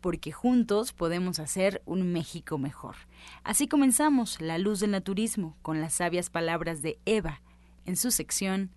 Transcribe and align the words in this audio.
porque 0.00 0.32
juntos 0.32 0.92
podemos 0.92 1.38
hacer 1.38 1.82
un 1.84 2.12
México 2.12 2.58
mejor. 2.58 2.96
Así 3.44 3.68
comenzamos 3.68 4.40
La 4.40 4.58
Luz 4.58 4.80
del 4.80 4.92
Naturismo 4.92 5.56
con 5.62 5.80
las 5.80 5.94
sabias 5.94 6.30
palabras 6.30 6.82
de 6.82 6.98
Eva. 7.04 7.42
En 7.84 7.96
su 7.96 8.10
sección, 8.10 8.70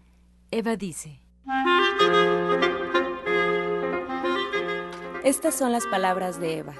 Eva 0.51 0.75
dice. 0.75 1.19
Estas 5.23 5.55
son 5.55 5.71
las 5.71 5.85
palabras 5.87 6.39
de 6.39 6.57
Eva. 6.57 6.75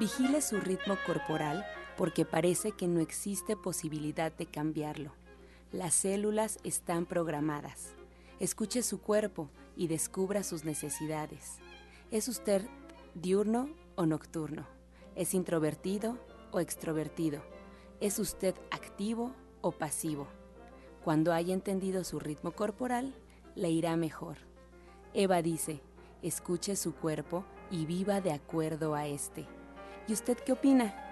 Vigile 0.00 0.42
su 0.42 0.60
ritmo 0.60 0.96
corporal 1.06 1.64
porque 1.96 2.24
parece 2.24 2.72
que 2.72 2.86
no 2.86 3.00
existe 3.00 3.56
posibilidad 3.56 4.32
de 4.32 4.46
cambiarlo. 4.46 5.12
Las 5.72 5.94
células 5.94 6.58
están 6.64 7.06
programadas. 7.06 7.94
Escuche 8.40 8.82
su 8.82 9.00
cuerpo 9.00 9.50
y 9.76 9.88
descubra 9.88 10.42
sus 10.42 10.64
necesidades. 10.64 11.58
¿Es 12.10 12.28
usted 12.28 12.62
diurno 13.20 13.68
o 13.96 14.06
nocturno, 14.06 14.66
es 15.16 15.34
introvertido 15.34 16.18
o 16.52 16.60
extrovertido, 16.60 17.42
es 18.00 18.18
usted 18.18 18.54
activo 18.70 19.32
o 19.60 19.72
pasivo. 19.72 20.28
Cuando 21.02 21.32
haya 21.32 21.54
entendido 21.54 22.04
su 22.04 22.18
ritmo 22.20 22.52
corporal, 22.52 23.14
le 23.54 23.70
irá 23.70 23.96
mejor. 23.96 24.36
Eva 25.14 25.42
dice, 25.42 25.80
escuche 26.22 26.76
su 26.76 26.94
cuerpo 26.94 27.44
y 27.70 27.86
viva 27.86 28.20
de 28.20 28.32
acuerdo 28.32 28.94
a 28.94 29.06
este. 29.06 29.46
¿Y 30.06 30.12
usted 30.12 30.38
qué 30.38 30.52
opina? 30.52 31.07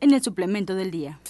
en 0.01 0.13
el 0.13 0.21
suplemento 0.21 0.75
del 0.75 0.91
día. 0.91 1.21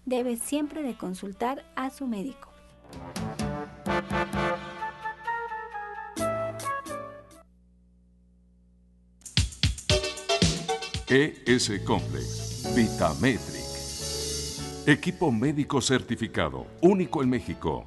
debe 0.06 0.36
siempre 0.36 0.82
de 0.82 0.96
consultar 0.96 1.64
a 1.76 1.90
su 1.90 2.06
médico. 2.06 2.48
ES 11.06 11.70
Complex, 11.84 12.74
Vitametric. 12.74 13.62
Equipo 14.86 15.30
médico 15.30 15.80
certificado, 15.80 16.66
único 16.82 17.22
en 17.22 17.30
México 17.30 17.86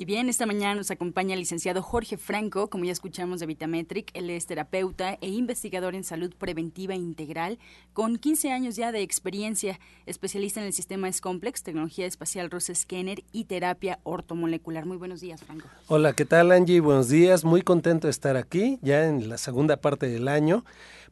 Y 0.00 0.06
bien, 0.06 0.30
esta 0.30 0.46
mañana 0.46 0.76
nos 0.76 0.90
acompaña 0.90 1.34
el 1.34 1.40
licenciado 1.40 1.82
Jorge 1.82 2.16
Franco, 2.16 2.70
como 2.70 2.86
ya 2.86 2.92
escuchamos 2.92 3.38
de 3.38 3.44
Vitametric. 3.44 4.10
Él 4.14 4.30
es 4.30 4.46
terapeuta 4.46 5.18
e 5.20 5.28
investigador 5.28 5.94
en 5.94 6.04
salud 6.04 6.32
preventiva 6.38 6.94
integral, 6.94 7.58
con 7.92 8.16
15 8.16 8.50
años 8.50 8.76
ya 8.76 8.92
de 8.92 9.02
experiencia, 9.02 9.78
especialista 10.06 10.58
en 10.58 10.68
el 10.68 10.72
sistema 10.72 11.06
S-Complex, 11.10 11.62
tecnología 11.62 12.06
espacial 12.06 12.50
Rosa 12.50 12.74
Scanner 12.74 13.24
y 13.30 13.44
terapia 13.44 13.98
ortomolecular. 14.02 14.86
Muy 14.86 14.96
buenos 14.96 15.20
días, 15.20 15.44
Franco. 15.44 15.68
Hola, 15.88 16.14
¿qué 16.14 16.24
tal, 16.24 16.50
Angie? 16.50 16.80
Buenos 16.80 17.10
días. 17.10 17.44
Muy 17.44 17.60
contento 17.60 18.06
de 18.06 18.12
estar 18.12 18.38
aquí, 18.38 18.78
ya 18.80 19.06
en 19.06 19.28
la 19.28 19.36
segunda 19.36 19.82
parte 19.82 20.08
del 20.08 20.28
año. 20.28 20.64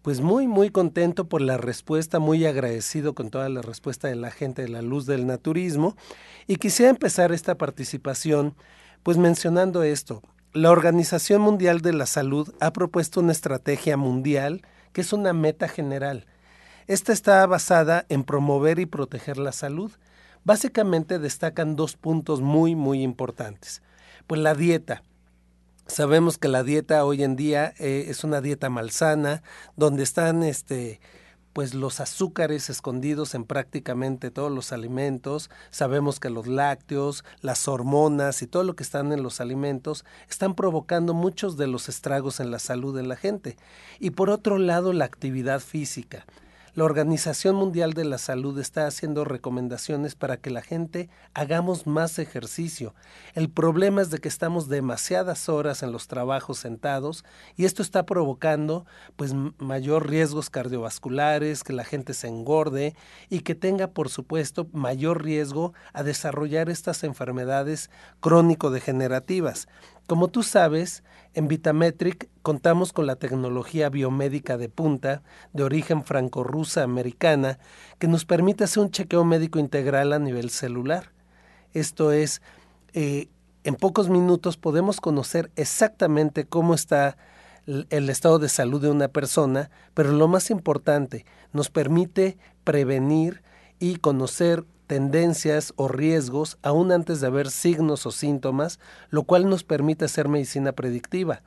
Pues 0.02 0.20
muy, 0.20 0.46
muy 0.46 0.70
contento 0.70 1.28
por 1.28 1.40
la 1.40 1.56
respuesta, 1.56 2.18
muy 2.18 2.46
agradecido 2.46 3.14
con 3.14 3.30
toda 3.30 3.48
la 3.48 3.62
respuesta 3.62 4.08
de 4.08 4.16
la 4.16 4.30
gente 4.30 4.62
de 4.62 4.68
la 4.68 4.82
luz 4.82 5.06
del 5.06 5.26
naturismo. 5.26 5.96
Y 6.46 6.56
quisiera 6.56 6.90
empezar 6.90 7.32
esta 7.32 7.56
participación 7.56 8.54
pues 9.02 9.16
mencionando 9.16 9.82
esto, 9.82 10.22
la 10.52 10.70
Organización 10.70 11.40
Mundial 11.40 11.80
de 11.80 11.92
la 11.92 12.06
Salud 12.06 12.52
ha 12.60 12.72
propuesto 12.72 13.20
una 13.20 13.32
estrategia 13.32 13.96
mundial 13.96 14.62
que 14.92 15.00
es 15.02 15.12
una 15.12 15.32
meta 15.32 15.68
general. 15.68 16.26
Esta 16.86 17.12
está 17.12 17.46
basada 17.46 18.06
en 18.08 18.24
promover 18.24 18.78
y 18.78 18.86
proteger 18.86 19.38
la 19.38 19.52
salud. 19.52 19.92
Básicamente 20.44 21.18
destacan 21.18 21.76
dos 21.76 21.96
puntos 21.96 22.40
muy, 22.40 22.74
muy 22.74 23.02
importantes. 23.02 23.82
Pues 24.26 24.40
la 24.40 24.54
dieta. 24.54 25.02
Sabemos 25.88 26.36
que 26.36 26.48
la 26.48 26.62
dieta 26.62 27.04
hoy 27.04 27.22
en 27.22 27.34
día 27.34 27.72
eh, 27.78 28.06
es 28.08 28.22
una 28.22 28.42
dieta 28.42 28.68
malsana, 28.68 29.42
donde 29.74 30.02
están 30.02 30.42
este, 30.42 31.00
pues 31.54 31.72
los 31.72 31.98
azúcares 31.98 32.68
escondidos 32.68 33.34
en 33.34 33.44
prácticamente 33.44 34.30
todos 34.30 34.52
los 34.52 34.70
alimentos. 34.72 35.48
Sabemos 35.70 36.20
que 36.20 36.28
los 36.28 36.46
lácteos, 36.46 37.24
las 37.40 37.66
hormonas 37.68 38.42
y 38.42 38.46
todo 38.46 38.64
lo 38.64 38.76
que 38.76 38.82
están 38.82 39.12
en 39.12 39.22
los 39.22 39.40
alimentos 39.40 40.04
están 40.28 40.54
provocando 40.54 41.14
muchos 41.14 41.56
de 41.56 41.66
los 41.66 41.88
estragos 41.88 42.38
en 42.38 42.50
la 42.50 42.58
salud 42.58 42.94
de 42.94 43.02
la 43.02 43.16
gente. 43.16 43.56
Y 43.98 44.10
por 44.10 44.28
otro 44.28 44.58
lado, 44.58 44.92
la 44.92 45.06
actividad 45.06 45.60
física. 45.60 46.26
La 46.78 46.84
Organización 46.84 47.56
Mundial 47.56 47.92
de 47.92 48.04
la 48.04 48.18
Salud 48.18 48.56
está 48.60 48.86
haciendo 48.86 49.24
recomendaciones 49.24 50.14
para 50.14 50.36
que 50.36 50.48
la 50.48 50.62
gente 50.62 51.10
hagamos 51.34 51.88
más 51.88 52.20
ejercicio. 52.20 52.94
El 53.34 53.50
problema 53.50 54.00
es 54.00 54.10
de 54.10 54.18
que 54.18 54.28
estamos 54.28 54.68
demasiadas 54.68 55.48
horas 55.48 55.82
en 55.82 55.90
los 55.90 56.06
trabajos 56.06 56.58
sentados 56.58 57.24
y 57.56 57.64
esto 57.64 57.82
está 57.82 58.06
provocando 58.06 58.86
pues 59.16 59.34
mayor 59.58 60.08
riesgos 60.08 60.50
cardiovasculares, 60.50 61.64
que 61.64 61.72
la 61.72 61.82
gente 61.82 62.14
se 62.14 62.28
engorde 62.28 62.94
y 63.28 63.40
que 63.40 63.56
tenga 63.56 63.88
por 63.88 64.08
supuesto 64.08 64.68
mayor 64.72 65.24
riesgo 65.24 65.72
a 65.92 66.04
desarrollar 66.04 66.70
estas 66.70 67.02
enfermedades 67.02 67.90
crónico-degenerativas. 68.20 69.66
Como 70.08 70.28
tú 70.28 70.42
sabes, 70.42 71.04
en 71.34 71.48
Vitametric 71.48 72.30
contamos 72.40 72.94
con 72.94 73.06
la 73.06 73.16
tecnología 73.16 73.90
biomédica 73.90 74.56
de 74.56 74.70
punta 74.70 75.22
de 75.52 75.64
origen 75.64 76.02
franco-rusa 76.02 76.82
americana 76.82 77.58
que 77.98 78.08
nos 78.08 78.24
permite 78.24 78.64
hacer 78.64 78.82
un 78.82 78.90
chequeo 78.90 79.22
médico 79.24 79.58
integral 79.58 80.14
a 80.14 80.18
nivel 80.18 80.48
celular. 80.48 81.12
Esto 81.74 82.10
es, 82.10 82.40
eh, 82.94 83.28
en 83.64 83.74
pocos 83.74 84.08
minutos 84.08 84.56
podemos 84.56 84.98
conocer 85.02 85.50
exactamente 85.56 86.46
cómo 86.46 86.72
está 86.72 87.18
el 87.66 88.08
estado 88.08 88.38
de 88.38 88.48
salud 88.48 88.80
de 88.80 88.88
una 88.88 89.08
persona, 89.08 89.70
pero 89.92 90.12
lo 90.12 90.26
más 90.26 90.50
importante, 90.50 91.26
nos 91.52 91.68
permite 91.68 92.38
prevenir 92.64 93.42
y 93.78 93.96
conocer 93.96 94.64
tendencias 94.88 95.72
o 95.76 95.86
riesgos 95.86 96.58
aún 96.62 96.90
antes 96.90 97.20
de 97.20 97.28
haber 97.28 97.50
signos 97.50 98.06
o 98.06 98.10
síntomas, 98.10 98.80
lo 99.10 99.22
cual 99.22 99.48
nos 99.48 99.62
permite 99.62 100.06
hacer 100.06 100.28
medicina 100.28 100.72
predictiva. 100.72 101.42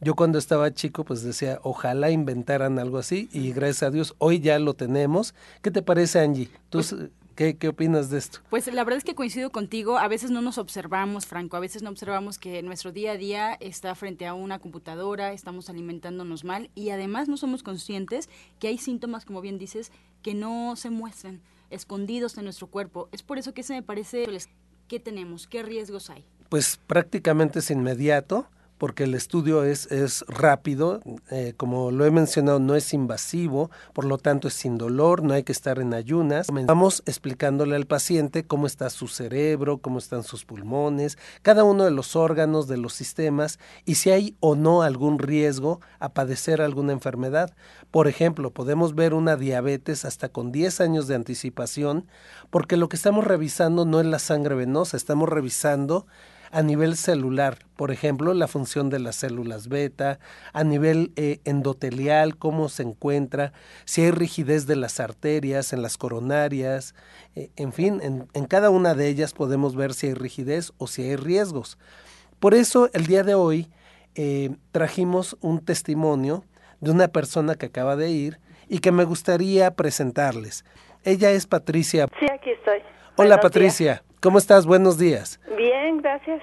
Yo 0.00 0.14
cuando 0.14 0.38
estaba 0.38 0.72
chico 0.72 1.04
pues 1.04 1.22
decía, 1.22 1.58
ojalá 1.62 2.10
inventaran 2.10 2.78
algo 2.78 2.98
así 2.98 3.28
y 3.32 3.52
gracias 3.52 3.84
a 3.84 3.90
Dios 3.90 4.14
hoy 4.18 4.38
ya 4.38 4.58
lo 4.58 4.74
tenemos. 4.74 5.34
¿Qué 5.62 5.70
te 5.70 5.82
parece 5.82 6.20
Angie? 6.20 6.50
¿Tú, 6.68 6.78
pues 6.78 6.94
¿Qué, 7.34 7.56
¿Qué 7.56 7.68
opinas 7.68 8.10
de 8.10 8.18
esto? 8.18 8.40
Pues 8.50 8.72
la 8.72 8.84
verdad 8.84 8.98
es 8.98 9.04
que 9.04 9.14
coincido 9.14 9.50
contigo. 9.50 9.98
A 9.98 10.06
veces 10.06 10.30
no 10.30 10.40
nos 10.40 10.58
observamos, 10.58 11.26
Franco. 11.26 11.56
A 11.56 11.60
veces 11.60 11.82
no 11.82 11.90
observamos 11.90 12.38
que 12.38 12.62
nuestro 12.62 12.92
día 12.92 13.12
a 13.12 13.16
día 13.16 13.54
está 13.54 13.94
frente 13.94 14.26
a 14.26 14.34
una 14.34 14.60
computadora, 14.60 15.32
estamos 15.32 15.68
alimentándonos 15.68 16.44
mal 16.44 16.70
y 16.74 16.90
además 16.90 17.28
no 17.28 17.36
somos 17.36 17.62
conscientes 17.62 18.28
que 18.60 18.68
hay 18.68 18.78
síntomas, 18.78 19.24
como 19.24 19.40
bien 19.40 19.58
dices, 19.58 19.90
que 20.22 20.34
no 20.34 20.76
se 20.76 20.90
muestran 20.90 21.40
escondidos 21.70 22.36
en 22.38 22.44
nuestro 22.44 22.66
cuerpo. 22.66 23.08
Es 23.12 23.22
por 23.22 23.38
eso 23.38 23.54
que 23.54 23.62
se 23.62 23.74
me 23.74 23.82
parece, 23.82 24.26
¿qué 24.88 25.00
tenemos? 25.00 25.46
¿Qué 25.46 25.62
riesgos 25.62 26.10
hay? 26.10 26.24
Pues 26.48 26.78
prácticamente 26.86 27.58
es 27.58 27.70
inmediato 27.70 28.48
porque 28.84 29.04
el 29.04 29.14
estudio 29.14 29.64
es, 29.64 29.90
es 29.90 30.26
rápido, 30.28 31.00
eh, 31.30 31.54
como 31.56 31.90
lo 31.90 32.04
he 32.04 32.10
mencionado, 32.10 32.58
no 32.58 32.74
es 32.74 32.92
invasivo, 32.92 33.70
por 33.94 34.04
lo 34.04 34.18
tanto 34.18 34.46
es 34.46 34.52
sin 34.52 34.76
dolor, 34.76 35.22
no 35.22 35.32
hay 35.32 35.42
que 35.42 35.52
estar 35.52 35.78
en 35.78 35.94
ayunas. 35.94 36.48
Vamos 36.66 37.02
explicándole 37.06 37.76
al 37.76 37.86
paciente 37.86 38.44
cómo 38.44 38.66
está 38.66 38.90
su 38.90 39.08
cerebro, 39.08 39.78
cómo 39.78 39.96
están 39.96 40.22
sus 40.22 40.44
pulmones, 40.44 41.16
cada 41.40 41.64
uno 41.64 41.84
de 41.84 41.92
los 41.92 42.14
órganos, 42.14 42.68
de 42.68 42.76
los 42.76 42.92
sistemas, 42.92 43.58
y 43.86 43.94
si 43.94 44.10
hay 44.10 44.36
o 44.40 44.54
no 44.54 44.82
algún 44.82 45.18
riesgo 45.18 45.80
a 45.98 46.12
padecer 46.12 46.60
alguna 46.60 46.92
enfermedad. 46.92 47.54
Por 47.90 48.06
ejemplo, 48.06 48.50
podemos 48.50 48.94
ver 48.94 49.14
una 49.14 49.36
diabetes 49.36 50.04
hasta 50.04 50.28
con 50.28 50.52
10 50.52 50.82
años 50.82 51.06
de 51.06 51.14
anticipación, 51.14 52.06
porque 52.50 52.76
lo 52.76 52.90
que 52.90 52.96
estamos 52.96 53.24
revisando 53.24 53.86
no 53.86 53.98
es 53.98 54.04
la 54.04 54.18
sangre 54.18 54.54
venosa, 54.54 54.98
estamos 54.98 55.30
revisando 55.30 56.06
a 56.54 56.62
nivel 56.62 56.96
celular, 56.96 57.58
por 57.74 57.90
ejemplo, 57.90 58.32
la 58.32 58.46
función 58.46 58.88
de 58.88 59.00
las 59.00 59.16
células 59.16 59.66
beta, 59.66 60.20
a 60.52 60.62
nivel 60.62 61.10
eh, 61.16 61.40
endotelial, 61.44 62.36
cómo 62.36 62.68
se 62.68 62.84
encuentra, 62.84 63.52
si 63.84 64.02
hay 64.02 64.12
rigidez 64.12 64.68
de 64.68 64.76
las 64.76 65.00
arterias, 65.00 65.72
en 65.72 65.82
las 65.82 65.98
coronarias, 65.98 66.94
eh, 67.34 67.50
en 67.56 67.72
fin, 67.72 68.00
en, 68.02 68.46
cada 68.46 68.70
una 68.70 68.94
de 68.94 69.08
ellas 69.08 69.32
podemos 69.32 69.74
ver 69.74 69.94
si 69.94 70.06
hay 70.06 70.14
rigidez 70.14 70.72
o 70.78 70.86
si 70.86 71.02
hay 71.02 71.16
riesgos. 71.16 71.76
Por 72.38 72.54
eso, 72.54 72.88
el 72.92 73.06
día 73.06 73.24
de 73.24 73.34
hoy 73.34 73.68
eh, 74.14 74.50
trajimos 74.70 75.36
un 75.40 75.58
testimonio 75.58 76.44
de 76.80 76.92
una 76.92 77.08
persona 77.08 77.56
que 77.56 77.66
acaba 77.66 77.96
de 77.96 78.10
ir 78.10 78.38
y 78.68 78.78
que 78.78 78.92
me 78.92 79.02
gustaría 79.02 79.72
presentarles. 79.72 80.64
Ella 81.02 81.32
es 81.32 81.48
Patricia. 81.48 82.06
Sí, 82.20 82.26
aquí 82.32 82.50
estoy. 82.50 82.78
Hola 83.16 83.40
Patricia. 83.40 84.04
¿Cómo 84.24 84.38
estás? 84.38 84.64
Buenos 84.64 84.96
días. 84.96 85.38
Bien, 85.54 85.98
gracias. 85.98 86.40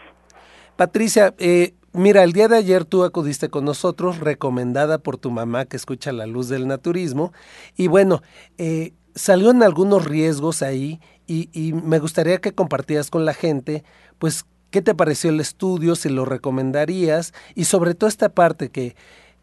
Patricia, 0.75 1.33
eh, 1.39 1.73
mira, 1.93 2.21
el 2.21 2.31
día 2.31 2.47
de 2.47 2.55
ayer 2.55 2.85
tú 2.85 3.03
acudiste 3.03 3.49
con 3.49 3.65
nosotros, 3.65 4.19
recomendada 4.19 4.99
por 4.99 5.17
tu 5.17 5.31
mamá 5.31 5.65
que 5.65 5.77
escucha 5.77 6.11
la 6.11 6.27
luz 6.27 6.47
del 6.47 6.67
naturismo, 6.67 7.33
y 7.75 7.87
bueno, 7.87 8.21
eh, 8.59 8.93
salieron 9.15 9.63
algunos 9.63 10.05
riesgos 10.05 10.61
ahí 10.61 10.99
y, 11.25 11.49
y 11.53 11.73
me 11.73 11.97
gustaría 11.97 12.37
que 12.37 12.53
compartieras 12.53 13.09
con 13.09 13.25
la 13.25 13.33
gente, 13.33 13.83
pues, 14.19 14.45
qué 14.69 14.83
te 14.83 14.93
pareció 14.93 15.31
el 15.31 15.39
estudio, 15.39 15.95
si 15.95 16.09
lo 16.09 16.25
recomendarías, 16.25 17.33
y 17.55 17.63
sobre 17.63 17.95
todo 17.95 18.09
esta 18.09 18.29
parte 18.29 18.69
que 18.69 18.95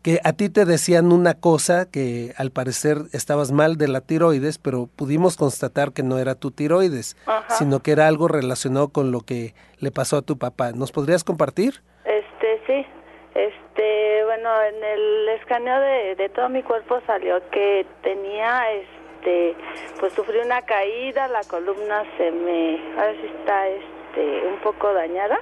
que 0.02 0.20
a 0.24 0.32
ti 0.32 0.48
te 0.48 0.64
decían 0.64 1.12
una 1.12 1.34
cosa 1.34 1.90
que 1.90 2.32
al 2.36 2.50
parecer 2.50 2.98
estabas 3.12 3.52
mal 3.52 3.76
de 3.76 3.88
la 3.88 4.00
tiroides, 4.00 4.58
pero 4.58 4.88
pudimos 4.94 5.36
constatar 5.36 5.92
que 5.92 6.02
no 6.02 6.18
era 6.18 6.34
tu 6.34 6.50
tiroides, 6.50 7.16
sino 7.48 7.80
que 7.80 7.92
era 7.92 8.06
algo 8.06 8.28
relacionado 8.28 8.88
con 8.88 9.10
lo 9.10 9.20
que 9.20 9.54
le 9.78 9.90
pasó 9.90 10.18
a 10.18 10.22
tu 10.22 10.38
papá. 10.38 10.72
¿Nos 10.72 10.92
podrías 10.92 11.24
compartir? 11.24 11.82
Este, 12.04 12.60
sí. 12.66 12.86
Este, 13.34 14.24
bueno, 14.24 14.50
en 14.62 14.82
el 14.82 15.28
escaneo 15.40 15.80
de, 15.80 16.14
de 16.16 16.28
todo 16.30 16.48
mi 16.48 16.62
cuerpo 16.62 17.00
salió 17.06 17.40
que 17.50 17.86
tenía, 18.02 18.72
este, 18.72 19.56
pues 20.00 20.12
sufrí 20.14 20.38
una 20.38 20.62
caída, 20.62 21.28
la 21.28 21.42
columna 21.44 22.04
se 22.16 22.30
me, 22.30 22.80
ahora 22.96 23.12
sí 23.12 23.30
está, 23.38 23.68
este, 23.68 24.46
un 24.46 24.60
poco 24.60 24.92
dañada 24.92 25.38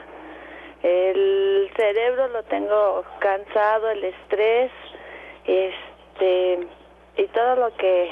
el 0.83 1.71
cerebro 1.76 2.28
lo 2.28 2.42
tengo 2.45 3.04
cansado, 3.18 3.90
el 3.90 4.04
estrés, 4.04 4.71
este, 5.45 6.66
y 7.16 7.26
todo 7.28 7.56
lo 7.56 7.76
que, 7.76 8.11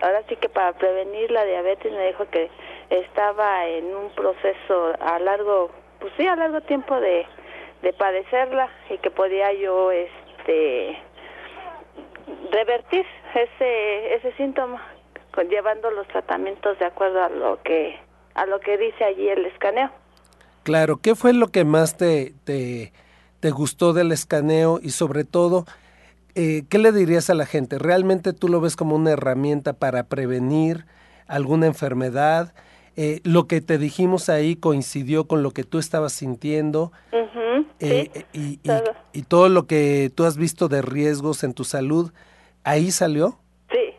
ahora 0.00 0.22
sí 0.28 0.36
que 0.36 0.48
para 0.48 0.72
prevenir 0.74 1.30
la 1.30 1.44
diabetes 1.44 1.92
me 1.92 2.08
dijo 2.08 2.26
que 2.30 2.50
estaba 2.90 3.66
en 3.66 3.94
un 3.94 4.10
proceso 4.10 4.92
a 5.00 5.18
largo, 5.18 5.70
pues 5.98 6.12
sí, 6.16 6.26
a 6.26 6.36
largo 6.36 6.60
tiempo 6.62 7.00
de, 7.00 7.26
de 7.82 7.92
padecerla 7.92 8.68
y 8.88 8.98
que 8.98 9.10
podía 9.10 9.52
yo, 9.52 9.90
este, 9.90 10.98
revertir 12.50 13.06
ese, 13.34 14.14
ese 14.14 14.32
síntoma 14.32 14.82
llevando 15.48 15.90
los 15.90 16.06
tratamientos 16.08 16.78
de 16.78 16.84
acuerdo 16.84 17.22
a 17.22 17.28
lo 17.28 17.62
que, 17.62 17.98
a 18.34 18.46
lo 18.46 18.60
que 18.60 18.76
dice 18.76 19.04
allí 19.04 19.28
el 19.28 19.46
escaneo. 19.46 19.90
Claro, 20.70 20.98
¿qué 21.02 21.16
fue 21.16 21.32
lo 21.32 21.48
que 21.48 21.64
más 21.64 21.96
te, 21.96 22.32
te, 22.44 23.50
gustó 23.50 23.92
del 23.92 24.12
escaneo 24.12 24.78
y 24.80 24.90
sobre 24.90 25.24
todo, 25.24 25.64
eh, 26.36 26.62
qué 26.70 26.78
le 26.78 26.92
dirías 26.92 27.28
a 27.28 27.34
la 27.34 27.44
gente? 27.44 27.76
¿Realmente 27.76 28.32
tú 28.32 28.46
lo 28.46 28.60
ves 28.60 28.76
como 28.76 28.94
una 28.94 29.10
herramienta 29.10 29.72
para 29.72 30.04
prevenir 30.04 30.84
alguna 31.26 31.66
enfermedad? 31.66 32.54
Eh, 32.96 33.18
lo 33.24 33.48
que 33.48 33.60
te 33.60 33.78
dijimos 33.78 34.28
ahí 34.28 34.54
coincidió 34.54 35.26
con 35.26 35.42
lo 35.42 35.50
que 35.50 35.64
tú 35.64 35.80
estabas 35.80 36.12
sintiendo 36.12 36.92
eh, 37.80 38.26
y, 38.32 38.60
y, 39.12 39.22
todo 39.22 39.48
lo 39.48 39.66
que 39.66 40.12
tú 40.14 40.24
has 40.24 40.36
visto 40.36 40.68
de 40.68 40.82
riesgos 40.82 41.42
en 41.42 41.52
tu 41.52 41.64
salud, 41.64 42.12
¿ahí 42.62 42.92
salió? 42.92 43.40
Sí, 43.72 43.92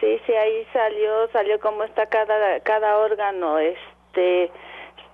sí, 0.00 0.18
sí, 0.24 0.32
ahí 0.32 0.66
salió, 0.72 1.28
salió 1.34 1.60
cómo 1.60 1.84
está 1.84 2.06
cada, 2.06 2.60
cada 2.60 2.96
órgano, 2.96 3.58
este, 3.58 4.50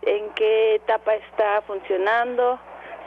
en 0.08 0.30
qué 0.34 0.76
etapa 0.76 1.14
está 1.14 1.62
funcionando, 1.66 2.58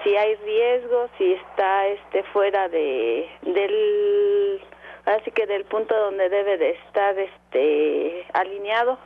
si 0.03 0.15
hay 0.15 0.35
riesgo, 0.35 1.09
si 1.17 1.33
está 1.33 1.87
este 1.87 2.23
fuera 2.31 2.69
de 2.69 3.27
del 3.41 4.61
así 5.05 5.31
que 5.31 5.47
del 5.47 5.65
punto 5.65 5.95
donde 5.95 6.29
debe 6.29 6.57
de 6.57 6.71
estar 6.71 7.17
este 7.17 8.25
alineado. 8.33 8.99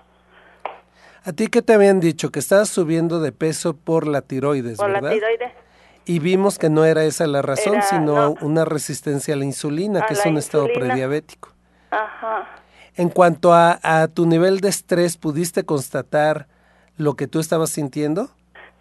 ¿A 1.23 1.31
ti 1.31 1.47
qué 1.47 1.61
te 1.61 1.73
habían 1.73 1.99
dicho? 1.99 2.31
Que 2.31 2.39
estabas 2.39 2.69
subiendo 2.69 3.19
de 3.19 3.31
peso 3.31 3.75
por 3.75 4.07
la 4.07 4.21
tiroides, 4.21 4.77
por 4.77 4.91
¿verdad? 4.91 5.09
la 5.09 5.11
tiroides. 5.11 5.51
Y 6.05 6.19
vimos 6.19 6.59
que 6.59 6.69
no 6.69 6.85
era 6.85 7.03
esa 7.03 7.25
la 7.25 7.41
razón, 7.41 7.81
sino 7.81 8.35
una 8.41 8.63
resistencia 8.63 9.33
a 9.33 9.37
la 9.37 9.45
insulina, 9.45 10.05
que 10.05 10.13
es 10.13 10.23
un 10.25 10.37
estado 10.37 10.67
prediabético. 10.71 11.49
Ajá. 11.89 12.47
En 12.95 13.09
cuanto 13.09 13.53
a, 13.53 13.79
a 13.81 14.07
tu 14.07 14.27
nivel 14.27 14.59
de 14.59 14.69
estrés, 14.69 15.17
¿pudiste 15.17 15.65
constatar 15.65 16.47
lo 16.97 17.15
que 17.15 17.27
tú 17.27 17.39
estabas 17.39 17.69
sintiendo? 17.69 18.29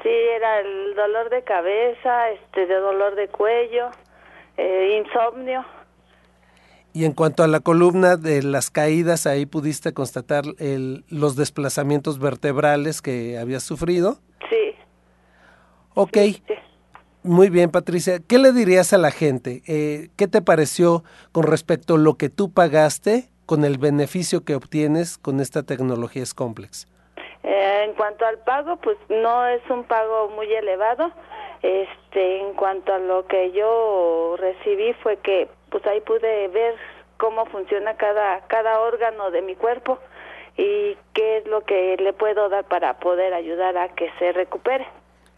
Sí, 0.02 0.10
era 0.10 0.60
el 0.60 0.94
dolor 0.94 1.30
de 1.30 1.42
cabeza, 1.42 2.30
este, 2.30 2.66
de 2.66 2.74
dolor 2.74 3.14
de 3.14 3.28
cuello, 3.28 3.90
eh, 4.56 5.02
insomnio. 5.04 5.64
Y 6.92 7.06
en 7.06 7.12
cuanto 7.12 7.42
a 7.42 7.48
la 7.48 7.60
columna 7.60 8.16
de 8.16 8.42
las 8.42 8.70
caídas, 8.70 9.26
ahí 9.26 9.46
pudiste 9.46 9.92
constatar 9.92 10.44
el, 10.58 11.04
los 11.08 11.34
desplazamientos 11.34 12.20
vertebrales 12.20 13.02
que 13.02 13.36
habías 13.36 13.64
sufrido. 13.64 14.18
Sí. 14.48 14.76
Ok. 15.94 16.18
Muy 17.24 17.48
bien, 17.48 17.70
Patricia. 17.70 18.20
¿Qué 18.20 18.38
le 18.38 18.52
dirías 18.52 18.92
a 18.92 18.98
la 18.98 19.10
gente? 19.10 19.62
Eh, 19.66 20.10
¿Qué 20.16 20.28
te 20.28 20.42
pareció 20.42 21.02
con 21.32 21.44
respecto 21.44 21.94
a 21.94 21.98
lo 21.98 22.14
que 22.14 22.28
tú 22.28 22.52
pagaste 22.52 23.30
con 23.46 23.64
el 23.64 23.78
beneficio 23.78 24.44
que 24.44 24.54
obtienes 24.54 25.18
con 25.18 25.40
esta 25.40 25.62
tecnología 25.62 26.22
es 26.22 26.34
complex? 26.34 26.86
Eh, 26.86 26.93
en 27.84 27.94
cuanto 27.94 28.26
al 28.26 28.38
pago, 28.38 28.76
pues 28.76 28.96
no 29.08 29.46
es 29.46 29.62
un 29.70 29.84
pago 29.84 30.30
muy 30.30 30.52
elevado. 30.52 31.12
Este, 31.62 32.40
en 32.40 32.54
cuanto 32.54 32.92
a 32.92 32.98
lo 32.98 33.26
que 33.26 33.52
yo 33.52 34.36
recibí 34.38 34.92
fue 35.02 35.16
que 35.18 35.48
pues 35.70 35.84
ahí 35.86 36.00
pude 36.02 36.48
ver 36.48 36.74
cómo 37.16 37.46
funciona 37.46 37.96
cada 37.96 38.46
cada 38.48 38.80
órgano 38.80 39.30
de 39.30 39.40
mi 39.40 39.54
cuerpo 39.54 39.98
y 40.56 40.96
qué 41.14 41.38
es 41.38 41.46
lo 41.46 41.64
que 41.64 41.96
le 41.98 42.12
puedo 42.12 42.50
dar 42.50 42.64
para 42.64 42.98
poder 42.98 43.32
ayudar 43.32 43.78
a 43.78 43.88
que 43.88 44.10
se 44.18 44.32
recupere. 44.32 44.86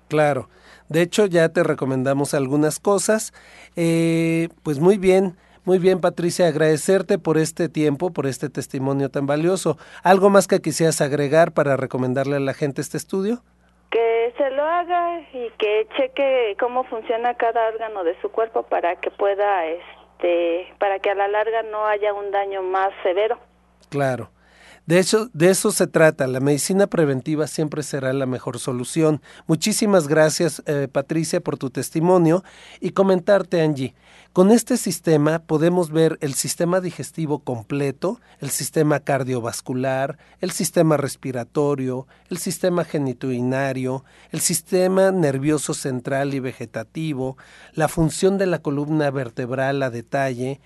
Claro. 0.09 0.49
De 0.89 1.03
hecho, 1.03 1.27
ya 1.27 1.49
te 1.49 1.63
recomendamos 1.63 2.35
algunas 2.35 2.79
cosas. 2.81 3.33
Eh, 3.77 4.49
pues 4.63 4.79
muy 4.79 4.99
bien. 4.99 5.37
Muy 5.67 5.81
bien, 5.81 6.01
Patricia, 6.01 6.47
agradecerte 6.47 7.19
por 7.19 7.39
este 7.39 7.69
tiempo, 7.69 8.13
por 8.13 8.27
este 8.27 8.49
testimonio 8.49 9.11
tan 9.11 9.27
valioso. 9.27 9.79
¿Algo 10.05 10.31
más 10.31 10.47
que 10.47 10.61
quisieras 10.61 11.01
agregar 11.01 11.51
para 11.51 11.77
recomendarle 11.77 12.37
a 12.37 12.41
la 12.41 12.55
gente 12.55 12.81
este 12.81 12.97
estudio? 12.97 13.43
Que 13.91 14.33
se 14.39 14.49
lo 14.53 14.63
haga 14.63 15.23
y 15.33 15.51
que 15.59 15.89
cheque 15.97 16.57
cómo 16.61 16.85
funciona 16.85 17.35
cada 17.35 17.67
órgano 17.67 18.05
de 18.05 18.15
su 18.23 18.31
cuerpo 18.31 18.63
para 18.63 18.95
que 19.01 19.11
pueda, 19.11 19.67
este, 19.67 20.73
para 20.79 21.01
que 21.01 21.11
a 21.11 21.17
la 21.17 21.27
larga 21.27 21.65
no 21.65 21.85
haya 21.85 22.15
un 22.15 22.31
daño 22.31 22.63
más 22.63 22.93
severo. 23.03 23.37
Claro. 23.89 24.31
De 24.87 25.01
hecho, 25.01 25.29
de 25.33 25.51
eso 25.51 25.73
se 25.73 25.89
trata. 25.89 26.29
La 26.29 26.39
medicina 26.39 26.87
preventiva 26.87 27.49
siempre 27.49 27.83
será 27.83 28.13
la 28.13 28.27
mejor 28.27 28.61
solución. 28.61 29.21
Muchísimas 29.49 30.07
gracias, 30.07 30.63
eh, 30.67 30.87
Patricia, 30.87 31.41
por 31.41 31.59
tu 31.59 31.71
testimonio 31.71 32.45
y 32.81 32.91
comentarte, 32.91 33.63
Angie. 33.63 33.97
Con 34.37 34.51
este 34.51 34.77
sistema 34.77 35.39
podemos 35.39 35.91
ver 35.91 36.19
el 36.21 36.35
sistema 36.35 36.83
digestivo 36.83 37.39
completo, 37.39 38.21
el 38.39 38.51
sistema 38.51 39.01
cardiovascular, 39.01 40.19
el 40.43 40.51
sistema 40.51 40.99
respiratorio, 40.99 42.07
el 42.29 42.37
sistema 42.37 42.85
genitourinario, 42.85 44.05
el 44.33 44.41
sistema 44.41 45.11
nervioso 45.11 45.73
central 45.73 46.35
y 46.35 46.41
vegetativo, 46.41 47.39
la 47.73 47.89
función 47.89 48.37
de 48.37 48.45
la 48.45 48.59
columna 48.59 49.11
vertebral 49.11 49.83
a 49.83 49.89
detalle, 49.89 50.61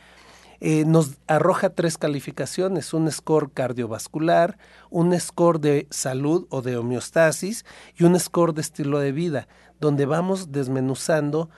eh, 0.59 0.85
nos 0.85 1.19
arroja 1.29 1.71
tres 1.71 1.97
calificaciones, 1.97 2.93
un 2.93 3.09
score 3.13 3.53
cardiovascular, 3.53 4.59
un 4.91 5.17
score 5.21 5.61
de 5.61 5.87
salud 5.91 6.49
o 6.51 6.61
de 6.61 6.77
homeostasis 6.77 7.65
y 7.97 8.03
un 8.03 8.19
score 8.19 8.53
de 8.53 8.63
estilo 8.63 8.99
de 8.99 9.13
vida, 9.13 9.47
donde 9.79 10.07
vamos 10.07 10.51
desmenuzando 10.51 11.51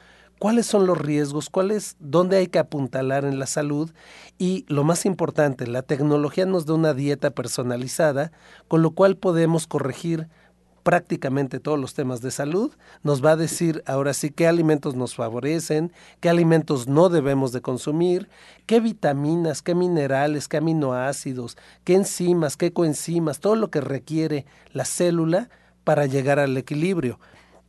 cuáles 0.42 0.66
son 0.66 0.88
los 0.88 0.98
riesgos, 0.98 1.48
cuáles, 1.48 1.94
dónde 2.00 2.36
hay 2.36 2.48
que 2.48 2.58
apuntalar 2.58 3.24
en 3.24 3.38
la 3.38 3.46
salud 3.46 3.92
y 4.38 4.64
lo 4.66 4.82
más 4.82 5.06
importante, 5.06 5.68
la 5.68 5.82
tecnología 5.82 6.46
nos 6.46 6.66
da 6.66 6.74
una 6.74 6.94
dieta 6.94 7.30
personalizada, 7.30 8.32
con 8.66 8.82
lo 8.82 8.90
cual 8.90 9.16
podemos 9.16 9.68
corregir 9.68 10.26
prácticamente 10.82 11.60
todos 11.60 11.78
los 11.78 11.94
temas 11.94 12.22
de 12.22 12.32
salud, 12.32 12.72
nos 13.04 13.24
va 13.24 13.30
a 13.30 13.36
decir 13.36 13.84
ahora 13.86 14.14
sí 14.14 14.30
qué 14.30 14.48
alimentos 14.48 14.96
nos 14.96 15.14
favorecen, 15.14 15.92
qué 16.18 16.28
alimentos 16.28 16.88
no 16.88 17.08
debemos 17.08 17.52
de 17.52 17.60
consumir, 17.60 18.28
qué 18.66 18.80
vitaminas, 18.80 19.62
qué 19.62 19.76
minerales, 19.76 20.48
qué 20.48 20.56
aminoácidos, 20.56 21.56
qué 21.84 21.94
enzimas, 21.94 22.56
qué 22.56 22.72
coenzimas, 22.72 23.38
todo 23.38 23.54
lo 23.54 23.70
que 23.70 23.80
requiere 23.80 24.46
la 24.72 24.86
célula 24.86 25.50
para 25.84 26.06
llegar 26.06 26.40
al 26.40 26.56
equilibrio. 26.56 27.20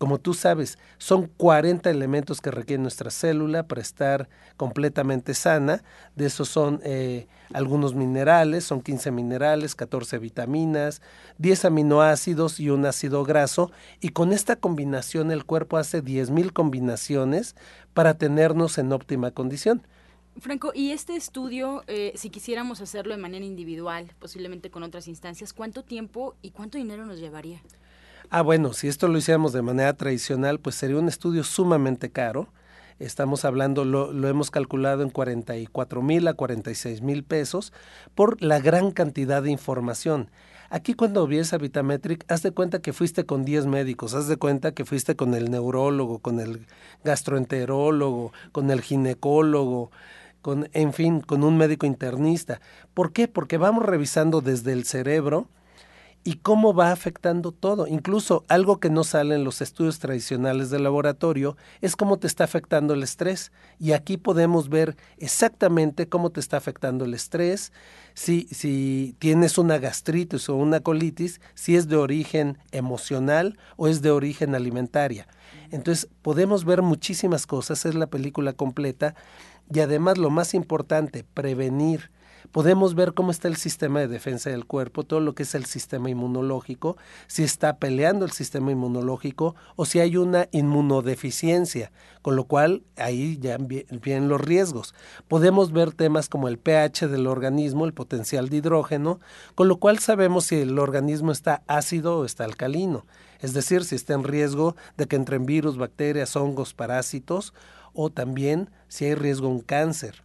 Como 0.04 0.20
tú 0.20 0.34
sabes, 0.34 0.78
son 0.98 1.28
40 1.28 1.90
elementos 1.90 2.42
que 2.42 2.52
requiere 2.52 2.84
nuestra 2.84 3.10
célula 3.10 3.70
para 3.70 3.80
estar 3.80 4.28
completamente 4.58 5.34
sana. 5.34 5.82
De 6.18 6.26
esos 6.26 6.50
son 6.50 6.82
eh, 6.84 7.28
algunos 7.54 7.96
minerales, 7.96 8.66
son 8.66 8.82
15 8.82 9.12
minerales, 9.12 9.76
14 9.76 10.20
vitaminas, 10.20 11.02
10 11.38 11.64
aminoácidos 11.64 12.60
y 12.60 12.70
un 12.70 12.86
ácido 12.86 13.24
graso. 13.24 13.72
Y 14.02 14.10
con 14.10 14.34
esta 14.34 14.58
combinación 14.58 15.32
el 15.32 15.46
cuerpo 15.46 15.78
hace 15.78 16.04
10.000 16.04 16.52
combinaciones 16.52 17.56
para 17.94 18.16
tenernos 18.16 18.78
en 18.80 18.92
óptima 18.92 19.32
condición. 19.32 19.88
Franco, 20.38 20.74
y 20.76 20.92
este 20.92 21.16
estudio, 21.16 21.86
eh, 21.88 22.12
si 22.18 22.30
quisiéramos 22.30 22.82
hacerlo 22.82 23.16
de 23.16 23.22
manera 23.22 23.46
individual, 23.46 24.12
posiblemente 24.20 24.70
con 24.70 24.84
otras 24.84 25.08
instancias, 25.08 25.54
¿cuánto 25.54 25.82
tiempo 25.82 26.36
y 26.42 26.52
cuánto 26.52 26.78
dinero 26.78 27.06
nos 27.06 27.20
llevaría? 27.20 27.62
Ah, 28.36 28.42
bueno, 28.42 28.74
si 28.74 28.88
esto 28.88 29.08
lo 29.10 29.20
hiciéramos 29.20 29.54
de 29.54 29.62
manera 29.62 29.94
tradicional, 29.94 30.60
pues 30.60 30.74
sería 30.74 30.98
un 30.98 31.08
estudio 31.08 31.44
sumamente 31.44 32.10
caro. 32.10 32.48
Estamos 32.98 33.46
hablando, 33.46 33.86
lo, 33.86 34.28
hemos 34.28 34.50
calculado 34.50 35.04
en 35.04 35.12
44 35.12 36.02
mil 36.02 36.28
a 36.28 36.34
46 36.34 37.04
mil 37.04 37.24
pesos 37.24 37.74
por 38.16 38.42
la 38.42 38.60
gran 38.60 38.90
cantidad 38.90 39.44
de 39.44 39.52
información. 39.52 40.32
Aquí 40.72 40.96
cuando 40.96 41.28
vienes 41.28 41.54
a 41.54 41.60
Vitametric, 41.60 42.26
haz 42.28 42.42
de 42.42 42.50
cuenta 42.50 42.82
que 42.82 42.92
fuiste 42.92 43.24
con 43.24 43.46
10 43.46 43.68
médicos, 43.68 44.16
haz 44.16 44.28
de 44.28 44.38
cuenta 44.38 44.72
que 44.72 44.84
fuiste 44.84 45.16
con 45.16 45.36
el 45.36 45.52
neurólogo, 45.52 46.18
con 46.18 46.40
el 46.40 46.66
gastroenterólogo, 47.04 48.34
con 48.52 48.72
el 48.72 48.82
ginecólogo, 48.82 49.92
con, 50.42 50.70
en 50.74 50.94
fin, 50.94 51.22
con 51.22 51.44
un 51.44 51.56
médico 51.56 51.86
internista. 51.86 52.62
¿Por 52.96 53.14
qué? 53.14 53.28
Porque 53.28 53.60
vamos 53.60 53.86
revisando 53.86 54.42
desde 54.42 54.74
el 54.74 54.86
cerebro, 54.86 55.50
y 56.24 56.36
cómo 56.36 56.74
va 56.74 56.92
afectando 56.92 57.52
todo. 57.52 57.88
Incluso 57.88 58.46
algo 58.48 58.80
que 58.80 58.90
no 58.90 59.04
sale 59.04 59.36
en 59.36 59.44
los 59.44 59.62
estudios 59.62 60.00
tradicionales 60.00 60.70
del 60.70 60.84
laboratorio 60.84 61.58
es 61.82 61.96
cómo 61.96 62.18
te 62.18 62.28
está 62.28 62.46
afectando 62.46 62.94
el 62.94 63.04
estrés. 63.04 63.52
Y 63.80 63.92
aquí 63.92 64.18
podemos 64.18 64.70
ver 64.70 64.96
exactamente 65.18 66.08
cómo 66.08 66.30
te 66.32 66.40
está 66.40 66.58
afectando 66.58 67.06
el 67.06 67.14
estrés, 67.14 67.74
si, 68.14 68.48
si 68.52 69.16
tienes 69.20 69.58
una 69.58 69.80
gastritis 69.80 70.48
o 70.50 70.56
una 70.56 70.80
colitis, 70.80 71.42
si 71.56 71.76
es 71.76 71.88
de 71.88 71.98
origen 71.98 72.58
emocional 72.72 73.58
o 73.76 73.88
es 73.88 74.02
de 74.02 74.12
origen 74.12 74.56
alimentaria. 74.56 75.28
Entonces 75.72 76.08
podemos 76.22 76.66
ver 76.66 76.82
muchísimas 76.82 77.48
cosas, 77.48 77.86
es 77.86 77.96
la 77.96 78.08
película 78.08 78.54
completa 78.54 79.16
y 79.74 79.80
además 79.80 80.18
lo 80.18 80.30
más 80.30 80.54
importante, 80.54 81.26
prevenir 81.34 82.12
podemos 82.52 82.96
ver 82.96 83.14
cómo 83.14 83.32
está 83.32 83.48
el 83.48 83.56
sistema 83.56 84.00
de 84.00 84.08
defensa 84.08 84.50
del 84.50 84.66
cuerpo, 84.66 85.04
todo 85.04 85.20
lo 85.20 85.36
que 85.36 85.44
es 85.44 85.56
el 85.56 85.66
sistema 85.66 86.10
inmunológico, 86.10 86.98
si 87.28 87.44
está 87.44 87.78
peleando 87.78 88.26
el 88.26 88.32
sistema 88.32 88.72
inmunológico 88.72 89.56
o 89.76 89.86
si 89.86 90.00
hay 90.00 90.18
una 90.18 90.48
inmunodeficiencia, 90.52 91.92
con 92.22 92.36
lo 92.36 92.46
cual 92.46 92.84
ahí 92.98 93.38
ya 93.40 93.58
vienen 93.58 94.30
los 94.30 94.42
riesgos. 94.42 94.94
Podemos 95.28 95.72
ver 95.72 95.94
temas 95.94 96.30
como 96.30 96.48
el 96.48 96.58
pH 96.58 97.08
del 97.08 97.28
organismo, 97.28 97.86
el 97.86 97.94
potencial 97.94 98.50
de 98.50 98.58
hidrógeno, 98.58 99.20
con 99.56 99.68
lo 99.68 99.78
cual 99.78 100.00
sabemos 100.00 100.46
si 100.46 100.56
el 100.56 100.78
organismo 100.80 101.32
está 101.32 101.64
ácido 101.68 102.20
o 102.20 102.26
está 102.26 102.44
alcalino, 102.46 103.06
es 103.40 103.54
decir, 103.54 103.84
si 103.84 103.96
está 103.96 104.14
en 104.14 104.24
riesgo 104.24 104.76
de 104.98 105.08
que 105.08 105.16
entren 105.16 105.46
virus, 105.46 105.78
bacterias, 105.78 106.36
hongos, 106.36 106.74
parásitos, 106.74 107.54
o 107.94 108.10
también 108.10 108.70
si 108.88 109.06
hay 109.06 109.16
riesgo 109.16 109.48
de 109.48 109.54
un 109.54 109.60
cáncer 109.62 110.23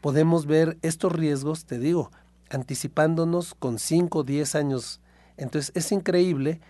podemos 0.00 0.46
ver 0.46 0.78
estos 0.82 1.12
riesgos, 1.12 1.64
te 1.64 1.78
digo, 1.78 2.10
anticipándonos 2.50 3.54
con 3.54 3.78
5 3.78 4.20
o 4.20 4.24
10 4.24 4.54
años 4.54 5.00
Entonces 5.36 5.72
es 5.74 5.92
increíble 5.92 6.60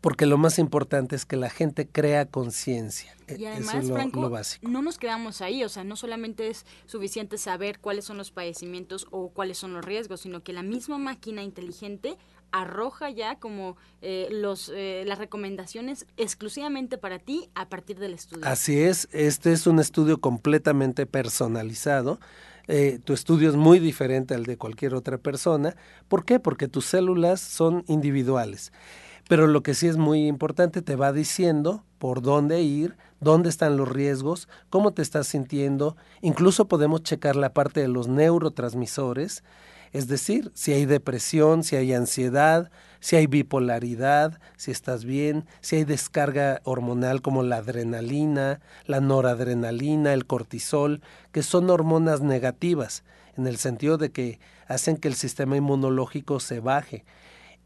porque 0.00 0.26
lo 0.26 0.38
más 0.38 0.58
importante 0.58 1.16
es 1.16 1.24
que 1.24 1.36
la 1.36 1.50
gente 1.50 1.88
crea 1.88 2.26
conciencia. 2.26 3.16
E, 3.26 3.36
y 3.36 3.46
además, 3.46 3.86
Franco, 3.88 4.30
no 4.62 4.80
nos 4.80 4.96
quedamos 4.96 5.40
ahí, 5.40 5.64
o 5.64 5.68
sea, 5.68 5.82
no 5.82 5.96
solamente 5.96 6.48
es 6.48 6.66
suficiente 6.86 7.36
saber 7.36 7.80
cuáles 7.80 8.04
son 8.04 8.16
los 8.16 8.30
padecimientos 8.30 9.08
o 9.10 9.30
cuáles 9.30 9.58
son 9.58 9.74
los 9.74 9.84
riesgos, 9.84 10.20
sino 10.20 10.42
que 10.42 10.52
la 10.52 10.62
misma 10.62 10.98
máquina 10.98 11.42
inteligente 11.42 12.16
arroja 12.52 13.10
ya 13.10 13.38
como 13.38 13.76
eh, 14.02 14.28
los, 14.30 14.70
eh, 14.74 15.04
las 15.06 15.18
recomendaciones 15.18 16.06
exclusivamente 16.16 16.98
para 16.98 17.18
ti 17.18 17.50
a 17.54 17.68
partir 17.68 17.98
del 17.98 18.14
estudio. 18.14 18.46
Así 18.46 18.80
es, 18.80 19.08
este 19.12 19.52
es 19.52 19.66
un 19.66 19.78
estudio 19.78 20.20
completamente 20.20 21.06
personalizado. 21.06 22.20
Eh, 22.68 23.00
tu 23.02 23.14
estudio 23.14 23.48
es 23.48 23.56
muy 23.56 23.78
diferente 23.78 24.34
al 24.34 24.44
de 24.44 24.58
cualquier 24.58 24.94
otra 24.94 25.18
persona. 25.18 25.74
¿Por 26.08 26.24
qué? 26.24 26.38
Porque 26.38 26.68
tus 26.68 26.84
células 26.84 27.40
son 27.40 27.82
individuales. 27.88 28.72
Pero 29.28 29.46
lo 29.46 29.62
que 29.62 29.74
sí 29.74 29.86
es 29.86 29.96
muy 29.96 30.26
importante, 30.26 30.82
te 30.82 30.96
va 30.96 31.12
diciendo 31.12 31.84
por 31.98 32.22
dónde 32.22 32.62
ir, 32.62 32.96
dónde 33.20 33.48
están 33.48 33.76
los 33.76 33.88
riesgos, 33.88 34.48
cómo 34.70 34.92
te 34.92 35.02
estás 35.02 35.26
sintiendo. 35.26 35.96
Incluso 36.22 36.68
podemos 36.68 37.02
checar 37.02 37.36
la 37.36 37.52
parte 37.52 37.80
de 37.80 37.88
los 37.88 38.08
neurotransmisores, 38.08 39.44
es 39.92 40.08
decir, 40.08 40.50
si 40.54 40.72
hay 40.72 40.86
depresión, 40.86 41.64
si 41.64 41.76
hay 41.76 41.92
ansiedad, 41.92 42.70
si 43.00 43.16
hay 43.16 43.26
bipolaridad, 43.26 44.40
si 44.56 44.70
estás 44.70 45.04
bien, 45.04 45.46
si 45.60 45.76
hay 45.76 45.84
descarga 45.84 46.60
hormonal 46.64 47.22
como 47.22 47.42
la 47.42 47.56
adrenalina, 47.56 48.60
la 48.86 49.00
noradrenalina, 49.00 50.12
el 50.12 50.26
cortisol, 50.26 51.00
que 51.32 51.42
son 51.42 51.70
hormonas 51.70 52.20
negativas, 52.20 53.04
en 53.36 53.46
el 53.46 53.56
sentido 53.56 53.98
de 53.98 54.10
que 54.10 54.40
hacen 54.66 54.96
que 54.96 55.08
el 55.08 55.14
sistema 55.14 55.56
inmunológico 55.56 56.40
se 56.40 56.60
baje. 56.60 57.04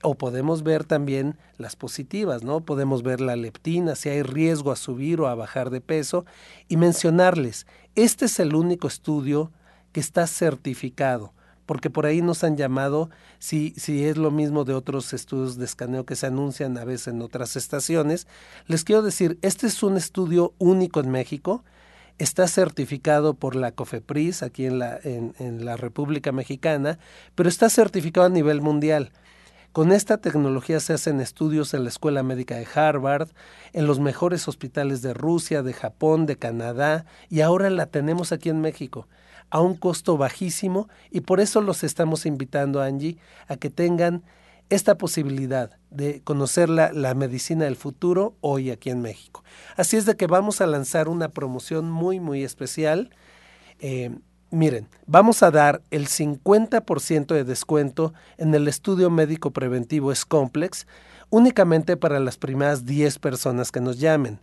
O 0.04 0.16
podemos 0.16 0.64
ver 0.64 0.84
también 0.84 1.38
las 1.58 1.76
positivas, 1.76 2.42
¿no? 2.42 2.60
Podemos 2.60 3.02
ver 3.02 3.20
la 3.20 3.36
leptina, 3.36 3.94
si 3.94 4.08
hay 4.08 4.22
riesgo 4.22 4.72
a 4.72 4.76
subir 4.76 5.20
o 5.20 5.28
a 5.28 5.34
bajar 5.34 5.70
de 5.70 5.80
peso. 5.80 6.26
Y 6.68 6.76
mencionarles, 6.76 7.66
este 7.94 8.24
es 8.24 8.40
el 8.40 8.54
único 8.54 8.88
estudio 8.88 9.52
que 9.92 10.00
está 10.00 10.26
certificado, 10.26 11.32
porque 11.72 11.88
por 11.88 12.04
ahí 12.04 12.20
nos 12.20 12.44
han 12.44 12.58
llamado 12.58 13.08
si, 13.38 13.72
si 13.78 14.04
es 14.04 14.18
lo 14.18 14.30
mismo 14.30 14.66
de 14.66 14.74
otros 14.74 15.14
estudios 15.14 15.56
de 15.56 15.64
escaneo 15.64 16.04
que 16.04 16.16
se 16.16 16.26
anuncian 16.26 16.76
a 16.76 16.84
veces 16.84 17.08
en 17.08 17.22
otras 17.22 17.56
estaciones. 17.56 18.26
Les 18.66 18.84
quiero 18.84 19.00
decir, 19.00 19.38
este 19.40 19.68
es 19.68 19.82
un 19.82 19.96
estudio 19.96 20.52
único 20.58 21.00
en 21.00 21.10
México, 21.10 21.64
está 22.18 22.46
certificado 22.46 23.32
por 23.32 23.56
la 23.56 23.72
COFEPRIS 23.72 24.42
aquí 24.42 24.66
en 24.66 24.80
la, 24.80 25.00
en, 25.02 25.34
en 25.38 25.64
la 25.64 25.78
República 25.78 26.30
Mexicana, 26.30 26.98
pero 27.34 27.48
está 27.48 27.70
certificado 27.70 28.26
a 28.26 28.28
nivel 28.28 28.60
mundial. 28.60 29.10
Con 29.72 29.92
esta 29.92 30.18
tecnología 30.18 30.78
se 30.78 30.92
hacen 30.92 31.22
estudios 31.22 31.72
en 31.72 31.84
la 31.84 31.88
Escuela 31.88 32.22
Médica 32.22 32.56
de 32.56 32.68
Harvard, 32.74 33.30
en 33.72 33.86
los 33.86 33.98
mejores 33.98 34.46
hospitales 34.46 35.00
de 35.00 35.14
Rusia, 35.14 35.62
de 35.62 35.72
Japón, 35.72 36.26
de 36.26 36.36
Canadá 36.36 37.06
y 37.30 37.40
ahora 37.40 37.70
la 37.70 37.86
tenemos 37.86 38.30
aquí 38.30 38.50
en 38.50 38.60
México 38.60 39.08
a 39.52 39.60
un 39.60 39.74
costo 39.74 40.16
bajísimo 40.16 40.88
y 41.10 41.20
por 41.20 41.38
eso 41.38 41.60
los 41.60 41.84
estamos 41.84 42.24
invitando, 42.24 42.80
Angie, 42.80 43.18
a 43.48 43.56
que 43.56 43.68
tengan 43.68 44.24
esta 44.70 44.96
posibilidad 44.96 45.78
de 45.90 46.22
conocer 46.22 46.70
la, 46.70 47.14
medicina 47.14 47.66
del 47.66 47.76
futuro 47.76 48.34
hoy 48.40 48.70
aquí 48.70 48.88
en 48.88 49.02
México. 49.02 49.44
Así 49.76 49.98
es 49.98 50.06
de 50.06 50.16
que 50.16 50.26
vamos 50.26 50.62
a 50.62 50.66
lanzar 50.66 51.06
una 51.06 51.28
promoción 51.28 51.90
muy, 51.90 52.18
muy 52.18 52.42
especial. 52.42 53.10
Eh, 53.78 54.10
Miren, 54.50 54.88
vamos 55.06 55.42
a 55.42 55.50
dar 55.50 55.82
el 55.90 56.08
50% 56.08 57.34
de 57.34 57.44
descuento 57.44 58.14
en 58.38 58.54
el 58.54 58.68
estudio 58.68 59.10
médico 59.10 59.50
preventivo 59.50 60.14
Scomplex 60.14 60.86
únicamente 61.28 61.98
para 61.98 62.20
las 62.20 62.36
primeras 62.38 62.84
10 62.86 63.18
personas 63.18 63.70
que 63.70 63.80
nos 63.80 63.98
llamen. 63.98 64.40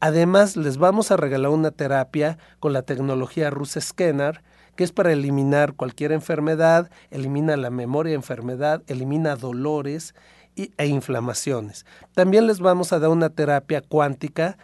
Además, 0.00 0.56
les 0.56 0.78
vamos 0.78 1.10
a 1.10 1.16
regalar 1.18 1.50
una 1.50 1.70
terapia 1.70 2.38
con 2.58 2.72
la 2.72 2.82
tecnología 2.82 3.50
Rus 3.50 3.76
Scanner, 3.78 4.42
que 4.74 4.84
es 4.84 4.92
para 4.92 5.12
eliminar 5.12 5.74
cualquier 5.74 6.12
enfermedad, 6.12 6.90
elimina 7.10 7.56
la 7.58 7.68
memoria 7.68 8.12
de 8.12 8.16
enfermedad, 8.16 8.82
elimina 8.86 9.36
dolores 9.36 10.14
e 10.56 10.86
inflamaciones. 10.86 11.84
También 12.14 12.46
les 12.46 12.60
vamos 12.60 12.92
a 12.92 12.98
dar 12.98 13.10
una 13.10 13.28
terapia 13.28 13.82
cuántica 13.82 14.58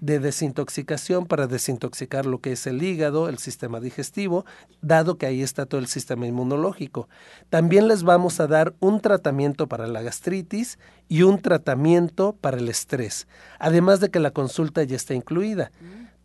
de 0.00 0.18
desintoxicación 0.18 1.26
para 1.26 1.46
desintoxicar 1.46 2.26
lo 2.26 2.40
que 2.40 2.52
es 2.52 2.66
el 2.66 2.82
hígado, 2.82 3.28
el 3.28 3.38
sistema 3.38 3.80
digestivo, 3.80 4.44
dado 4.80 5.18
que 5.18 5.26
ahí 5.26 5.42
está 5.42 5.66
todo 5.66 5.80
el 5.80 5.86
sistema 5.86 6.26
inmunológico. 6.26 7.08
También 7.50 7.86
les 7.86 8.02
vamos 8.02 8.40
a 8.40 8.46
dar 8.46 8.74
un 8.80 9.00
tratamiento 9.00 9.68
para 9.68 9.86
la 9.86 10.02
gastritis 10.02 10.78
y 11.08 11.22
un 11.22 11.40
tratamiento 11.40 12.34
para 12.40 12.56
el 12.56 12.68
estrés, 12.68 13.28
además 13.58 14.00
de 14.00 14.10
que 14.10 14.20
la 14.20 14.30
consulta 14.30 14.82
ya 14.82 14.96
está 14.96 15.14
incluida. 15.14 15.70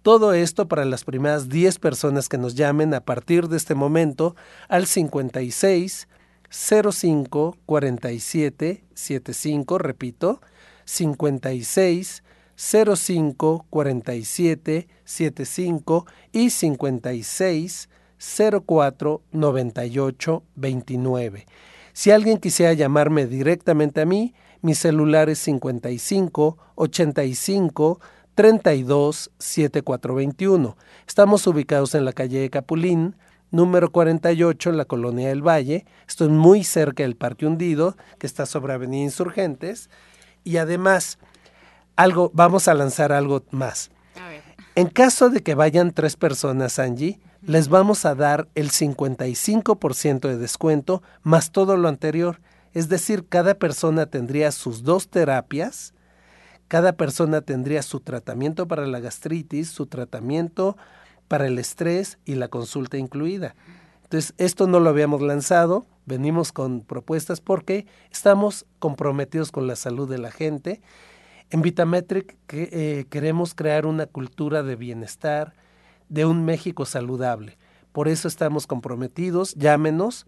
Todo 0.02 0.34
esto 0.34 0.68
para 0.68 0.86
las 0.86 1.04
primeras 1.04 1.50
10 1.50 1.80
personas 1.80 2.30
que 2.30 2.38
nos 2.38 2.56
llamen 2.56 2.94
a 2.94 3.02
partir 3.02 3.48
de 3.50 3.58
este 3.58 3.76
momento 3.76 4.36
al 4.70 4.86
56 4.86 6.08
05 6.50 7.58
47 7.66 8.84
75, 8.94 9.78
repito, 9.80 10.42
56 10.86 12.24
05 12.56 13.66
47 13.70 14.88
75 15.04 16.06
y 16.32 16.50
56 16.50 17.90
04 18.66 19.22
98 19.32 20.44
29. 20.56 21.46
Si 21.94 22.12
alguien 22.12 22.40
quisiera 22.40 22.74
llamarme 22.74 23.26
directamente 23.26 24.02
a 24.02 24.06
mí, 24.06 24.34
mi 24.62 24.76
celular 24.76 25.30
es 25.30 25.40
55 25.40 26.58
85 26.76 28.00
32 28.36 29.32
7421. 29.38 30.78
Estamos 31.08 31.48
ubicados 31.48 31.96
en 31.96 32.04
la 32.04 32.12
calle 32.12 32.40
de 32.40 32.50
Capulín, 32.50 33.16
número 33.52 33.92
48 33.92 34.72
en 34.72 34.78
la 34.78 34.86
colonia 34.86 35.30
del 35.30 35.42
Valle. 35.42 35.86
Estoy 36.08 36.30
muy 36.30 36.64
cerca 36.64 37.04
del 37.04 37.16
Parque 37.16 37.46
Hundido, 37.46 37.96
que 38.20 38.28
está 38.28 38.46
sobre 38.46 38.74
Avenida 38.74 39.04
Insurgentes. 39.04 39.90
Y 40.44 40.58
además, 40.58 41.18
algo, 41.96 42.32
vamos 42.34 42.68
a 42.68 42.74
lanzar 42.74 43.12
algo 43.12 43.44
más. 43.52 43.92
En 44.76 44.88
caso 44.88 45.30
de 45.30 45.42
que 45.42 45.56
vayan 45.56 45.92
tres 45.92 46.18
personas, 46.18 46.80
Angie, 46.80 47.20
les 47.42 47.70
vamos 47.70 48.06
a 48.06 48.16
dar 48.16 48.48
el 48.56 48.72
55% 48.72 50.28
de 50.28 50.38
descuento 50.38 51.02
más 51.24 51.52
todo 51.52 51.78
lo 51.78 51.88
anterior. 51.88 52.42
Es 52.74 52.90
decir, 52.90 53.26
cada 53.30 53.56
persona 53.56 54.08
tendría 54.08 54.52
sus 54.52 54.84
dos 54.84 55.08
terapias, 55.08 55.94
cada 56.68 56.94
persona 56.94 57.42
tendría 57.42 57.84
su 57.84 58.00
tratamiento 58.00 58.68
para 58.68 58.86
la 58.88 59.00
gastritis, 59.00 59.70
su 59.70 59.86
tratamiento 59.86 60.76
para 61.28 61.48
el 61.48 61.58
estrés 61.60 62.18
y 62.26 62.36
la 62.36 62.50
consulta 62.50 62.98
incluida. 62.98 63.56
Entonces, 64.04 64.34
esto 64.38 64.68
no 64.68 64.80
lo 64.80 64.90
habíamos 64.90 65.22
lanzado, 65.22 65.86
venimos 66.06 66.52
con 66.52 66.82
propuestas 66.82 67.40
porque 67.40 67.86
estamos 68.12 68.66
comprometidos 68.80 69.52
con 69.52 69.68
la 69.68 69.76
salud 69.76 70.10
de 70.10 70.18
la 70.18 70.32
gente 70.32 70.82
en 71.50 71.62
Vitametric 71.62 72.36
eh, 72.50 73.06
queremos 73.10 73.54
crear 73.54 73.86
una 73.86 74.06
cultura 74.06 74.64
de 74.64 74.76
bienestar, 74.76 75.54
de 76.10 76.26
un 76.26 76.46
México 76.46 76.86
saludable. 76.86 77.58
Por 77.92 78.08
eso 78.08 78.28
estamos 78.28 78.68
comprometidos. 78.68 79.54
Llámenos. 79.56 80.28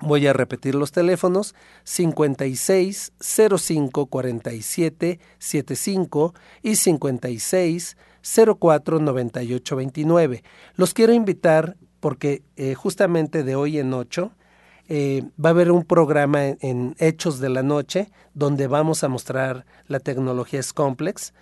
Voy 0.00 0.26
a 0.26 0.32
repetir 0.32 0.74
los 0.74 0.92
teléfonos 0.92 1.54
56 1.84 3.12
05 3.20 4.06
47 4.06 5.20
75 5.38 6.34
y 6.62 6.76
56 6.76 7.96
04 8.58 8.98
98 8.98 9.76
29. 9.76 10.44
Los 10.74 10.94
quiero 10.94 11.12
invitar 11.12 11.76
porque 12.00 12.42
eh, 12.56 12.74
justamente 12.74 13.44
de 13.44 13.56
hoy 13.56 13.78
en 13.78 13.92
8 13.92 14.32
eh, 14.92 15.22
va 15.42 15.50
a 15.50 15.52
haber 15.52 15.70
un 15.70 15.84
programa 15.84 16.46
en, 16.60 16.96
Hechos 16.98 17.38
de 17.38 17.48
la 17.48 17.62
Noche 17.62 18.10
donde 18.34 18.66
vamos 18.66 19.04
a 19.04 19.08
mostrar 19.08 19.64
la 19.86 20.00
tecnología 20.00 20.58
S-Complex. 20.58 21.32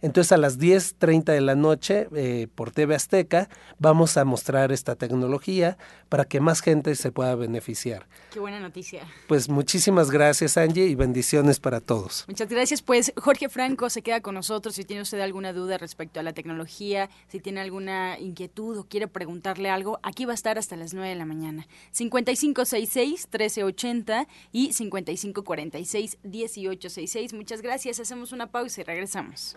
Entonces 0.00 0.32
a 0.32 0.36
las 0.36 0.58
10.30 0.58 1.24
de 1.24 1.40
la 1.40 1.54
noche 1.54 2.08
eh, 2.14 2.48
por 2.54 2.70
TV 2.70 2.94
Azteca 2.94 3.48
vamos 3.78 4.16
a 4.16 4.24
mostrar 4.24 4.72
esta 4.72 4.96
tecnología 4.96 5.76
para 6.08 6.24
que 6.24 6.40
más 6.40 6.60
gente 6.60 6.94
se 6.94 7.12
pueda 7.12 7.34
beneficiar. 7.34 8.06
Qué 8.32 8.40
buena 8.40 8.60
noticia. 8.60 9.02
Pues 9.26 9.48
muchísimas 9.48 10.10
gracias 10.10 10.56
Angie 10.56 10.86
y 10.86 10.94
bendiciones 10.94 11.60
para 11.60 11.80
todos. 11.80 12.24
Muchas 12.28 12.48
gracias. 12.48 12.82
Pues 12.82 13.12
Jorge 13.16 13.48
Franco 13.48 13.90
se 13.90 14.02
queda 14.02 14.20
con 14.20 14.34
nosotros. 14.34 14.74
Si 14.74 14.84
tiene 14.84 15.02
usted 15.02 15.20
alguna 15.20 15.52
duda 15.52 15.78
respecto 15.78 16.20
a 16.20 16.22
la 16.22 16.32
tecnología, 16.32 17.10
si 17.28 17.40
tiene 17.40 17.60
alguna 17.60 18.18
inquietud 18.18 18.78
o 18.78 18.84
quiere 18.84 19.08
preguntarle 19.08 19.70
algo, 19.70 19.98
aquí 20.02 20.24
va 20.24 20.32
a 20.32 20.34
estar 20.34 20.58
hasta 20.58 20.76
las 20.76 20.94
9 20.94 21.08
de 21.08 21.16
la 21.16 21.24
mañana. 21.24 21.66
5566-1380 21.94 24.26
y 24.52 24.70
5546-1866. 24.70 27.34
Muchas 27.34 27.62
gracias. 27.62 28.00
Hacemos 28.00 28.32
una 28.32 28.50
pausa 28.50 28.80
y 28.80 28.84
regresamos. 28.84 29.56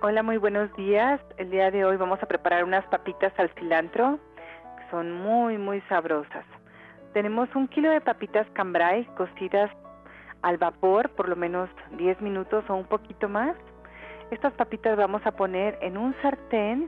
Hola, 0.08 0.22
muy 0.22 0.38
buenos 0.38 0.72
días. 0.76 1.20
El 1.38 1.50
día 1.50 1.72
de 1.72 1.84
hoy 1.84 1.98
vamos 1.98 2.22
a 2.22 2.28
preparar 2.28 2.64
unas 2.64 2.86
papitas 2.90 3.34
al 3.40 3.50
cilantro 3.56 4.20
que 4.78 4.92
son 4.92 5.12
muy, 5.12 5.58
muy 5.58 5.82
sabrosas. 5.90 6.46
Tenemos 7.14 7.50
un 7.56 7.68
kilo 7.68 7.90
de 7.90 8.02
papitas 8.02 8.46
cambrai 8.54 9.06
cocidas 9.18 9.72
al 10.44 10.60
vapor 10.60 11.10
por 11.16 11.28
lo 11.28 11.36
menos 11.36 11.72
10 11.98 12.22
minutos 12.22 12.64
o 12.70 12.76
un 12.76 12.86
poquito 12.86 13.28
más. 13.28 13.56
Estas 14.30 14.54
papitas 14.54 14.96
vamos 14.96 15.26
a 15.26 15.32
poner 15.32 15.76
en 15.82 15.98
un 15.98 16.14
sartén 16.22 16.88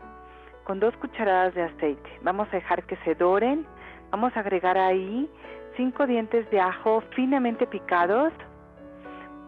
con 0.64 0.80
dos 0.80 0.96
cucharadas 0.98 1.56
de 1.56 1.64
aceite. 1.64 2.20
Vamos 2.22 2.48
a 2.50 2.58
dejar 2.58 2.84
que 2.84 2.98
se 2.98 3.16
doren. 3.16 3.66
Vamos 4.12 4.38
a 4.38 4.42
agregar 4.42 4.78
ahí 4.78 5.28
cinco 5.76 6.06
dientes 6.06 6.48
de 6.52 6.60
ajo 6.60 7.02
finamente 7.16 7.66
picados 7.66 8.32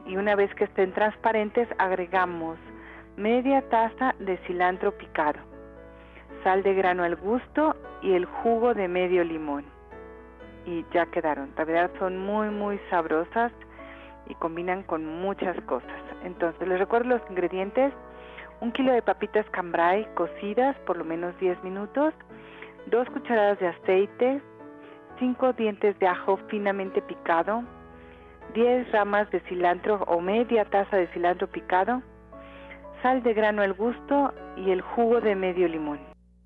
y 0.08 0.18
una 0.18 0.34
vez 0.34 0.52
que 0.56 0.64
estén 0.64 0.92
transparentes 0.92 1.68
agregamos 1.78 2.58
media 3.20 3.62
taza 3.64 4.16
de 4.20 4.38
cilantro 4.48 4.98
picado, 4.98 5.40
sal 6.42 6.64
de 6.64 6.74
grano 6.74 7.04
al 7.04 7.18
gusto 7.18 7.76
y 8.02 8.14
el 8.14 8.24
jugo 8.24 8.74
de 8.74 8.88
medio 8.88 9.26
limón. 9.26 9.66
Y 10.66 10.86
ya 10.94 11.06
quedaron. 11.08 11.52
La 11.58 11.66
verdad 11.66 11.92
son 12.00 12.18
muy 12.18 12.50
muy 12.50 12.80
sabrosas 12.90 13.52
y 14.28 14.36
combinan 14.36 14.84
con 14.84 15.06
muchas 15.06 15.60
cosas. 15.64 16.02
Entonces 16.24 16.66
les 16.66 16.80
recuerdo 16.80 17.10
los 17.10 17.22
ingredientes. 17.30 17.94
Un 18.62 18.72
kilo 18.72 18.94
de 18.94 19.02
papitas 19.02 19.46
cambrai 19.50 20.08
cocidas 20.16 20.78
por 20.86 20.96
lo 20.96 21.04
menos 21.04 21.38
10 21.40 21.62
minutos, 21.62 22.14
dos 22.86 23.10
cucharadas 23.10 23.60
de 23.60 23.68
aceite, 23.68 24.42
cinco 25.18 25.52
dientes 25.52 25.98
de 26.00 26.08
ajo 26.08 26.38
finamente 26.48 27.02
picado, 27.02 27.64
10 28.54 28.92
ramas 28.94 29.30
de 29.32 29.42
cilantro 29.42 30.04
o 30.08 30.22
media 30.22 30.64
taza 30.66 30.96
de 30.96 31.08
cilantro 31.08 31.48
picado, 31.48 32.02
sal 33.02 33.24
de 33.24 33.34
grano 33.34 33.62
al 33.62 33.74
gusto 33.74 34.34
y 34.58 34.72
el 34.72 34.82
jugo 34.82 35.22
de 35.22 35.36
medio 35.36 35.68
limón. 35.68 36.09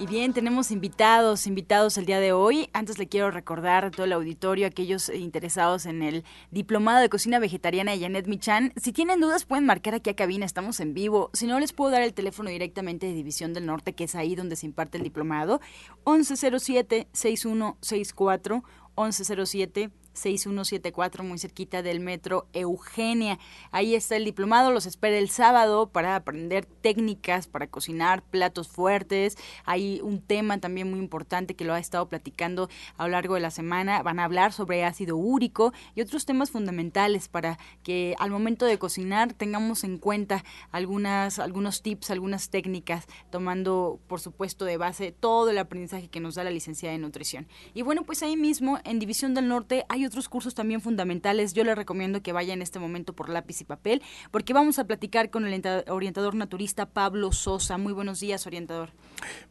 Y 0.00 0.06
bien, 0.06 0.32
tenemos 0.32 0.70
invitados, 0.70 1.48
invitados 1.48 1.98
el 1.98 2.06
día 2.06 2.20
de 2.20 2.30
hoy. 2.30 2.70
Antes 2.72 3.00
le 3.00 3.08
quiero 3.08 3.32
recordar 3.32 3.84
a 3.84 3.90
todo 3.90 4.06
el 4.06 4.12
auditorio, 4.12 4.68
aquellos 4.68 5.08
interesados 5.08 5.86
en 5.86 6.04
el 6.04 6.22
diplomado 6.52 7.00
de 7.00 7.08
cocina 7.08 7.40
vegetariana 7.40 7.90
de 7.90 7.98
Janet 7.98 8.28
Michan, 8.28 8.72
si 8.76 8.92
tienen 8.92 9.20
dudas 9.20 9.44
pueden 9.44 9.66
marcar 9.66 9.94
aquí 9.94 10.10
a 10.10 10.14
cabina, 10.14 10.46
estamos 10.46 10.78
en 10.78 10.94
vivo. 10.94 11.30
Si 11.32 11.48
no, 11.48 11.58
les 11.58 11.72
puedo 11.72 11.90
dar 11.90 12.02
el 12.02 12.14
teléfono 12.14 12.48
directamente 12.48 13.08
de 13.08 13.12
División 13.12 13.54
del 13.54 13.66
Norte, 13.66 13.96
que 13.96 14.04
es 14.04 14.14
ahí 14.14 14.36
donde 14.36 14.54
se 14.54 14.66
imparte 14.66 14.98
el 14.98 15.02
diplomado, 15.02 15.60
1107-6164, 16.04 18.62
1107 18.96 19.90
6174, 20.18 21.24
muy 21.24 21.38
cerquita 21.38 21.82
del 21.82 22.00
metro 22.00 22.46
Eugenia. 22.52 23.38
Ahí 23.70 23.94
está 23.94 24.16
el 24.16 24.24
diplomado, 24.24 24.70
los 24.70 24.86
espera 24.86 25.16
el 25.16 25.30
sábado 25.30 25.88
para 25.88 26.16
aprender 26.16 26.66
técnicas 26.66 27.46
para 27.46 27.66
cocinar 27.66 28.22
platos 28.22 28.68
fuertes. 28.68 29.36
Hay 29.64 30.00
un 30.02 30.20
tema 30.20 30.58
también 30.58 30.90
muy 30.90 30.98
importante 30.98 31.54
que 31.54 31.64
lo 31.64 31.74
ha 31.74 31.78
estado 31.78 32.08
platicando 32.08 32.68
a 32.96 33.04
lo 33.04 33.10
largo 33.10 33.34
de 33.34 33.40
la 33.40 33.50
semana. 33.50 34.02
Van 34.02 34.18
a 34.18 34.24
hablar 34.24 34.52
sobre 34.52 34.84
ácido 34.84 35.16
úrico 35.16 35.72
y 35.94 36.00
otros 36.00 36.26
temas 36.26 36.50
fundamentales 36.50 37.28
para 37.28 37.58
que 37.82 38.14
al 38.18 38.30
momento 38.30 38.66
de 38.66 38.78
cocinar 38.78 39.32
tengamos 39.32 39.84
en 39.84 39.98
cuenta 39.98 40.44
algunas, 40.70 41.38
algunos 41.38 41.82
tips, 41.82 42.10
algunas 42.10 42.50
técnicas, 42.50 43.06
tomando 43.30 44.00
por 44.06 44.20
supuesto 44.20 44.64
de 44.64 44.76
base 44.76 45.12
todo 45.12 45.50
el 45.50 45.58
aprendizaje 45.58 46.08
que 46.08 46.20
nos 46.20 46.34
da 46.34 46.44
la 46.44 46.50
licenciada 46.50 46.92
de 46.92 46.98
nutrición. 46.98 47.46
Y 47.74 47.82
bueno, 47.82 48.04
pues 48.04 48.22
ahí 48.22 48.36
mismo 48.36 48.78
en 48.84 48.98
División 48.98 49.34
del 49.34 49.48
Norte 49.48 49.84
hay 49.88 50.06
otros 50.08 50.28
cursos 50.28 50.54
también 50.54 50.80
fundamentales. 50.80 51.52
Yo 51.54 51.64
le 51.64 51.74
recomiendo 51.74 52.22
que 52.22 52.32
vaya 52.32 52.52
en 52.52 52.62
este 52.62 52.78
momento 52.78 53.12
por 53.12 53.28
lápiz 53.28 53.60
y 53.60 53.64
papel, 53.64 54.02
porque 54.30 54.52
vamos 54.52 54.78
a 54.78 54.84
platicar 54.84 55.30
con 55.30 55.46
el 55.46 55.62
orientador 55.88 56.34
naturista 56.34 56.86
Pablo 56.86 57.32
Sosa. 57.32 57.78
Muy 57.78 57.92
buenos 57.92 58.20
días, 58.20 58.46
orientador. 58.46 58.90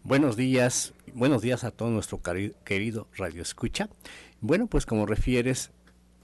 Buenos 0.04 0.36
días, 0.36 0.93
buenos 1.13 1.41
días 1.41 1.63
a 1.63 1.72
todo 1.72 1.89
nuestro 1.89 2.22
querido 2.65 3.08
Radio 3.15 3.41
Escucha. 3.41 3.89
Bueno, 4.41 4.67
pues 4.67 4.86
como 4.86 5.06
refieres, 5.06 5.72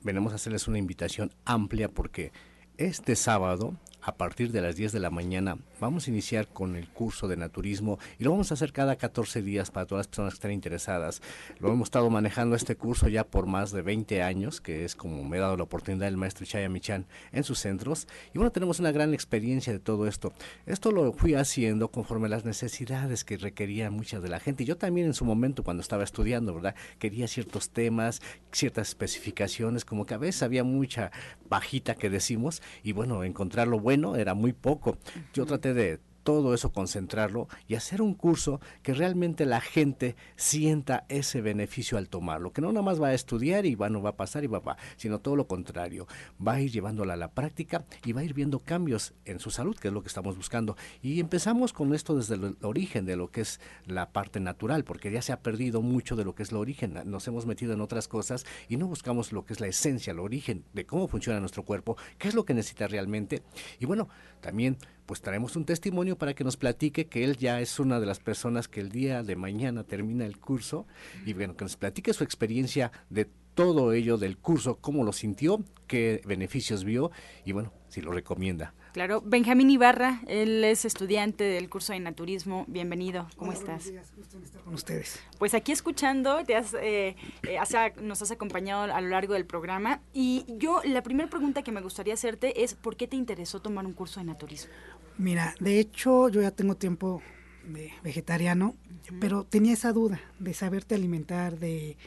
venimos 0.01 0.33
a 0.33 0.35
hacerles 0.35 0.67
una 0.67 0.77
invitación 0.77 1.33
amplia 1.45 1.89
porque 1.89 2.31
este 2.77 3.15
sábado 3.15 3.75
a 4.03 4.15
partir 4.15 4.51
de 4.51 4.61
las 4.61 4.75
10 4.75 4.91
de 4.91 4.99
la 4.99 5.09
mañana 5.09 5.57
vamos 5.79 6.07
a 6.07 6.11
iniciar 6.11 6.47
con 6.47 6.75
el 6.75 6.89
curso 6.89 7.27
de 7.27 7.37
naturismo 7.37 7.99
y 8.19 8.25
lo 8.25 8.31
vamos 8.31 8.51
a 8.51 8.55
hacer 8.55 8.73
cada 8.73 8.97
14 8.97 9.41
días 9.41 9.71
para 9.71 9.85
todas 9.85 10.01
las 10.01 10.07
personas 10.07 10.33
que 10.33 10.37
estén 10.37 10.51
interesadas. 10.51 11.21
Lo 11.59 11.71
hemos 11.71 11.87
estado 11.87 12.09
manejando 12.09 12.55
este 12.55 12.75
curso 12.75 13.07
ya 13.07 13.23
por 13.23 13.47
más 13.47 13.71
de 13.71 13.81
20 13.81 14.21
años, 14.21 14.59
que 14.59 14.83
es 14.83 14.95
como 14.95 15.23
me 15.23 15.37
ha 15.37 15.41
dado 15.41 15.57
la 15.57 15.63
oportunidad 15.63 16.07
el 16.07 16.17
maestro 16.17 16.45
Chaya 16.45 16.67
Michan 16.67 17.05
en 17.31 17.43
sus 17.43 17.59
centros. 17.59 18.07
Y 18.33 18.37
bueno, 18.37 18.51
tenemos 18.51 18.79
una 18.79 18.91
gran 18.91 19.13
experiencia 19.13 19.71
de 19.71 19.79
todo 19.79 20.07
esto. 20.07 20.33
Esto 20.65 20.91
lo 20.91 21.13
fui 21.13 21.35
haciendo 21.35 21.89
conforme 21.89 22.27
a 22.27 22.29
las 22.29 22.45
necesidades 22.45 23.23
que 23.23 23.37
requerían 23.37 23.93
muchas 23.93 24.21
de 24.21 24.29
la 24.29 24.39
gente. 24.39 24.65
Yo 24.65 24.77
también 24.77 25.07
en 25.07 25.13
su 25.13 25.23
momento 25.23 25.63
cuando 25.63 25.81
estaba 25.81 26.03
estudiando, 26.03 26.53
¿verdad? 26.53 26.75
Quería 26.99 27.27
ciertos 27.27 27.69
temas, 27.69 28.21
ciertas 28.51 28.89
especificaciones, 28.89 29.85
como 29.85 30.05
que 30.05 30.13
a 30.13 30.17
veces 30.17 30.43
había 30.43 30.63
mucha 30.63 31.11
bajita 31.49 31.95
que 31.95 32.09
decimos 32.09 32.61
y 32.83 32.91
bueno, 32.91 33.23
encontrarlo 33.23 33.79
bueno 33.79 33.92
bueno, 33.93 34.15
era 34.15 34.33
muy 34.33 34.53
poco. 34.53 34.97
Yo 35.33 35.45
traté 35.45 35.73
de 35.75 35.99
todo 36.23 36.53
eso 36.53 36.71
concentrarlo 36.71 37.47
y 37.67 37.75
hacer 37.75 38.01
un 38.01 38.13
curso 38.13 38.59
que 38.81 38.93
realmente 38.93 39.45
la 39.45 39.61
gente 39.61 40.15
sienta 40.35 41.05
ese 41.09 41.41
beneficio 41.41 41.97
al 41.97 42.09
tomarlo, 42.09 42.51
que 42.51 42.61
no 42.61 42.71
nada 42.71 42.81
más 42.81 43.01
va 43.01 43.09
a 43.09 43.13
estudiar 43.13 43.65
y 43.65 43.75
va, 43.75 43.89
no 43.89 44.01
va 44.01 44.11
a 44.11 44.15
pasar 44.15 44.43
y 44.43 44.47
va, 44.47 44.59
va, 44.59 44.77
sino 44.95 45.19
todo 45.19 45.35
lo 45.35 45.47
contrario, 45.47 46.07
va 46.45 46.53
a 46.53 46.61
ir 46.61 46.71
llevándola 46.71 47.13
a 47.13 47.17
la 47.17 47.31
práctica 47.31 47.85
y 48.03 48.13
va 48.13 48.21
a 48.21 48.23
ir 48.23 48.33
viendo 48.33 48.59
cambios 48.59 49.13
en 49.25 49.39
su 49.39 49.51
salud, 49.51 49.77
que 49.77 49.89
es 49.89 49.93
lo 49.93 50.01
que 50.01 50.07
estamos 50.07 50.37
buscando. 50.37 50.75
Y 51.01 51.19
empezamos 51.19 51.73
con 51.73 51.93
esto 51.93 52.15
desde 52.15 52.35
el 52.35 52.57
origen 52.61 53.05
de 53.05 53.15
lo 53.15 53.29
que 53.29 53.41
es 53.41 53.59
la 53.85 54.11
parte 54.11 54.39
natural, 54.39 54.83
porque 54.83 55.11
ya 55.11 55.21
se 55.21 55.33
ha 55.33 55.41
perdido 55.41 55.81
mucho 55.81 56.15
de 56.15 56.25
lo 56.25 56.35
que 56.35 56.43
es 56.43 56.51
el 56.51 56.57
origen, 56.57 56.99
nos 57.05 57.27
hemos 57.27 57.45
metido 57.45 57.73
en 57.73 57.81
otras 57.81 58.07
cosas 58.07 58.45
y 58.69 58.77
no 58.77 58.87
buscamos 58.87 59.31
lo 59.31 59.45
que 59.45 59.53
es 59.53 59.59
la 59.59 59.67
esencia, 59.67 60.11
el 60.11 60.19
origen 60.19 60.63
de 60.73 60.85
cómo 60.85 61.07
funciona 61.07 61.39
nuestro 61.39 61.63
cuerpo, 61.63 61.97
qué 62.17 62.27
es 62.27 62.35
lo 62.35 62.45
que 62.45 62.53
necesita 62.53 62.87
realmente. 62.87 63.43
Y 63.79 63.85
bueno, 63.85 64.07
también 64.41 64.77
pues 65.05 65.21
traemos 65.21 65.55
un 65.55 65.65
testimonio 65.65 66.17
para 66.17 66.33
que 66.33 66.43
nos 66.43 66.57
platique 66.57 67.07
que 67.07 67.23
él 67.23 67.37
ya 67.37 67.61
es 67.61 67.79
una 67.79 67.99
de 67.99 68.05
las 68.05 68.19
personas 68.19 68.67
que 68.67 68.79
el 68.79 68.89
día 68.89 69.23
de 69.23 69.35
mañana 69.35 69.83
termina 69.83 70.25
el 70.25 70.37
curso 70.39 70.85
y 71.25 71.33
bueno, 71.33 71.55
que 71.55 71.65
nos 71.65 71.77
platique 71.77 72.13
su 72.13 72.23
experiencia 72.23 72.91
de 73.09 73.27
todo 73.55 73.93
ello 73.93 74.17
del 74.17 74.37
curso, 74.37 74.77
cómo 74.77 75.03
lo 75.03 75.13
sintió, 75.13 75.63
qué 75.87 76.21
beneficios 76.25 76.83
vio 76.83 77.11
y 77.45 77.51
bueno, 77.51 77.71
si 77.87 78.01
lo 78.01 78.11
recomienda. 78.11 78.73
Claro, 78.93 79.23
Benjamín 79.25 79.71
Ibarra, 79.71 80.21
él 80.27 80.63
es 80.63 80.85
estudiante 80.85 81.43
del 81.43 81.67
curso 81.67 81.93
de 81.93 81.99
naturismo. 81.99 82.63
Bienvenido, 82.67 83.27
¿cómo 83.37 83.51
estás? 83.51 83.89
Días, 83.89 84.13
gusto 84.15 84.37
estar 84.37 84.61
con 84.61 84.75
ustedes. 84.75 85.19
Pues 85.39 85.55
aquí 85.55 85.71
escuchando, 85.71 86.43
te 86.43 86.55
has, 86.55 86.75
eh, 86.75 87.15
eh, 87.41 87.57
nos 88.03 88.21
has 88.21 88.29
acompañado 88.29 88.93
a 88.93 89.01
lo 89.01 89.09
largo 89.09 89.33
del 89.33 89.47
programa 89.47 89.99
y 90.13 90.45
yo 90.47 90.81
la 90.83 91.01
primera 91.01 91.27
pregunta 91.27 91.63
que 91.63 91.71
me 91.71 91.81
gustaría 91.81 92.13
hacerte 92.13 92.63
es 92.63 92.75
¿por 92.75 92.95
qué 92.95 93.07
te 93.07 93.15
interesó 93.15 93.61
tomar 93.61 93.87
un 93.87 93.93
curso 93.93 94.19
de 94.19 94.27
naturismo? 94.27 94.71
Mira, 95.17 95.55
de 95.59 95.79
hecho 95.79 96.29
yo 96.29 96.41
ya 96.41 96.51
tengo 96.51 96.75
tiempo 96.75 97.21
de 97.67 97.91
vegetariano, 98.03 98.75
pero 99.19 99.43
tenía 99.43 99.73
esa 99.73 99.93
duda 99.93 100.19
de 100.39 100.53
saberte 100.53 100.95
alimentar, 100.95 101.59
de 101.59 101.97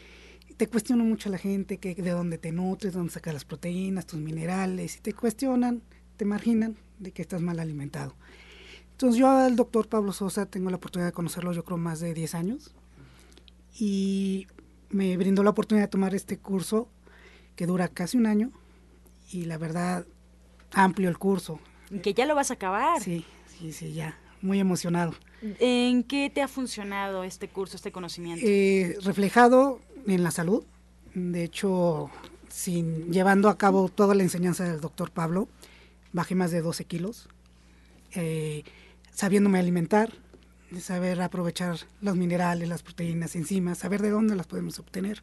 te 0.56 0.68
cuestiono 0.68 1.04
mucho 1.04 1.28
a 1.28 1.32
la 1.32 1.38
gente 1.38 1.78
que 1.78 1.94
de 1.94 2.10
dónde 2.10 2.38
te 2.38 2.50
nutres, 2.50 2.94
dónde 2.94 3.12
sacas 3.12 3.34
las 3.34 3.44
proteínas, 3.44 4.06
tus 4.06 4.18
minerales, 4.18 4.96
y 4.96 5.00
te 5.00 5.12
cuestionan, 5.12 5.82
te 6.16 6.24
marginan 6.24 6.76
de 6.98 7.12
que 7.12 7.22
estás 7.22 7.42
mal 7.42 7.60
alimentado. 7.60 8.14
Entonces 8.92 9.20
yo 9.20 9.28
al 9.28 9.56
doctor 9.56 9.88
Pablo 9.88 10.12
Sosa 10.12 10.46
tengo 10.46 10.70
la 10.70 10.76
oportunidad 10.76 11.08
de 11.08 11.12
conocerlo 11.12 11.52
yo 11.52 11.64
creo 11.64 11.76
más 11.76 12.00
de 12.00 12.14
10 12.14 12.34
años 12.34 12.74
y 13.78 14.46
me 14.88 15.14
brindó 15.18 15.42
la 15.42 15.50
oportunidad 15.50 15.86
de 15.86 15.90
tomar 15.90 16.14
este 16.14 16.38
curso 16.38 16.88
que 17.56 17.66
dura 17.66 17.88
casi 17.88 18.16
un 18.16 18.26
año 18.26 18.52
y 19.30 19.44
la 19.44 19.58
verdad 19.58 20.06
amplio 20.72 21.10
el 21.10 21.18
curso, 21.18 21.60
que 22.02 22.14
ya 22.14 22.26
lo 22.26 22.34
vas 22.34 22.50
a 22.50 22.54
acabar. 22.54 23.02
Sí, 23.02 23.24
sí, 23.46 23.72
sí, 23.72 23.92
ya. 23.92 24.18
Muy 24.42 24.60
emocionado. 24.60 25.14
¿En 25.58 26.02
qué 26.02 26.30
te 26.30 26.42
ha 26.42 26.48
funcionado 26.48 27.24
este 27.24 27.48
curso, 27.48 27.76
este 27.76 27.92
conocimiento? 27.92 28.44
Eh, 28.46 28.96
reflejado 29.02 29.80
en 30.06 30.22
la 30.22 30.30
salud. 30.30 30.64
De 31.14 31.44
hecho, 31.44 32.10
sin, 32.48 33.12
llevando 33.12 33.48
a 33.48 33.58
cabo 33.58 33.88
toda 33.88 34.14
la 34.14 34.22
enseñanza 34.22 34.64
del 34.64 34.80
doctor 34.80 35.10
Pablo, 35.10 35.48
bajé 36.12 36.34
más 36.34 36.50
de 36.50 36.60
12 36.60 36.84
kilos. 36.84 37.28
Eh, 38.14 38.64
sabiéndome 39.12 39.58
alimentar, 39.58 40.12
saber 40.80 41.20
aprovechar 41.22 41.78
los 42.00 42.16
minerales, 42.16 42.68
las 42.68 42.82
proteínas, 42.82 43.36
enzimas, 43.36 43.78
saber 43.78 44.02
de 44.02 44.10
dónde 44.10 44.36
las 44.36 44.46
podemos 44.46 44.78
obtener. 44.78 45.22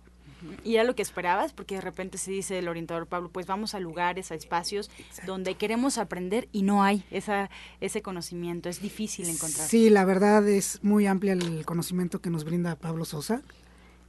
¿Y 0.64 0.76
era 0.76 0.84
lo 0.84 0.96
que 0.96 1.02
esperabas? 1.02 1.54
Porque 1.54 1.76
de 1.76 1.82
repente 1.82 2.18
se 2.18 2.32
dice 2.32 2.60
el 2.60 2.68
orientador 2.68 3.08
Pablo, 3.08 3.30
pues 3.30 3.46
vamos 3.46 3.76
a 3.76 3.80
lugares, 3.80 4.32
a 4.32 4.36
espacios 4.36 4.90
donde 5.26 5.56
queremos 5.56 5.98
aprender 5.98 6.48
y 6.52 6.64
no 6.64 6.84
hay 6.84 7.06
esa, 7.12 7.50
ese 7.82 8.02
conocimiento, 8.02 8.70
es 8.70 8.82
difícil 8.82 9.30
encontrar. 9.30 9.68
Sí, 9.68 9.90
la 9.90 10.06
verdad 10.06 10.48
es 10.48 10.84
muy 10.84 11.08
amplia 11.08 11.34
el 11.34 11.66
conocimiento 11.66 12.22
que 12.22 12.30
nos 12.30 12.44
brinda 12.44 12.76
Pablo 12.76 13.06
Sosa. 13.06 13.42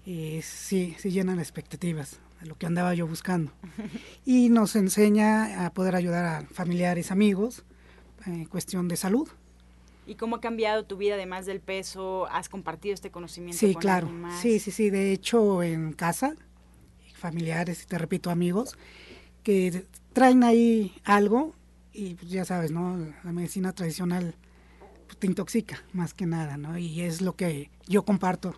y 0.07 0.40
sí, 0.42 0.94
sí 0.99 1.11
llenan 1.11 1.38
expectativas 1.38 2.20
de 2.40 2.47
lo 2.47 2.57
que 2.57 2.66
andaba 2.66 2.94
yo 2.94 3.07
buscando. 3.07 3.53
Y 4.25 4.49
nos 4.49 4.77
enseña 4.77 5.66
a 5.66 5.73
poder 5.73 5.97
ayudar 5.97 6.25
a 6.25 6.47
familiares, 6.47 7.11
amigos, 7.11 7.64
en 8.27 8.47
cuestión 8.47 8.88
de 8.88 8.97
salud. 8.97 9.29
¿Y 10.06 10.16
cómo 10.16 10.36
ha 10.36 10.40
cambiado 10.40 10.84
tu 10.84 10.96
vida 10.96 11.14
además 11.14 11.46
del 11.46 11.60
peso? 11.60 12.26
¿Has 12.30 12.48
compartido 12.48 12.94
este 12.94 13.10
conocimiento 13.10 13.58
sí, 13.58 13.74
claro. 13.74 14.10
Sí, 14.40 14.58
sí, 14.58 14.70
sí. 14.70 14.90
De 14.90 15.12
hecho, 15.12 15.62
en 15.62 15.92
casa, 15.92 16.34
familiares, 17.14 17.82
y 17.84 17.86
te 17.86 17.98
repito, 17.98 18.30
amigos, 18.30 18.76
que 19.42 19.86
traen 20.12 20.44
ahí 20.44 20.94
algo 21.04 21.54
y 21.92 22.14
pues, 22.14 22.30
ya 22.30 22.44
sabes, 22.44 22.70
¿no? 22.70 22.98
La 23.22 23.32
medicina 23.32 23.72
tradicional 23.72 24.34
pues, 25.06 25.18
te 25.18 25.26
intoxica 25.26 25.82
más 25.92 26.12
que 26.12 26.26
nada, 26.26 26.56
¿no? 26.56 26.76
Y 26.76 27.00
es 27.02 27.22
lo 27.22 27.36
que 27.36 27.70
yo 27.86 28.04
comparto, 28.04 28.54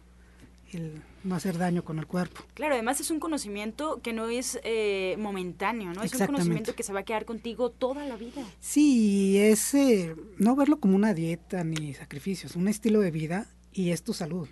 el 0.72 1.02
no 1.26 1.34
hacer 1.34 1.58
daño 1.58 1.84
con 1.84 1.98
el 1.98 2.06
cuerpo. 2.06 2.42
Claro, 2.54 2.74
además 2.74 3.00
es 3.00 3.10
un 3.10 3.20
conocimiento 3.20 4.00
que 4.02 4.12
no 4.12 4.28
es 4.28 4.60
eh, 4.62 5.16
momentáneo, 5.18 5.92
¿no? 5.92 6.02
Es 6.02 6.14
un 6.14 6.26
conocimiento 6.26 6.74
que 6.74 6.82
se 6.82 6.92
va 6.92 7.00
a 7.00 7.02
quedar 7.02 7.24
contigo 7.24 7.70
toda 7.70 8.04
la 8.06 8.16
vida. 8.16 8.42
Sí, 8.60 9.38
es 9.38 9.74
eh, 9.74 10.14
no 10.38 10.56
verlo 10.56 10.78
como 10.78 10.96
una 10.96 11.14
dieta 11.14 11.64
ni 11.64 11.94
sacrificios, 11.94 12.56
un 12.56 12.68
estilo 12.68 13.00
de 13.00 13.10
vida 13.10 13.46
y 13.72 13.90
es 13.90 14.02
tu 14.02 14.14
salud. 14.14 14.48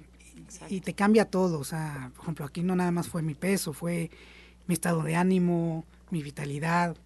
Y 0.69 0.81
te 0.81 0.95
cambia 0.95 1.25
todo, 1.25 1.59
o 1.59 1.65
sea, 1.65 2.11
por 2.15 2.25
ejemplo, 2.25 2.45
aquí 2.45 2.63
no 2.63 2.77
nada 2.77 2.91
más 2.91 3.09
fue 3.09 3.23
mi 3.23 3.35
peso, 3.35 3.73
fue 3.73 4.11
mi 4.67 4.75
estado 4.75 5.03
de 5.03 5.17
ánimo, 5.17 5.85
mi 6.11 6.23
vitalidad, 6.23 6.97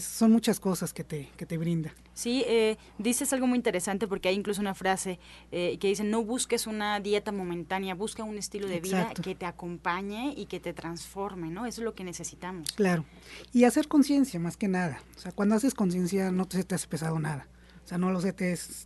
son 0.00 0.30
muchas 0.30 0.60
cosas 0.60 0.92
que 0.92 1.02
te, 1.02 1.30
que 1.36 1.46
te 1.46 1.58
brinda. 1.58 1.92
Sí, 2.12 2.44
eh, 2.46 2.76
dices 2.98 3.32
algo 3.32 3.46
muy 3.48 3.56
interesante 3.56 4.06
porque 4.06 4.28
hay 4.28 4.36
incluso 4.36 4.60
una 4.60 4.74
frase 4.74 5.18
eh, 5.50 5.78
que 5.80 5.88
dice, 5.88 6.04
no 6.04 6.22
busques 6.22 6.68
una 6.68 7.00
dieta 7.00 7.32
momentánea, 7.32 7.94
busca 7.94 8.22
un 8.22 8.38
estilo 8.38 8.68
de 8.68 8.80
vida 8.80 9.12
que 9.14 9.34
te 9.34 9.46
acompañe 9.46 10.32
y 10.36 10.46
que 10.46 10.60
te 10.60 10.72
transforme, 10.72 11.50
¿no? 11.50 11.66
Eso 11.66 11.80
es 11.80 11.84
lo 11.84 11.94
que 11.94 12.04
necesitamos. 12.04 12.70
Claro. 12.72 13.04
Y 13.52 13.64
hacer 13.64 13.88
conciencia 13.88 14.38
más 14.38 14.56
que 14.56 14.68
nada. 14.68 15.00
O 15.16 15.18
sea, 15.18 15.32
cuando 15.32 15.56
haces 15.56 15.74
conciencia 15.74 16.30
no 16.30 16.46
te, 16.46 16.62
te 16.62 16.76
hace 16.76 16.86
pesado 16.86 17.18
nada. 17.18 17.48
O 17.84 17.88
sea, 17.88 17.98
no 17.98 18.10
lo 18.10 18.20
sé, 18.20 18.34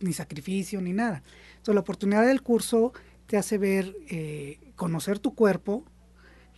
ni 0.01 0.13
sacrificio 0.13 0.81
ni 0.81 0.93
nada. 0.93 1.21
Entonces, 1.51 1.75
la 1.75 1.81
oportunidad 1.81 2.25
del 2.25 2.41
curso 2.41 2.93
te 3.27 3.37
hace 3.37 3.59
ver, 3.59 3.95
eh, 4.09 4.59
conocer 4.75 5.19
tu 5.19 5.35
cuerpo, 5.35 5.85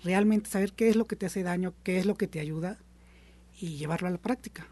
realmente 0.03 0.49
saber 0.49 0.71
qué 0.71 0.87
es 0.87 0.95
lo 0.95 1.05
que 1.05 1.17
te 1.17 1.25
hace 1.25 1.43
daño, 1.43 1.73
qué 1.83 1.99
es 1.99 2.05
lo 2.05 2.15
que 2.15 2.27
te 2.27 2.39
ayuda 2.39 2.79
y 3.61 3.77
llevarlo 3.77 4.07
a 4.07 4.11
la 4.11 4.17
práctica. 4.17 4.67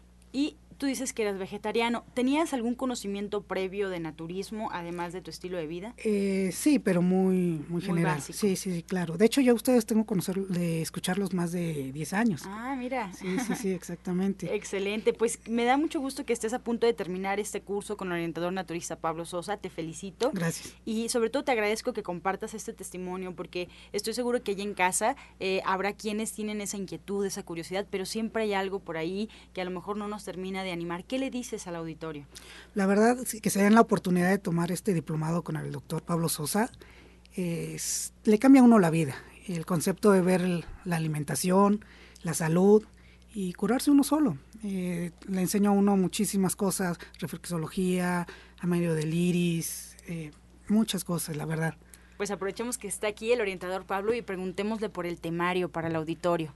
Tú 0.80 0.86
dices 0.86 1.12
que 1.12 1.22
eras 1.22 1.38
vegetariano. 1.38 2.04
¿Tenías 2.14 2.54
algún 2.54 2.74
conocimiento 2.74 3.42
previo 3.42 3.90
de 3.90 4.00
naturismo, 4.00 4.70
además 4.72 5.12
de 5.12 5.20
tu 5.20 5.30
estilo 5.30 5.58
de 5.58 5.66
vida? 5.66 5.92
Eh, 5.98 6.50
sí, 6.54 6.78
pero 6.78 7.02
muy, 7.02 7.62
muy, 7.68 7.82
general. 7.82 8.22
Sí, 8.22 8.32
sí, 8.32 8.56
sí, 8.56 8.82
claro. 8.82 9.18
De 9.18 9.26
hecho, 9.26 9.42
ya 9.42 9.52
ustedes 9.52 9.84
tengo 9.84 10.06
conocer, 10.06 10.36
de 10.46 10.80
escucharlos 10.80 11.34
más 11.34 11.52
de 11.52 11.92
10 11.92 12.12
años. 12.14 12.42
Ah, 12.46 12.74
mira. 12.78 13.12
Sí, 13.12 13.38
sí, 13.46 13.54
sí, 13.56 13.72
exactamente. 13.72 14.54
Excelente. 14.54 15.12
Pues 15.12 15.38
me 15.46 15.64
da 15.64 15.76
mucho 15.76 16.00
gusto 16.00 16.24
que 16.24 16.32
estés 16.32 16.54
a 16.54 16.60
punto 16.60 16.86
de 16.86 16.94
terminar 16.94 17.38
este 17.38 17.60
curso 17.60 17.98
con 17.98 18.08
el 18.08 18.14
orientador 18.14 18.50
naturista 18.50 18.96
Pablo 18.96 19.26
Sosa. 19.26 19.58
Te 19.58 19.68
felicito. 19.68 20.30
Gracias. 20.32 20.74
Y 20.86 21.10
sobre 21.10 21.28
todo 21.28 21.44
te 21.44 21.52
agradezco 21.52 21.92
que 21.92 22.02
compartas 22.02 22.54
este 22.54 22.72
testimonio, 22.72 23.36
porque 23.36 23.68
estoy 23.92 24.14
seguro 24.14 24.42
que 24.42 24.52
allá 24.52 24.64
en 24.64 24.72
casa 24.72 25.14
eh, 25.40 25.60
habrá 25.66 25.92
quienes 25.92 26.32
tienen 26.32 26.62
esa 26.62 26.78
inquietud, 26.78 27.26
esa 27.26 27.42
curiosidad, 27.42 27.86
pero 27.90 28.06
siempre 28.06 28.44
hay 28.44 28.54
algo 28.54 28.78
por 28.80 28.96
ahí 28.96 29.28
que 29.52 29.60
a 29.60 29.64
lo 29.66 29.70
mejor 29.70 29.98
no 29.98 30.08
nos 30.08 30.24
termina 30.24 30.62
de 30.62 30.69
animar. 30.72 31.04
¿Qué 31.04 31.18
le 31.18 31.30
dices 31.30 31.66
al 31.66 31.76
auditorio? 31.76 32.26
La 32.74 32.86
verdad, 32.86 33.18
que 33.42 33.50
se 33.50 33.62
den 33.62 33.74
la 33.74 33.80
oportunidad 33.80 34.30
de 34.30 34.38
tomar 34.38 34.72
este 34.72 34.94
diplomado 34.94 35.42
con 35.42 35.56
el 35.56 35.72
doctor 35.72 36.02
Pablo 36.02 36.28
Sosa, 36.28 36.70
le 37.36 38.38
cambia 38.38 38.62
a 38.62 38.64
uno 38.64 38.78
la 38.78 38.90
vida. 38.90 39.14
el 39.46 39.66
concepto 39.66 40.12
de 40.12 40.20
ver 40.20 40.64
la 40.84 40.96
alimentación, 40.96 41.84
la 42.22 42.34
salud 42.34 42.84
y 43.34 43.52
curarse 43.52 43.90
uno 43.90 44.04
solo. 44.04 44.38
Eh, 44.62 45.10
le 45.26 45.40
enseño 45.40 45.70
a 45.70 45.72
uno 45.72 45.96
muchísimas 45.96 46.56
cosas, 46.56 46.98
reflexología, 47.18 48.26
a 48.58 48.66
medio 48.66 48.94
del 48.94 49.14
iris, 49.14 49.96
eh, 50.06 50.30
muchas 50.68 51.04
cosas, 51.04 51.36
la 51.36 51.46
verdad. 51.46 51.74
Pues 52.16 52.30
aprovechemos 52.30 52.76
que 52.76 52.88
está 52.88 53.06
aquí 53.06 53.32
el 53.32 53.40
orientador 53.40 53.86
Pablo 53.86 54.12
y 54.12 54.22
preguntémosle 54.22 54.90
por 54.90 55.06
el 55.06 55.18
temario 55.20 55.70
para 55.70 55.88
el 55.88 55.96
auditorio. 55.96 56.52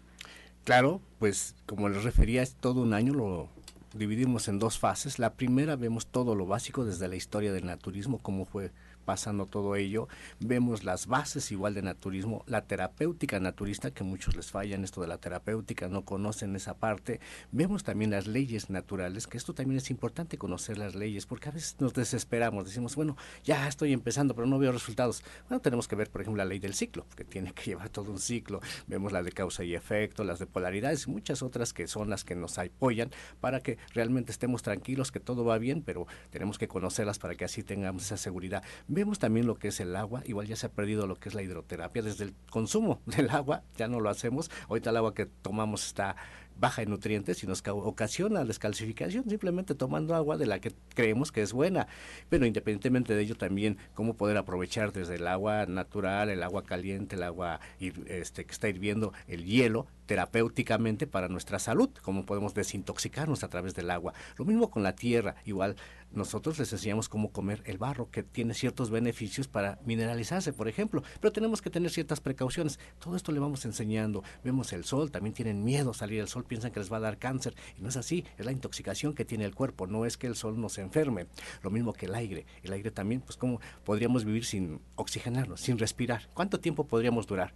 Claro, 0.64 1.00
pues 1.18 1.54
como 1.66 1.88
les 1.88 2.04
refería, 2.04 2.42
es 2.42 2.54
todo 2.54 2.82
un 2.82 2.92
año, 2.92 3.14
lo 3.14 3.48
dividimos 3.94 4.48
en 4.48 4.58
dos 4.58 4.78
fases. 4.78 5.18
La 5.18 5.34
primera 5.34 5.76
vemos 5.76 6.06
todo 6.06 6.34
lo 6.34 6.46
básico 6.46 6.84
desde 6.84 7.08
la 7.08 7.16
historia 7.16 7.52
del 7.52 7.66
naturismo, 7.66 8.18
cómo 8.18 8.44
fue 8.44 8.72
pasando 9.04 9.46
todo 9.46 9.76
ello. 9.76 10.08
Vemos 10.40 10.84
las 10.84 11.06
bases 11.06 11.52
igual 11.52 11.74
de 11.74 11.82
naturismo, 11.82 12.44
la 12.46 12.62
terapéutica 12.62 13.40
naturista, 13.40 13.90
que 13.92 14.04
muchos 14.04 14.36
les 14.36 14.50
fallan 14.50 14.84
esto 14.84 15.00
de 15.00 15.08
la 15.08 15.18
terapéutica, 15.18 15.88
no 15.88 16.04
conocen 16.04 16.56
esa 16.56 16.74
parte. 16.74 17.20
Vemos 17.52 17.84
también 17.84 18.10
las 18.10 18.26
leyes 18.26 18.70
naturales, 18.70 19.26
que 19.26 19.36
esto 19.36 19.54
también 19.54 19.78
es 19.78 19.90
importante 19.90 20.38
conocer 20.38 20.78
las 20.78 20.94
leyes, 20.94 21.26
porque 21.26 21.48
a 21.48 21.52
veces 21.52 21.76
nos 21.80 21.94
desesperamos, 21.94 22.64
decimos, 22.64 22.96
bueno, 22.96 23.16
ya 23.44 23.68
estoy 23.68 23.92
empezando, 23.92 24.34
pero 24.34 24.46
no 24.46 24.58
veo 24.58 24.72
resultados. 24.72 25.22
Bueno, 25.48 25.60
tenemos 25.60 25.88
que 25.88 25.96
ver, 25.96 26.10
por 26.10 26.22
ejemplo, 26.22 26.42
la 26.42 26.48
ley 26.48 26.58
del 26.58 26.74
ciclo, 26.74 27.06
que 27.16 27.24
tiene 27.24 27.52
que 27.52 27.62
llevar 27.70 27.88
todo 27.88 28.10
un 28.10 28.18
ciclo. 28.18 28.60
Vemos 28.86 29.12
la 29.12 29.22
de 29.22 29.32
causa 29.32 29.64
y 29.64 29.74
efecto, 29.74 30.24
las 30.24 30.38
de 30.38 30.46
polaridades 30.46 31.06
y 31.06 31.10
muchas 31.10 31.42
otras 31.42 31.72
que 31.72 31.86
son 31.86 32.10
las 32.10 32.24
que 32.24 32.34
nos 32.34 32.58
apoyan 32.58 33.10
para 33.40 33.60
que 33.60 33.78
realmente 33.92 34.32
estemos 34.32 34.62
tranquilos, 34.62 35.12
que 35.12 35.20
todo 35.20 35.44
va 35.44 35.58
bien, 35.58 35.82
pero 35.82 36.06
tenemos 36.30 36.58
que 36.58 36.68
conocerlas 36.68 37.18
para 37.18 37.34
que 37.34 37.44
así 37.44 37.62
tengamos 37.62 38.04
esa 38.04 38.16
seguridad 38.16 38.62
Vemos 38.94 39.18
también 39.18 39.46
lo 39.46 39.56
que 39.56 39.68
es 39.68 39.80
el 39.80 39.96
agua, 39.96 40.22
igual 40.24 40.46
ya 40.46 40.54
se 40.54 40.66
ha 40.66 40.72
perdido 40.72 41.08
lo 41.08 41.16
que 41.16 41.28
es 41.28 41.34
la 41.34 41.42
hidroterapia, 41.42 42.00
desde 42.00 42.24
el 42.24 42.34
consumo 42.48 43.02
del 43.06 43.28
agua 43.30 43.64
ya 43.76 43.88
no 43.88 43.98
lo 43.98 44.08
hacemos, 44.08 44.52
ahorita 44.68 44.90
el 44.90 44.96
agua 44.98 45.14
que 45.14 45.26
tomamos 45.26 45.84
está 45.84 46.14
baja 46.56 46.82
en 46.82 46.90
nutrientes 46.90 47.42
y 47.42 47.48
nos 47.48 47.62
ocasiona 47.66 48.44
descalcificación 48.44 49.28
simplemente 49.28 49.74
tomando 49.74 50.14
agua 50.14 50.36
de 50.36 50.46
la 50.46 50.60
que 50.60 50.72
creemos 50.94 51.32
que 51.32 51.42
es 51.42 51.52
buena. 51.52 51.88
Pero 52.28 52.46
independientemente 52.46 53.16
de 53.16 53.22
ello 53.22 53.34
también 53.34 53.78
cómo 53.94 54.14
poder 54.14 54.36
aprovechar 54.36 54.92
desde 54.92 55.16
el 55.16 55.26
agua 55.26 55.66
natural, 55.66 56.30
el 56.30 56.44
agua 56.44 56.62
caliente, 56.62 57.16
el 57.16 57.24
agua 57.24 57.58
este, 57.80 58.44
que 58.44 58.52
está 58.52 58.68
hirviendo, 58.68 59.12
el 59.26 59.44
hielo 59.44 59.88
terapéuticamente 60.06 61.06
para 61.06 61.28
nuestra 61.28 61.58
salud, 61.58 61.90
cómo 62.02 62.26
podemos 62.26 62.54
desintoxicarnos 62.54 63.44
a 63.44 63.48
través 63.48 63.74
del 63.74 63.90
agua. 63.90 64.14
Lo 64.36 64.44
mismo 64.44 64.70
con 64.70 64.82
la 64.82 64.94
tierra, 64.94 65.36
igual 65.44 65.76
nosotros 66.12 66.58
les 66.58 66.72
enseñamos 66.72 67.08
cómo 67.08 67.32
comer 67.32 67.62
el 67.66 67.78
barro, 67.78 68.10
que 68.10 68.22
tiene 68.22 68.54
ciertos 68.54 68.90
beneficios 68.90 69.48
para 69.48 69.80
mineralizarse, 69.84 70.52
por 70.52 70.68
ejemplo, 70.68 71.02
pero 71.20 71.32
tenemos 71.32 71.60
que 71.60 71.70
tener 71.70 71.90
ciertas 71.90 72.20
precauciones. 72.20 72.78
Todo 73.00 73.16
esto 73.16 73.32
le 73.32 73.40
vamos 73.40 73.64
enseñando. 73.64 74.22
Vemos 74.44 74.72
el 74.72 74.84
sol, 74.84 75.10
también 75.10 75.34
tienen 75.34 75.64
miedo 75.64 75.90
a 75.90 75.94
salir 75.94 76.20
al 76.20 76.28
sol, 76.28 76.44
piensan 76.44 76.70
que 76.70 76.80
les 76.80 76.92
va 76.92 76.98
a 76.98 77.00
dar 77.00 77.18
cáncer, 77.18 77.54
y 77.76 77.82
no 77.82 77.88
es 77.88 77.96
así, 77.96 78.24
es 78.38 78.46
la 78.46 78.52
intoxicación 78.52 79.14
que 79.14 79.24
tiene 79.24 79.44
el 79.44 79.54
cuerpo, 79.54 79.86
no 79.86 80.06
es 80.06 80.16
que 80.16 80.26
el 80.26 80.36
sol 80.36 80.60
nos 80.60 80.78
enferme. 80.78 81.26
Lo 81.62 81.70
mismo 81.70 81.92
que 81.92 82.06
el 82.06 82.14
aire. 82.14 82.46
El 82.62 82.72
aire 82.72 82.90
también, 82.90 83.20
pues 83.20 83.36
cómo 83.36 83.60
podríamos 83.84 84.24
vivir 84.24 84.44
sin 84.44 84.80
oxigenarnos, 84.96 85.60
sin 85.60 85.78
respirar. 85.78 86.28
¿Cuánto 86.34 86.60
tiempo 86.60 86.86
podríamos 86.86 87.26
durar? 87.26 87.54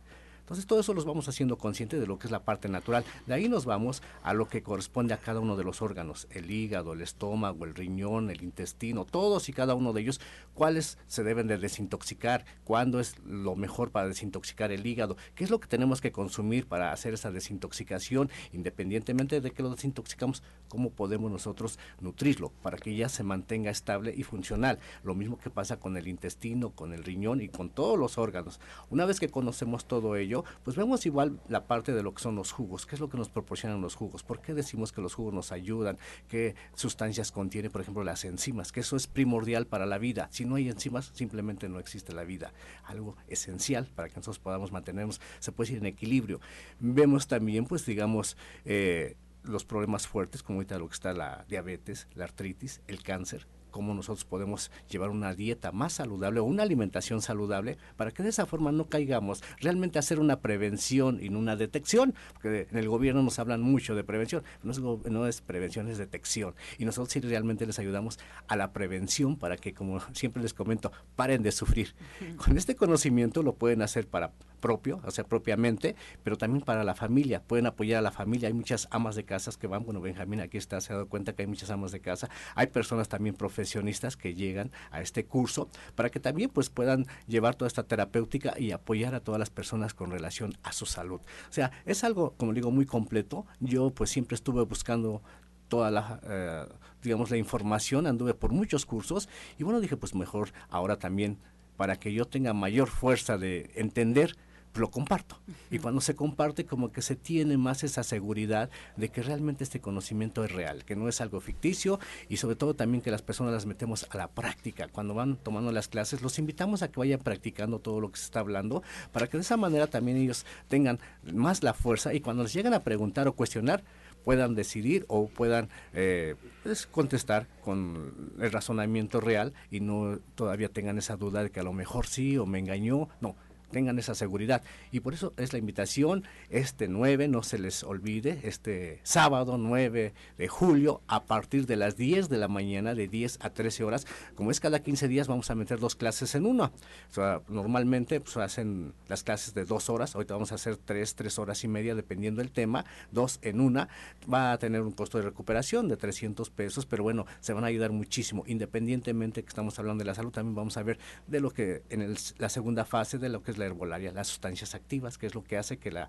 Entonces 0.48 0.66
todo 0.66 0.80
eso 0.80 0.94
los 0.94 1.04
vamos 1.04 1.28
haciendo 1.28 1.58
conscientes 1.58 2.00
de 2.00 2.06
lo 2.06 2.18
que 2.18 2.26
es 2.26 2.30
la 2.30 2.42
parte 2.42 2.70
natural. 2.70 3.04
De 3.26 3.34
ahí 3.34 3.50
nos 3.50 3.66
vamos 3.66 4.02
a 4.22 4.32
lo 4.32 4.48
que 4.48 4.62
corresponde 4.62 5.12
a 5.12 5.18
cada 5.18 5.40
uno 5.40 5.56
de 5.56 5.64
los 5.64 5.82
órganos, 5.82 6.26
el 6.30 6.50
hígado, 6.50 6.94
el 6.94 7.02
estómago, 7.02 7.66
el 7.66 7.74
riñón, 7.74 8.30
el 8.30 8.42
intestino, 8.42 9.04
todos 9.04 9.50
y 9.50 9.52
cada 9.52 9.74
uno 9.74 9.92
de 9.92 10.00
ellos, 10.00 10.22
cuáles 10.54 10.96
se 11.06 11.22
deben 11.22 11.48
de 11.48 11.58
desintoxicar, 11.58 12.46
cuándo 12.64 12.98
es 12.98 13.18
lo 13.26 13.56
mejor 13.56 13.90
para 13.90 14.08
desintoxicar 14.08 14.72
el 14.72 14.86
hígado, 14.86 15.18
qué 15.34 15.44
es 15.44 15.50
lo 15.50 15.60
que 15.60 15.68
tenemos 15.68 16.00
que 16.00 16.12
consumir 16.12 16.66
para 16.66 16.92
hacer 16.92 17.12
esa 17.12 17.30
desintoxicación, 17.30 18.30
independientemente 18.54 19.42
de 19.42 19.50
que 19.50 19.62
lo 19.62 19.68
desintoxicamos, 19.68 20.42
cómo 20.68 20.88
podemos 20.88 21.30
nosotros 21.30 21.78
nutrirlo 22.00 22.52
para 22.62 22.78
que 22.78 22.96
ya 22.96 23.10
se 23.10 23.22
mantenga 23.22 23.70
estable 23.70 24.14
y 24.16 24.22
funcional. 24.22 24.78
Lo 25.02 25.14
mismo 25.14 25.38
que 25.38 25.50
pasa 25.50 25.78
con 25.78 25.98
el 25.98 26.08
intestino, 26.08 26.70
con 26.70 26.94
el 26.94 27.04
riñón 27.04 27.42
y 27.42 27.50
con 27.50 27.68
todos 27.68 27.98
los 27.98 28.16
órganos. 28.16 28.60
Una 28.88 29.04
vez 29.04 29.20
que 29.20 29.28
conocemos 29.28 29.86
todo 29.86 30.16
ello, 30.16 30.37
pues 30.64 30.76
vemos 30.76 31.06
igual 31.06 31.40
la 31.48 31.66
parte 31.66 31.92
de 31.92 32.02
lo 32.02 32.14
que 32.14 32.22
son 32.22 32.36
los 32.36 32.52
jugos, 32.52 32.86
qué 32.86 32.94
es 32.94 33.00
lo 33.00 33.08
que 33.08 33.16
nos 33.16 33.28
proporcionan 33.28 33.80
los 33.80 33.94
jugos, 33.94 34.22
por 34.22 34.40
qué 34.40 34.54
decimos 34.54 34.92
que 34.92 35.00
los 35.00 35.14
jugos 35.14 35.34
nos 35.34 35.52
ayudan, 35.52 35.98
qué 36.28 36.54
sustancias 36.74 37.32
contiene, 37.32 37.70
por 37.70 37.80
ejemplo, 37.80 38.04
las 38.04 38.24
enzimas, 38.24 38.72
que 38.72 38.80
eso 38.80 38.96
es 38.96 39.06
primordial 39.06 39.66
para 39.66 39.86
la 39.86 39.98
vida. 39.98 40.28
Si 40.30 40.44
no 40.44 40.56
hay 40.56 40.68
enzimas, 40.68 41.10
simplemente 41.14 41.68
no 41.68 41.78
existe 41.78 42.12
la 42.12 42.24
vida. 42.24 42.52
Algo 42.84 43.16
esencial 43.28 43.86
para 43.94 44.08
que 44.08 44.16
nosotros 44.16 44.38
podamos 44.38 44.72
mantenernos, 44.72 45.20
se 45.38 45.52
puede 45.52 45.68
decir, 45.68 45.82
en 45.82 45.86
equilibrio. 45.86 46.40
Vemos 46.80 47.26
también, 47.26 47.66
pues 47.66 47.86
digamos, 47.86 48.36
eh, 48.64 49.16
los 49.44 49.64
problemas 49.64 50.06
fuertes, 50.06 50.42
como 50.42 50.58
ahorita 50.58 50.78
lo 50.78 50.88
que 50.88 50.94
está 50.94 51.12
la 51.12 51.44
diabetes, 51.48 52.08
la 52.14 52.24
artritis, 52.24 52.80
el 52.86 53.02
cáncer, 53.02 53.46
cómo 53.78 53.94
nosotros 53.94 54.24
podemos 54.24 54.72
llevar 54.90 55.10
una 55.10 55.34
dieta 55.34 55.70
más 55.70 55.92
saludable 55.92 56.40
o 56.40 56.44
una 56.44 56.64
alimentación 56.64 57.22
saludable 57.22 57.78
para 57.96 58.10
que 58.10 58.24
de 58.24 58.30
esa 58.30 58.44
forma 58.44 58.72
no 58.72 58.88
caigamos 58.88 59.44
realmente 59.60 60.00
hacer 60.00 60.18
una 60.18 60.40
prevención 60.40 61.20
y 61.22 61.28
no 61.28 61.38
una 61.38 61.54
detección, 61.54 62.12
porque 62.32 62.66
en 62.72 62.76
el 62.76 62.88
gobierno 62.88 63.22
nos 63.22 63.38
hablan 63.38 63.62
mucho 63.62 63.94
de 63.94 64.02
prevención, 64.02 64.42
no 64.64 64.72
es, 64.72 64.80
no 64.80 65.28
es 65.28 65.42
prevención, 65.42 65.86
es 65.86 65.96
detección. 65.96 66.56
Y 66.76 66.86
nosotros 66.86 67.12
sí 67.12 67.20
realmente 67.20 67.66
les 67.66 67.78
ayudamos 67.78 68.18
a 68.48 68.56
la 68.56 68.72
prevención 68.72 69.36
para 69.36 69.56
que, 69.56 69.72
como 69.72 70.00
siempre 70.12 70.42
les 70.42 70.54
comento, 70.54 70.90
paren 71.14 71.44
de 71.44 71.52
sufrir. 71.52 71.94
Con 72.36 72.58
este 72.58 72.74
conocimiento 72.74 73.44
lo 73.44 73.54
pueden 73.54 73.82
hacer 73.82 74.08
para 74.08 74.32
propio, 74.58 75.00
o 75.04 75.10
sea, 75.10 75.24
propiamente, 75.24 75.96
pero 76.22 76.36
también 76.36 76.64
para 76.64 76.84
la 76.84 76.94
familia, 76.94 77.42
pueden 77.42 77.66
apoyar 77.66 77.98
a 77.98 78.02
la 78.02 78.10
familia. 78.10 78.48
Hay 78.48 78.54
muchas 78.54 78.88
amas 78.90 79.16
de 79.16 79.24
casas 79.24 79.56
que 79.56 79.66
van, 79.66 79.84
bueno, 79.84 80.00
Benjamín 80.00 80.40
aquí 80.40 80.58
está, 80.58 80.80
se 80.80 80.92
ha 80.92 80.96
dado 80.96 81.08
cuenta 81.08 81.32
que 81.32 81.42
hay 81.42 81.48
muchas 81.48 81.70
amas 81.70 81.92
de 81.92 82.00
casa, 82.00 82.28
hay 82.54 82.68
personas 82.68 83.08
también 83.08 83.34
profesionistas 83.34 84.16
que 84.16 84.34
llegan 84.34 84.70
a 84.90 85.00
este 85.00 85.24
curso 85.24 85.68
para 85.94 86.10
que 86.10 86.20
también 86.20 86.50
pues 86.50 86.70
puedan 86.70 87.06
llevar 87.26 87.54
toda 87.54 87.66
esta 87.66 87.82
terapéutica 87.82 88.54
y 88.58 88.72
apoyar 88.72 89.14
a 89.14 89.20
todas 89.20 89.38
las 89.38 89.50
personas 89.50 89.94
con 89.94 90.10
relación 90.10 90.56
a 90.62 90.72
su 90.72 90.86
salud. 90.86 91.20
O 91.48 91.52
sea, 91.52 91.70
es 91.84 92.04
algo, 92.04 92.34
como 92.36 92.52
digo, 92.52 92.70
muy 92.70 92.86
completo. 92.86 93.46
Yo 93.60 93.90
pues 93.90 94.10
siempre 94.10 94.34
estuve 94.34 94.62
buscando 94.64 95.22
toda 95.68 95.90
la, 95.90 96.20
eh, 96.24 96.66
digamos, 97.02 97.30
la 97.30 97.36
información, 97.36 98.06
anduve 98.06 98.34
por 98.34 98.52
muchos 98.52 98.86
cursos 98.86 99.28
y 99.58 99.64
bueno, 99.64 99.80
dije 99.80 99.96
pues 99.96 100.14
mejor 100.14 100.52
ahora 100.70 100.98
también 100.98 101.38
para 101.76 101.96
que 101.96 102.12
yo 102.12 102.24
tenga 102.24 102.54
mayor 102.54 102.88
fuerza 102.88 103.38
de 103.38 103.70
entender 103.74 104.36
lo 104.78 104.90
comparto. 104.90 105.40
Y 105.70 105.78
cuando 105.78 106.00
se 106.00 106.14
comparte, 106.14 106.64
como 106.64 106.92
que 106.92 107.02
se 107.02 107.16
tiene 107.16 107.56
más 107.56 107.84
esa 107.84 108.02
seguridad 108.02 108.70
de 108.96 109.08
que 109.08 109.22
realmente 109.22 109.64
este 109.64 109.80
conocimiento 109.80 110.44
es 110.44 110.52
real, 110.52 110.84
que 110.84 110.96
no 110.96 111.08
es 111.08 111.20
algo 111.20 111.40
ficticio 111.40 111.98
y 112.28 112.36
sobre 112.38 112.56
todo 112.56 112.74
también 112.74 113.02
que 113.02 113.10
las 113.10 113.22
personas 113.22 113.52
las 113.52 113.66
metemos 113.66 114.06
a 114.10 114.16
la 114.16 114.28
práctica. 114.28 114.88
Cuando 114.88 115.14
van 115.14 115.36
tomando 115.36 115.72
las 115.72 115.88
clases, 115.88 116.22
los 116.22 116.38
invitamos 116.38 116.82
a 116.82 116.88
que 116.88 117.00
vayan 117.00 117.20
practicando 117.20 117.78
todo 117.78 118.00
lo 118.00 118.10
que 118.10 118.18
se 118.18 118.24
está 118.24 118.40
hablando 118.40 118.82
para 119.12 119.26
que 119.26 119.36
de 119.36 119.42
esa 119.42 119.56
manera 119.56 119.86
también 119.86 120.16
ellos 120.16 120.46
tengan 120.68 120.98
más 121.32 121.62
la 121.62 121.74
fuerza 121.74 122.14
y 122.14 122.20
cuando 122.20 122.42
les 122.42 122.52
llegan 122.52 122.74
a 122.74 122.82
preguntar 122.82 123.28
o 123.28 123.32
cuestionar, 123.32 123.82
puedan 124.24 124.54
decidir 124.54 125.06
o 125.08 125.28
puedan 125.28 125.70
eh, 125.94 126.34
pues, 126.62 126.86
contestar 126.86 127.46
con 127.62 128.32
el 128.38 128.52
razonamiento 128.52 129.20
real 129.20 129.54
y 129.70 129.80
no 129.80 130.18
todavía 130.34 130.68
tengan 130.68 130.98
esa 130.98 131.16
duda 131.16 131.42
de 131.42 131.50
que 131.50 131.60
a 131.60 131.62
lo 131.62 131.72
mejor 131.72 132.06
sí 132.06 132.36
o 132.36 132.44
me 132.44 132.58
engañó. 132.58 133.08
No, 133.20 133.36
tengan 133.70 133.98
esa 133.98 134.14
seguridad. 134.14 134.62
Y 134.92 135.00
por 135.00 135.14
eso 135.14 135.32
es 135.36 135.52
la 135.52 135.58
invitación 135.58 136.24
este 136.50 136.88
9, 136.88 137.28
no 137.28 137.42
se 137.42 137.58
les 137.58 137.84
olvide, 137.84 138.40
este 138.44 139.00
sábado 139.02 139.58
9 139.58 140.12
de 140.36 140.48
julio 140.48 141.02
a 141.06 141.24
partir 141.24 141.66
de 141.66 141.76
las 141.76 141.96
10 141.96 142.28
de 142.28 142.38
la 142.38 142.48
mañana, 142.48 142.94
de 142.94 143.08
10 143.08 143.38
a 143.40 143.50
13 143.50 143.84
horas. 143.84 144.06
Como 144.34 144.50
es 144.50 144.60
cada 144.60 144.80
15 144.80 145.08
días, 145.08 145.28
vamos 145.28 145.50
a 145.50 145.54
meter 145.54 145.78
dos 145.78 145.96
clases 145.96 146.34
en 146.34 146.46
una. 146.46 146.66
O 146.66 146.72
sea, 147.10 147.42
normalmente 147.48 148.20
pues, 148.20 148.36
hacen 148.36 148.94
las 149.08 149.22
clases 149.22 149.54
de 149.54 149.64
dos 149.64 149.90
horas, 149.90 150.14
ahorita 150.14 150.34
vamos 150.34 150.52
a 150.52 150.56
hacer 150.56 150.76
tres, 150.76 151.14
tres 151.14 151.38
horas 151.38 151.64
y 151.64 151.68
media, 151.68 151.94
dependiendo 151.94 152.40
del 152.42 152.50
tema, 152.50 152.84
dos 153.10 153.38
en 153.42 153.60
una. 153.60 153.88
Va 154.32 154.52
a 154.52 154.58
tener 154.58 154.82
un 154.82 154.92
costo 154.92 155.18
de 155.18 155.24
recuperación 155.24 155.88
de 155.88 155.96
300 155.96 156.50
pesos, 156.50 156.86
pero 156.86 157.02
bueno, 157.02 157.26
se 157.40 157.52
van 157.52 157.64
a 157.64 157.68
ayudar 157.68 157.92
muchísimo. 157.92 158.44
Independientemente 158.46 159.42
que 159.42 159.48
estamos 159.48 159.78
hablando 159.78 160.02
de 160.02 160.06
la 160.06 160.14
salud, 160.14 160.30
también 160.30 160.54
vamos 160.54 160.76
a 160.76 160.82
ver 160.82 160.98
de 161.26 161.40
lo 161.40 161.50
que 161.50 161.82
en 161.90 162.14
la 162.38 162.48
segunda 162.48 162.84
fase, 162.84 163.18
de 163.18 163.28
lo 163.28 163.42
que 163.42 163.50
es 163.50 163.57
la 163.58 163.66
herbolaria, 163.66 164.12
las 164.12 164.28
sustancias 164.28 164.74
activas, 164.74 165.18
que 165.18 165.26
es 165.26 165.34
lo 165.34 165.44
que 165.44 165.58
hace 165.58 165.78
que 165.78 165.90
las 165.90 166.08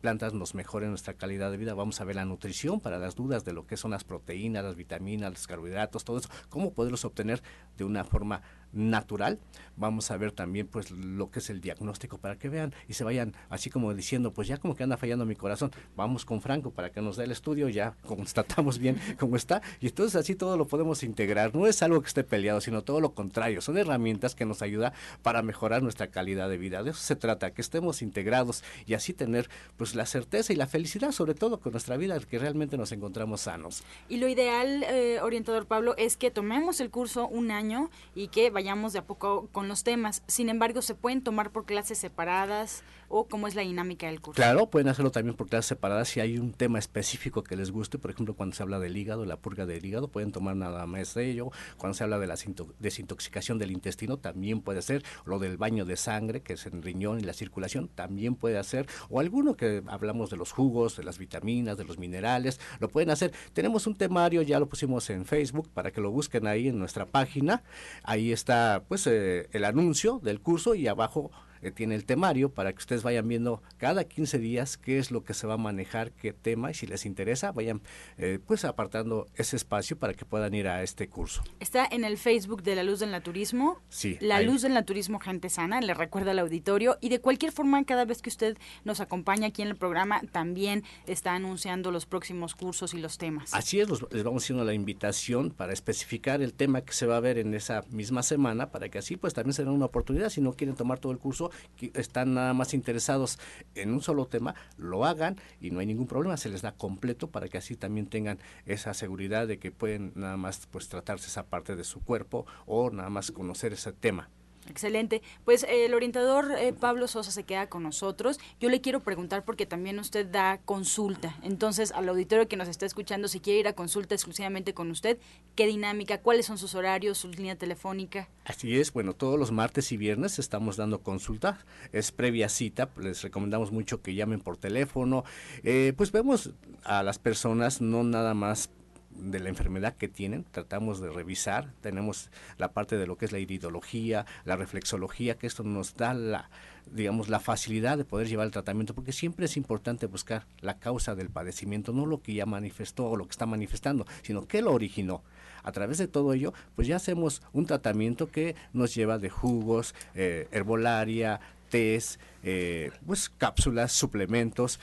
plantas 0.00 0.34
nos 0.34 0.54
mejoren 0.54 0.90
nuestra 0.90 1.14
calidad 1.14 1.50
de 1.50 1.56
vida. 1.56 1.74
Vamos 1.74 2.00
a 2.00 2.04
ver 2.04 2.16
la 2.16 2.24
nutrición 2.24 2.80
para 2.80 2.98
las 2.98 3.14
dudas 3.14 3.44
de 3.44 3.52
lo 3.52 3.66
que 3.66 3.76
son 3.76 3.92
las 3.92 4.04
proteínas, 4.04 4.64
las 4.64 4.76
vitaminas, 4.76 5.30
los 5.30 5.46
carbohidratos, 5.46 6.04
todo 6.04 6.18
eso, 6.18 6.28
cómo 6.48 6.72
poderlos 6.72 7.04
obtener 7.04 7.42
de 7.76 7.84
una 7.84 8.04
forma 8.04 8.42
natural, 8.72 9.38
vamos 9.76 10.10
a 10.10 10.16
ver 10.16 10.32
también 10.32 10.66
pues 10.66 10.90
lo 10.90 11.30
que 11.30 11.38
es 11.38 11.50
el 11.50 11.60
diagnóstico 11.60 12.18
para 12.18 12.36
que 12.36 12.48
vean 12.48 12.74
y 12.88 12.94
se 12.94 13.04
vayan 13.04 13.34
así 13.48 13.70
como 13.70 13.94
diciendo, 13.94 14.32
pues 14.32 14.48
ya 14.48 14.56
como 14.58 14.74
que 14.74 14.82
anda 14.82 14.96
fallando 14.96 15.24
mi 15.24 15.36
corazón, 15.36 15.70
vamos 15.96 16.24
con 16.24 16.40
Franco 16.40 16.70
para 16.70 16.90
que 16.90 17.00
nos 17.00 17.16
dé 17.16 17.24
el 17.24 17.30
estudio, 17.30 17.68
ya 17.68 17.94
constatamos 18.06 18.78
bien 18.78 18.98
cómo 19.18 19.36
está 19.36 19.62
y 19.80 19.86
entonces 19.86 20.16
así 20.16 20.34
todo 20.34 20.56
lo 20.56 20.66
podemos 20.66 21.02
integrar, 21.02 21.54
no 21.54 21.66
es 21.66 21.82
algo 21.82 22.00
que 22.00 22.08
esté 22.08 22.24
peleado, 22.24 22.60
sino 22.60 22.82
todo 22.82 23.00
lo 23.00 23.14
contrario, 23.14 23.60
son 23.60 23.78
herramientas 23.78 24.34
que 24.34 24.44
nos 24.44 24.62
ayudan 24.62 24.92
para 25.22 25.42
mejorar 25.42 25.82
nuestra 25.82 26.08
calidad 26.08 26.48
de 26.48 26.58
vida, 26.58 26.82
de 26.82 26.90
eso 26.90 27.00
se 27.00 27.16
trata, 27.16 27.52
que 27.52 27.62
estemos 27.62 28.02
integrados 28.02 28.64
y 28.86 28.94
así 28.94 29.12
tener 29.12 29.48
pues 29.76 29.94
la 29.94 30.06
certeza 30.06 30.52
y 30.52 30.56
la 30.56 30.66
felicidad 30.66 31.12
sobre 31.12 31.34
todo 31.34 31.60
con 31.60 31.72
nuestra 31.72 31.96
vida, 31.96 32.18
que 32.20 32.38
realmente 32.38 32.76
nos 32.76 32.92
encontramos 32.92 33.42
sanos. 33.42 33.82
Y 34.08 34.18
lo 34.18 34.28
ideal, 34.28 34.82
eh, 34.84 35.20
orientador 35.20 35.66
Pablo, 35.66 35.94
es 35.96 36.16
que 36.16 36.30
tomemos 36.30 36.80
el 36.80 36.90
curso 36.90 37.28
un 37.28 37.50
año 37.50 37.90
y 38.14 38.28
que 38.28 38.50
vayamos 38.58 38.92
de 38.92 38.98
a 38.98 39.06
poco 39.06 39.48
con 39.52 39.68
los 39.68 39.84
temas. 39.84 40.24
Sin 40.26 40.48
embargo, 40.48 40.82
se 40.82 40.96
pueden 40.96 41.22
tomar 41.22 41.52
por 41.52 41.64
clases 41.64 41.96
separadas 41.98 42.82
o 43.08 43.26
cómo 43.26 43.48
es 43.48 43.54
la 43.54 43.62
dinámica 43.62 44.06
del 44.06 44.20
curso. 44.20 44.36
Claro, 44.36 44.66
pueden 44.66 44.88
hacerlo 44.88 45.10
también 45.10 45.36
por 45.36 45.48
clases 45.48 45.66
separadas 45.66 46.08
si 46.08 46.20
hay 46.20 46.38
un 46.38 46.52
tema 46.52 46.78
específico 46.78 47.42
que 47.42 47.56
les 47.56 47.70
guste. 47.70 47.98
Por 47.98 48.10
ejemplo, 48.10 48.34
cuando 48.34 48.54
se 48.54 48.62
habla 48.62 48.78
del 48.78 48.96
hígado, 48.96 49.24
la 49.24 49.36
purga 49.36 49.66
del 49.66 49.84
hígado, 49.84 50.08
pueden 50.08 50.32
tomar 50.32 50.56
nada 50.56 50.86
más 50.86 51.14
de 51.14 51.30
ello. 51.30 51.50
Cuando 51.76 51.94
se 51.94 52.04
habla 52.04 52.18
de 52.18 52.26
la 52.26 52.36
desintoxicación 52.78 53.58
del 53.58 53.70
intestino, 53.70 54.18
también 54.18 54.60
puede 54.60 54.82
ser. 54.82 55.02
Lo 55.24 55.38
del 55.38 55.56
baño 55.56 55.84
de 55.84 55.96
sangre, 55.96 56.42
que 56.42 56.54
es 56.54 56.66
el 56.66 56.82
riñón 56.82 57.20
y 57.20 57.22
la 57.22 57.32
circulación, 57.32 57.88
también 57.88 58.34
puede 58.34 58.58
hacer. 58.58 58.86
O 59.08 59.20
alguno 59.20 59.56
que 59.56 59.82
hablamos 59.86 60.30
de 60.30 60.36
los 60.36 60.52
jugos, 60.52 60.96
de 60.96 61.04
las 61.04 61.18
vitaminas, 61.18 61.76
de 61.76 61.84
los 61.84 61.98
minerales, 61.98 62.60
lo 62.80 62.88
pueden 62.88 63.10
hacer. 63.10 63.32
Tenemos 63.52 63.86
un 63.86 63.96
temario, 63.96 64.42
ya 64.42 64.60
lo 64.60 64.68
pusimos 64.68 65.08
en 65.10 65.24
Facebook 65.24 65.68
para 65.72 65.90
que 65.90 66.00
lo 66.00 66.10
busquen 66.10 66.46
ahí 66.46 66.68
en 66.68 66.78
nuestra 66.78 67.06
página. 67.06 67.62
Ahí 68.02 68.32
está 68.32 68.84
pues 68.88 69.06
eh, 69.06 69.48
el 69.52 69.64
anuncio 69.64 70.20
del 70.22 70.40
curso 70.40 70.74
y 70.74 70.86
abajo 70.86 71.30
eh, 71.62 71.70
tiene 71.70 71.94
el 71.94 72.04
temario 72.04 72.50
para 72.50 72.72
que 72.72 72.78
ustedes 72.78 73.02
vayan 73.02 73.26
viendo 73.28 73.62
cada 73.76 74.04
15 74.04 74.38
días 74.38 74.76
qué 74.76 74.98
es 74.98 75.10
lo 75.10 75.24
que 75.24 75.34
se 75.34 75.46
va 75.46 75.54
a 75.54 75.58
manejar, 75.58 76.12
qué 76.12 76.32
tema 76.32 76.70
y 76.70 76.74
si 76.74 76.86
les 76.86 77.06
interesa 77.06 77.52
vayan 77.52 77.82
eh, 78.16 78.38
pues 78.44 78.64
apartando 78.64 79.26
ese 79.34 79.56
espacio 79.56 79.98
para 79.98 80.14
que 80.14 80.24
puedan 80.24 80.54
ir 80.54 80.68
a 80.68 80.82
este 80.82 81.08
curso. 81.08 81.42
Está 81.60 81.86
en 81.90 82.04
el 82.04 82.18
Facebook 82.18 82.62
de 82.62 82.74
La 82.74 82.82
Luz 82.82 83.00
del 83.00 83.10
Naturismo. 83.10 83.80
Sí. 83.88 84.18
La 84.20 84.40
Luz 84.40 84.62
del 84.62 84.74
Naturismo 84.74 85.18
Gente 85.18 85.48
Sana, 85.48 85.80
le 85.80 85.94
recuerda 85.94 86.32
al 86.32 86.38
auditorio 86.38 86.98
y 87.00 87.08
de 87.08 87.20
cualquier 87.20 87.52
forma 87.52 87.82
cada 87.84 88.04
vez 88.04 88.22
que 88.22 88.30
usted 88.30 88.56
nos 88.84 89.00
acompaña 89.00 89.48
aquí 89.48 89.62
en 89.62 89.68
el 89.68 89.76
programa 89.76 90.20
también 90.32 90.84
está 91.06 91.34
anunciando 91.34 91.90
los 91.90 92.06
próximos 92.06 92.54
cursos 92.54 92.94
y 92.94 92.98
los 92.98 93.18
temas. 93.18 93.54
Así 93.54 93.80
es, 93.80 93.88
les 94.10 94.22
vamos 94.22 94.44
haciendo 94.44 94.64
la 94.64 94.74
invitación 94.74 95.50
para 95.50 95.72
especificar 95.72 96.42
el 96.42 96.54
tema 96.54 96.82
que 96.82 96.92
se 96.92 97.06
va 97.06 97.16
a 97.16 97.20
ver 97.20 97.38
en 97.38 97.54
esa 97.54 97.84
misma 97.90 98.22
semana 98.22 98.70
para 98.70 98.88
que 98.88 98.98
así 98.98 99.16
pues 99.16 99.34
también 99.34 99.54
será 99.54 99.70
una 99.70 99.86
oportunidad 99.86 100.30
si 100.30 100.40
no 100.40 100.52
quieren 100.52 100.76
tomar 100.76 100.98
todo 100.98 101.12
el 101.12 101.18
curso 101.18 101.47
que 101.76 101.90
están 101.94 102.34
nada 102.34 102.54
más 102.54 102.74
interesados 102.74 103.38
en 103.74 103.92
un 103.92 104.02
solo 104.02 104.26
tema, 104.26 104.54
lo 104.76 105.04
hagan 105.04 105.36
y 105.60 105.70
no 105.70 105.80
hay 105.80 105.86
ningún 105.86 106.06
problema, 106.06 106.36
se 106.36 106.48
les 106.48 106.62
da 106.62 106.72
completo 106.72 107.30
para 107.30 107.48
que 107.48 107.58
así 107.58 107.76
también 107.76 108.06
tengan 108.06 108.38
esa 108.66 108.94
seguridad 108.94 109.46
de 109.46 109.58
que 109.58 109.70
pueden 109.70 110.12
nada 110.14 110.36
más 110.36 110.66
pues 110.70 110.88
tratarse 110.88 111.26
esa 111.26 111.46
parte 111.46 111.76
de 111.76 111.84
su 111.84 112.00
cuerpo 112.00 112.46
o 112.66 112.90
nada 112.90 113.10
más 113.10 113.30
conocer 113.30 113.72
ese 113.72 113.92
tema. 113.92 114.30
Excelente. 114.68 115.22
Pues 115.44 115.64
eh, 115.64 115.86
el 115.86 115.94
orientador 115.94 116.52
eh, 116.58 116.72
Pablo 116.72 117.08
Sosa 117.08 117.30
se 117.30 117.44
queda 117.44 117.68
con 117.68 117.82
nosotros. 117.82 118.38
Yo 118.60 118.68
le 118.68 118.80
quiero 118.80 119.00
preguntar 119.00 119.44
porque 119.44 119.66
también 119.66 119.98
usted 119.98 120.26
da 120.26 120.60
consulta. 120.64 121.36
Entonces, 121.42 121.92
al 121.92 122.08
auditorio 122.08 122.48
que 122.48 122.56
nos 122.56 122.68
está 122.68 122.86
escuchando, 122.86 123.28
si 123.28 123.40
quiere 123.40 123.60
ir 123.60 123.68
a 123.68 123.72
consulta 123.72 124.14
exclusivamente 124.14 124.74
con 124.74 124.90
usted, 124.90 125.18
¿qué 125.54 125.66
dinámica? 125.66 126.20
¿Cuáles 126.20 126.46
son 126.46 126.58
sus 126.58 126.74
horarios, 126.74 127.18
su 127.18 127.28
línea 127.28 127.56
telefónica? 127.56 128.28
Así 128.44 128.78
es. 128.78 128.92
Bueno, 128.92 129.14
todos 129.14 129.38
los 129.38 129.52
martes 129.52 129.92
y 129.92 129.96
viernes 129.96 130.38
estamos 130.38 130.76
dando 130.76 131.00
consulta. 131.00 131.58
Es 131.92 132.12
previa 132.12 132.48
cita. 132.48 132.90
Les 133.00 133.22
recomendamos 133.22 133.72
mucho 133.72 134.02
que 134.02 134.14
llamen 134.14 134.40
por 134.40 134.56
teléfono. 134.56 135.24
Eh, 135.62 135.92
pues 135.96 136.12
vemos 136.12 136.50
a 136.84 137.02
las 137.02 137.18
personas 137.18 137.80
no 137.80 138.02
nada 138.04 138.34
más 138.34 138.70
de 139.18 139.40
la 139.40 139.48
enfermedad 139.48 139.94
que 139.96 140.08
tienen, 140.08 140.44
tratamos 140.50 141.00
de 141.00 141.10
revisar, 141.10 141.72
tenemos 141.80 142.30
la 142.56 142.72
parte 142.72 142.96
de 142.96 143.06
lo 143.06 143.16
que 143.16 143.26
es 143.26 143.32
la 143.32 143.38
iridología, 143.38 144.26
la 144.44 144.56
reflexología, 144.56 145.36
que 145.36 145.46
esto 145.46 145.64
nos 145.64 145.96
da 145.96 146.14
la, 146.14 146.50
digamos, 146.92 147.28
la 147.28 147.40
facilidad 147.40 147.98
de 147.98 148.04
poder 148.04 148.28
llevar 148.28 148.46
el 148.46 148.52
tratamiento, 148.52 148.94
porque 148.94 149.12
siempre 149.12 149.46
es 149.46 149.56
importante 149.56 150.06
buscar 150.06 150.46
la 150.60 150.78
causa 150.78 151.14
del 151.14 151.30
padecimiento, 151.30 151.92
no 151.92 152.06
lo 152.06 152.22
que 152.22 152.34
ya 152.34 152.46
manifestó 152.46 153.06
o 153.06 153.16
lo 153.16 153.24
que 153.24 153.32
está 153.32 153.46
manifestando, 153.46 154.06
sino 154.22 154.46
qué 154.46 154.62
lo 154.62 154.72
originó. 154.72 155.22
A 155.62 155.72
través 155.72 155.98
de 155.98 156.08
todo 156.08 156.32
ello, 156.32 156.54
pues 156.76 156.88
ya 156.88 156.96
hacemos 156.96 157.42
un 157.52 157.66
tratamiento 157.66 158.30
que 158.30 158.54
nos 158.72 158.94
lleva 158.94 159.18
de 159.18 159.28
jugos, 159.28 159.94
eh, 160.14 160.48
herbolaria, 160.52 161.40
tés, 161.68 162.18
eh, 162.42 162.90
pues 163.06 163.28
cápsulas, 163.28 163.92
suplementos, 163.92 164.80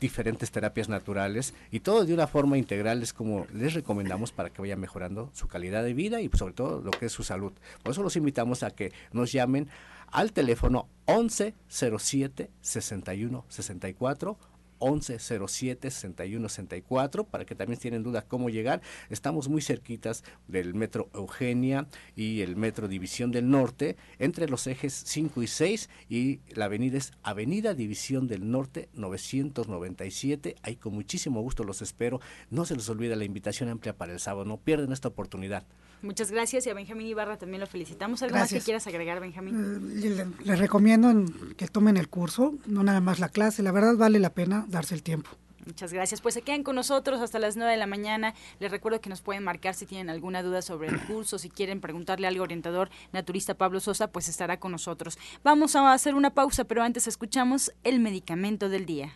diferentes 0.00 0.50
terapias 0.50 0.88
naturales 0.88 1.54
y 1.70 1.80
todo 1.80 2.04
de 2.04 2.14
una 2.14 2.26
forma 2.26 2.58
integral 2.58 3.02
es 3.02 3.12
como 3.12 3.46
les 3.52 3.74
recomendamos 3.74 4.32
para 4.32 4.50
que 4.50 4.60
vayan 4.60 4.80
mejorando 4.80 5.30
su 5.32 5.46
calidad 5.46 5.84
de 5.84 5.94
vida 5.94 6.20
y 6.20 6.30
sobre 6.34 6.54
todo 6.54 6.80
lo 6.80 6.90
que 6.90 7.06
es 7.06 7.12
su 7.12 7.22
salud. 7.22 7.52
Por 7.82 7.92
eso 7.92 8.02
los 8.02 8.16
invitamos 8.16 8.62
a 8.62 8.70
que 8.70 8.92
nos 9.12 9.32
llamen 9.32 9.68
al 10.10 10.32
teléfono 10.32 10.88
11 11.06 11.54
07 11.68 12.50
61 12.60 13.44
64 13.48 14.38
1107 14.80 15.90
6164 15.90 17.24
para 17.24 17.44
que 17.44 17.54
también 17.54 17.78
tienen 17.78 18.02
duda 18.02 18.22
cómo 18.22 18.50
llegar. 18.50 18.82
Estamos 19.10 19.48
muy 19.48 19.62
cerquitas 19.62 20.24
del 20.48 20.74
metro 20.74 21.08
Eugenia 21.14 21.86
y 22.16 22.40
el 22.42 22.56
metro 22.56 22.88
División 22.88 23.30
del 23.30 23.50
Norte, 23.50 23.96
entre 24.18 24.48
los 24.48 24.66
ejes 24.66 25.02
5 25.06 25.42
y 25.42 25.46
6 25.46 25.90
y 26.08 26.40
la 26.54 26.66
avenida 26.66 26.98
es 26.98 27.12
Avenida 27.22 27.74
División 27.74 28.26
del 28.26 28.50
Norte 28.50 28.88
997. 28.94 30.56
Ahí 30.62 30.76
con 30.76 30.94
muchísimo 30.94 31.40
gusto 31.40 31.64
los 31.64 31.82
espero. 31.82 32.20
No 32.50 32.64
se 32.64 32.76
les 32.76 32.88
olvide 32.88 33.16
la 33.16 33.24
invitación 33.24 33.68
amplia 33.68 33.96
para 33.96 34.12
el 34.12 34.20
sábado, 34.20 34.44
no 34.44 34.58
pierden 34.58 34.92
esta 34.92 35.08
oportunidad. 35.08 35.64
Muchas 36.04 36.30
gracias 36.30 36.66
y 36.66 36.70
a 36.70 36.74
Benjamín 36.74 37.06
Ibarra 37.06 37.38
también 37.38 37.60
lo 37.60 37.66
felicitamos. 37.66 38.22
¿Algo 38.22 38.36
más 38.36 38.52
que 38.52 38.60
quieras 38.60 38.86
agregar, 38.86 39.20
Benjamín? 39.20 40.00
Eh, 40.02 40.26
les 40.44 40.58
recomiendo 40.58 41.12
que 41.56 41.66
tomen 41.66 41.96
el 41.96 42.08
curso, 42.08 42.54
no 42.66 42.82
nada 42.82 43.00
más 43.00 43.18
la 43.20 43.30
clase. 43.30 43.62
La 43.62 43.72
verdad 43.72 43.96
vale 43.96 44.18
la 44.18 44.30
pena 44.30 44.66
darse 44.68 44.94
el 44.94 45.02
tiempo. 45.02 45.30
Muchas 45.64 45.94
gracias. 45.94 46.20
Pues 46.20 46.34
se 46.34 46.42
quedan 46.42 46.62
con 46.62 46.76
nosotros 46.76 47.22
hasta 47.22 47.38
las 47.38 47.56
9 47.56 47.72
de 47.72 47.78
la 47.78 47.86
mañana. 47.86 48.34
Les 48.60 48.70
recuerdo 48.70 49.00
que 49.00 49.08
nos 49.08 49.22
pueden 49.22 49.42
marcar 49.42 49.74
si 49.74 49.86
tienen 49.86 50.10
alguna 50.10 50.42
duda 50.42 50.60
sobre 50.60 50.88
el 50.88 51.00
curso, 51.06 51.38
si 51.38 51.48
quieren 51.48 51.80
preguntarle 51.80 52.26
al 52.26 52.38
orientador 52.38 52.90
naturista 53.12 53.54
Pablo 53.54 53.80
Sosa, 53.80 54.08
pues 54.08 54.28
estará 54.28 54.60
con 54.60 54.72
nosotros. 54.72 55.18
Vamos 55.42 55.74
a 55.74 55.90
hacer 55.92 56.14
una 56.14 56.34
pausa, 56.34 56.64
pero 56.64 56.82
antes 56.82 57.06
escuchamos 57.06 57.72
el 57.82 58.00
medicamento 58.00 58.68
del 58.68 58.84
día. 58.84 59.12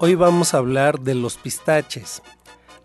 Hoy 0.00 0.14
vamos 0.14 0.54
a 0.54 0.58
hablar 0.58 0.98
de 0.98 1.14
los 1.14 1.36
pistaches. 1.36 2.22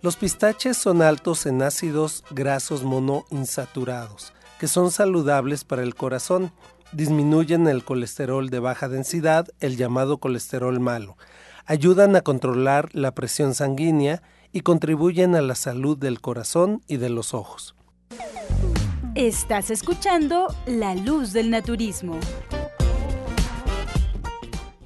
Los 0.06 0.18
pistaches 0.18 0.78
son 0.78 1.01
altos 1.01 1.47
en 1.47 1.64
ácidos 1.64 2.24
grasos 2.30 2.84
monoinsaturados, 2.84 4.34
que 4.60 4.68
son 4.68 4.91
saludables 4.91 5.64
para 5.64 5.82
el 5.82 5.95
corazón. 5.95 6.51
Disminuyen 6.91 7.68
el 7.68 7.84
colesterol 7.84 8.51
de 8.51 8.60
baja 8.60 8.88
densidad, 8.88 9.47
el 9.62 9.78
llamado 9.78 10.20
colesterol 10.20 10.80
malo. 10.80 11.18
Ayudan 11.66 12.16
a 12.16 12.22
controlar 12.22 12.89
la 12.93 13.16
presión 13.16 13.56
sanguínea 13.56 14.22
y 14.51 14.62
contribuyen 14.62 15.34
a 15.34 15.41
la 15.41 15.56
salud 15.56 15.97
del 15.97 16.22
corazón 16.22 16.84
y 16.86 16.97
de 16.97 17.10
los 17.10 17.34
ojos. 17.34 17.76
Estás 19.16 19.72
escuchando 19.72 20.56
La 20.68 20.93
Luz 20.93 21.34
del 21.34 21.49
Naturismo. 21.49 22.20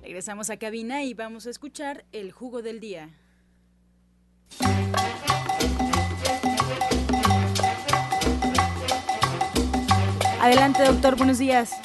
Regresamos 0.02 0.50
a 0.50 0.56
cabina 0.56 1.04
y 1.04 1.14
vamos 1.14 1.46
a 1.46 1.50
escuchar 1.50 2.06
el 2.14 2.32
jugo 2.32 2.62
del 2.62 2.80
día. 2.80 3.10
Adelante, 10.42 10.84
doctor, 10.84 11.16
buenos 11.16 11.38
días. 11.38 11.80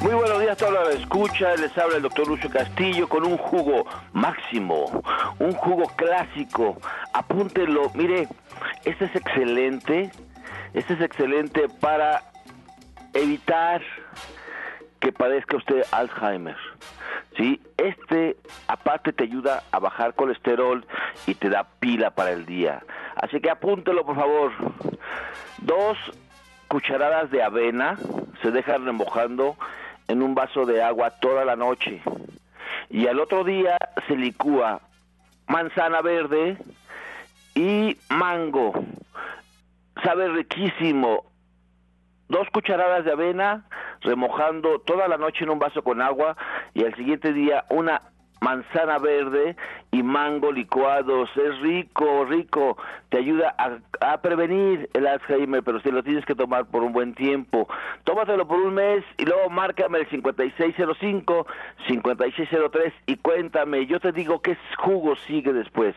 Muy 0.00 0.14
buenos 0.14 0.40
días 0.40 0.52
a 0.52 0.56
toda 0.56 0.84
la 0.84 0.90
escucha. 0.90 1.54
Les 1.56 1.76
habla 1.78 1.96
el 1.96 2.02
doctor 2.02 2.26
Lucio 2.26 2.50
Castillo 2.50 3.08
con 3.08 3.24
un 3.24 3.38
jugo 3.38 3.86
máximo, 4.12 5.02
un 5.38 5.52
jugo 5.52 5.84
clásico. 5.96 6.76
Apúntelo. 7.12 7.90
Mire, 7.94 8.28
este 8.84 9.04
es 9.04 9.16
excelente. 9.16 10.10
Este 10.72 10.94
es 10.94 11.00
excelente 11.00 11.68
para 11.80 12.22
evitar 13.12 13.80
que 15.04 15.12
padezca 15.12 15.58
usted 15.58 15.84
Alzheimer. 15.90 16.56
¿sí? 17.36 17.60
Este 17.76 18.38
aparte 18.68 19.12
te 19.12 19.24
ayuda 19.24 19.62
a 19.70 19.78
bajar 19.78 20.14
colesterol 20.14 20.86
y 21.26 21.34
te 21.34 21.50
da 21.50 21.64
pila 21.78 22.10
para 22.12 22.32
el 22.32 22.46
día. 22.46 22.82
Así 23.16 23.38
que 23.40 23.50
apúntelo 23.50 24.06
por 24.06 24.16
favor. 24.16 24.52
Dos 25.58 25.98
cucharadas 26.68 27.30
de 27.30 27.42
avena 27.42 27.98
se 28.40 28.50
dejan 28.50 28.86
remojando 28.86 29.56
en 30.08 30.22
un 30.22 30.34
vaso 30.34 30.64
de 30.64 30.82
agua 30.82 31.10
toda 31.10 31.44
la 31.44 31.54
noche. 31.54 32.00
Y 32.88 33.06
al 33.06 33.20
otro 33.20 33.44
día 33.44 33.76
se 34.08 34.16
licúa 34.16 34.80
manzana 35.48 36.00
verde 36.00 36.56
y 37.54 37.98
mango. 38.08 38.72
sabe 40.02 40.28
riquísimo. 40.28 41.33
Dos 42.28 42.48
cucharadas 42.52 43.04
de 43.04 43.12
avena 43.12 43.64
remojando 44.00 44.80
toda 44.80 45.08
la 45.08 45.18
noche 45.18 45.44
en 45.44 45.50
un 45.50 45.58
vaso 45.58 45.82
con 45.82 46.00
agua 46.00 46.36
y 46.72 46.84
al 46.84 46.94
siguiente 46.94 47.32
día 47.32 47.64
una 47.70 48.00
manzana 48.44 48.98
verde 48.98 49.56
y 49.90 50.02
mango 50.02 50.52
licuados. 50.52 51.30
Es 51.36 51.58
rico, 51.60 52.24
rico. 52.26 52.76
Te 53.08 53.18
ayuda 53.18 53.54
a, 54.00 54.20
prevenir 54.20 54.88
el 54.92 55.06
Alzheimer, 55.06 55.62
pero 55.62 55.80
si 55.80 55.90
lo 55.90 56.02
tienes 56.02 56.24
que 56.26 56.34
tomar 56.34 56.66
por 56.66 56.82
un 56.82 56.92
buen 56.92 57.14
tiempo. 57.14 57.66
Tómatelo 58.04 58.46
por 58.46 58.60
un 58.60 58.74
mes 58.74 59.04
y 59.16 59.24
luego 59.24 59.48
márcame 59.50 59.98
el 59.98 60.08
5605, 60.08 61.46
5603 61.88 62.92
y 63.06 63.16
cuéntame. 63.16 63.86
Yo 63.86 63.98
te 63.98 64.12
digo 64.12 64.40
qué 64.42 64.56
jugo 64.78 65.16
sigue 65.26 65.52
después. 65.52 65.94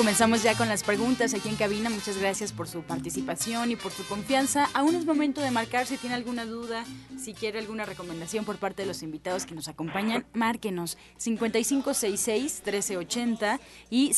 Comenzamos 0.00 0.42
ya 0.42 0.56
con 0.56 0.66
las 0.66 0.82
preguntas 0.82 1.34
aquí 1.34 1.50
en 1.50 1.56
cabina. 1.56 1.90
Muchas 1.90 2.16
gracias 2.16 2.52
por 2.52 2.66
su 2.66 2.80
participación 2.80 3.70
y 3.70 3.76
por 3.76 3.92
su 3.92 4.02
confianza. 4.06 4.66
Aún 4.72 4.94
es 4.94 5.04
momento 5.04 5.42
de 5.42 5.50
marcar 5.50 5.84
si 5.84 5.98
tiene 5.98 6.16
alguna 6.16 6.46
duda, 6.46 6.86
si 7.18 7.34
quiere 7.34 7.58
alguna 7.58 7.84
recomendación 7.84 8.46
por 8.46 8.56
parte 8.56 8.80
de 8.80 8.88
los 8.88 9.02
invitados 9.02 9.44
que 9.44 9.54
nos 9.54 9.68
acompañan. 9.68 10.24
Márquenos 10.32 10.96
5566-1380 11.18 13.60
y 13.90 14.14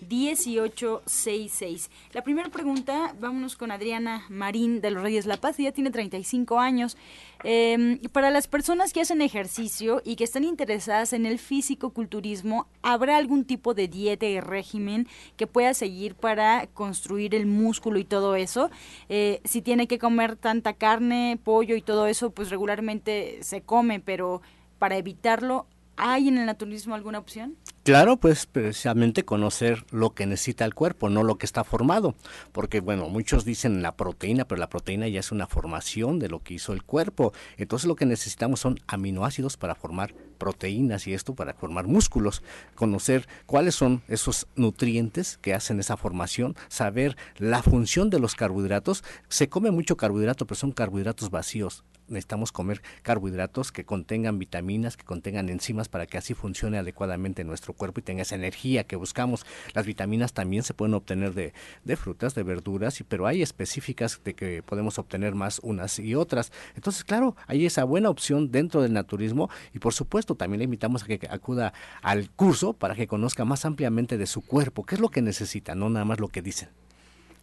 5546-1866. 0.00 1.88
La 2.12 2.22
primera 2.22 2.48
pregunta, 2.48 3.14
vámonos 3.20 3.56
con 3.56 3.70
Adriana 3.70 4.24
Marín 4.28 4.80
de 4.80 4.90
los 4.90 5.02
Reyes 5.02 5.26
La 5.26 5.36
Paz. 5.36 5.56
ya 5.58 5.72
tiene 5.72 5.90
35 5.90 6.58
años. 6.58 6.96
Eh, 7.44 8.00
para 8.12 8.30
las 8.30 8.48
personas 8.48 8.92
que 8.92 9.00
hacen 9.00 9.22
ejercicio 9.22 10.02
y 10.04 10.16
que 10.16 10.24
están 10.24 10.44
interesadas 10.44 11.12
en 11.12 11.26
el 11.26 11.38
físico-culturismo, 11.38 12.66
¿habrá 12.82 13.16
algún 13.16 13.44
tipo 13.44 13.74
de 13.74 13.88
dieta 13.88 14.26
y 14.26 14.40
régimen 14.40 15.06
que 15.36 15.46
pueda 15.46 15.74
seguir 15.74 16.14
para 16.14 16.66
construir 16.68 17.34
el 17.34 17.46
músculo 17.46 17.98
y 17.98 18.04
todo 18.04 18.36
eso? 18.36 18.70
Eh, 19.08 19.40
si 19.44 19.62
tiene 19.62 19.86
que 19.86 19.98
comer 19.98 20.36
tanta 20.36 20.72
carne, 20.72 21.38
pollo 21.42 21.76
y 21.76 21.82
todo 21.82 22.06
eso, 22.06 22.30
pues 22.30 22.50
regularmente 22.50 23.38
se 23.42 23.60
come, 23.60 24.00
pero 24.00 24.42
para 24.78 24.96
evitarlo, 24.96 25.66
¿hay 25.96 26.28
en 26.28 26.38
el 26.38 26.46
naturismo 26.46 26.94
alguna 26.94 27.18
opción? 27.18 27.56
Claro, 27.82 28.16
pues 28.16 28.46
precisamente 28.46 29.24
conocer 29.24 29.84
lo 29.92 30.10
que 30.12 30.26
necesita 30.26 30.64
el 30.64 30.74
cuerpo, 30.74 31.08
no 31.08 31.22
lo 31.22 31.38
que 31.38 31.46
está 31.46 31.62
formado, 31.62 32.16
porque 32.50 32.80
bueno, 32.80 33.08
muchos 33.08 33.44
dicen 33.44 33.80
la 33.80 33.96
proteína, 33.96 34.44
pero 34.44 34.58
la 34.58 34.68
proteína 34.68 35.06
ya 35.06 35.20
es 35.20 35.30
una 35.30 35.46
formación 35.46 36.18
de 36.18 36.28
lo 36.28 36.40
que 36.42 36.54
hizo 36.54 36.72
el 36.72 36.82
cuerpo. 36.82 37.32
Entonces 37.56 37.86
lo 37.86 37.94
que 37.94 38.04
necesitamos 38.04 38.58
son 38.58 38.80
aminoácidos 38.88 39.56
para 39.56 39.76
formar 39.76 40.14
proteínas 40.36 41.06
y 41.06 41.14
esto 41.14 41.36
para 41.36 41.54
formar 41.54 41.86
músculos, 41.86 42.42
conocer 42.74 43.28
cuáles 43.46 43.76
son 43.76 44.02
esos 44.08 44.48
nutrientes 44.56 45.38
que 45.40 45.54
hacen 45.54 45.78
esa 45.78 45.96
formación, 45.96 46.56
saber 46.68 47.16
la 47.36 47.62
función 47.62 48.10
de 48.10 48.18
los 48.18 48.34
carbohidratos. 48.34 49.04
Se 49.28 49.48
come 49.48 49.70
mucho 49.70 49.96
carbohidrato, 49.96 50.44
pero 50.44 50.58
son 50.58 50.72
carbohidratos 50.72 51.30
vacíos 51.30 51.84
necesitamos 52.08 52.52
comer 52.52 52.82
carbohidratos 53.02 53.72
que 53.72 53.84
contengan 53.84 54.38
vitaminas, 54.38 54.96
que 54.96 55.04
contengan 55.04 55.48
enzimas 55.48 55.88
para 55.88 56.06
que 56.06 56.18
así 56.18 56.34
funcione 56.34 56.78
adecuadamente 56.78 57.44
nuestro 57.44 57.72
cuerpo 57.72 58.00
y 58.00 58.02
tenga 58.02 58.22
esa 58.22 58.34
energía 58.34 58.84
que 58.84 58.96
buscamos. 58.96 59.46
Las 59.74 59.86
vitaminas 59.86 60.32
también 60.32 60.62
se 60.62 60.74
pueden 60.74 60.94
obtener 60.94 61.34
de, 61.34 61.52
de 61.84 61.96
frutas, 61.96 62.34
de 62.34 62.42
verduras, 62.42 63.02
pero 63.08 63.26
hay 63.26 63.42
específicas 63.42 64.20
de 64.24 64.34
que 64.34 64.62
podemos 64.62 64.98
obtener 64.98 65.34
más 65.34 65.60
unas 65.62 65.98
y 65.98 66.14
otras. 66.14 66.52
Entonces, 66.74 67.04
claro, 67.04 67.36
hay 67.46 67.66
esa 67.66 67.84
buena 67.84 68.10
opción 68.10 68.50
dentro 68.50 68.82
del 68.82 68.92
naturismo 68.92 69.50
y 69.72 69.78
por 69.78 69.92
supuesto 69.92 70.34
también 70.34 70.58
le 70.58 70.64
invitamos 70.64 71.02
a 71.02 71.06
que 71.06 71.20
acuda 71.30 71.72
al 72.02 72.30
curso 72.30 72.72
para 72.72 72.94
que 72.94 73.06
conozca 73.06 73.44
más 73.44 73.64
ampliamente 73.64 74.18
de 74.18 74.26
su 74.26 74.42
cuerpo, 74.42 74.84
qué 74.84 74.96
es 74.96 75.00
lo 75.00 75.08
que 75.08 75.22
necesita, 75.22 75.74
no 75.74 75.88
nada 75.90 76.04
más 76.04 76.20
lo 76.20 76.28
que 76.28 76.42
dicen. 76.42 76.68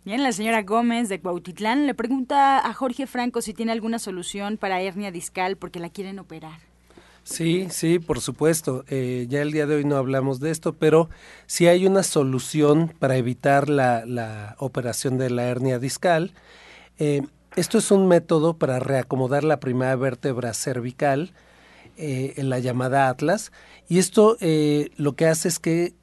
Bien, 0.05 0.21
la 0.21 0.33
señora 0.33 0.63
Gómez 0.63 1.07
de 1.07 1.21
Cuautitlán 1.21 1.87
le 1.87 1.93
pregunta 1.93 2.59
a 2.67 2.73
Jorge 2.73 3.07
Franco 3.07 3.41
si 3.41 3.53
tiene 3.53 3.71
alguna 3.71 3.99
solución 3.99 4.57
para 4.57 4.81
hernia 4.81 5.11
discal 5.11 5.55
porque 5.55 5.79
la 5.79 5.89
quieren 5.89 6.19
operar. 6.19 6.59
Sí, 7.23 7.67
sí, 7.69 7.99
por 7.99 8.19
supuesto. 8.19 8.83
Eh, 8.89 9.27
ya 9.29 9.41
el 9.41 9.53
día 9.53 9.65
de 9.65 9.75
hoy 9.75 9.85
no 9.85 9.95
hablamos 9.95 10.41
de 10.41 10.51
esto, 10.51 10.73
pero 10.73 11.09
sí 11.45 11.67
hay 11.67 11.87
una 11.87 12.03
solución 12.03 12.91
para 12.99 13.15
evitar 13.15 13.69
la, 13.69 14.57
operación 14.59 15.17
de 15.17 15.29
la 15.29 15.45
hernia 15.45 15.79
discal. 15.79 16.33
Eh, 16.99 17.21
esto 17.55 17.77
es 17.77 17.89
un 17.89 18.09
método 18.09 18.57
para 18.57 18.79
reacomodar 18.79 19.45
la 19.45 19.61
primera 19.61 19.95
vértebra 19.95 20.53
cervical, 20.53 21.31
eh, 21.95 22.33
en 22.35 22.49
la 22.49 22.59
llamada 22.59 23.07
Atlas, 23.07 23.53
y 23.87 23.99
esto 23.99 24.35
lo 24.97 25.15
que 25.15 25.27
hace 25.27 25.47
es 25.47 25.59
que 25.59 25.93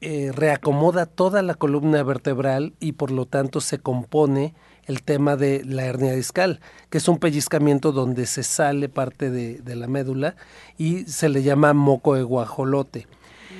eh, 0.00 0.30
reacomoda 0.32 1.06
toda 1.06 1.40
la 1.42 1.54
columna 1.54 2.02
vertebral 2.02 2.74
y 2.80 2.92
por 2.92 3.10
lo 3.10 3.24
tanto 3.24 3.60
se 3.60 3.78
compone 3.78 4.54
el 4.84 5.02
tema 5.02 5.36
de 5.36 5.64
la 5.64 5.86
hernia 5.86 6.12
discal, 6.12 6.60
que 6.90 6.98
es 6.98 7.08
un 7.08 7.18
pellizcamiento 7.18 7.92
donde 7.92 8.26
se 8.26 8.42
sale 8.42 8.88
parte 8.88 9.30
de, 9.30 9.76
la 9.76 9.86
médula 9.86 10.36
y 10.76 11.04
se 11.04 11.28
le 11.28 11.42
llama 11.42 11.72
moco 11.72 12.14
de 12.14 12.22
guajolote. 12.22 13.06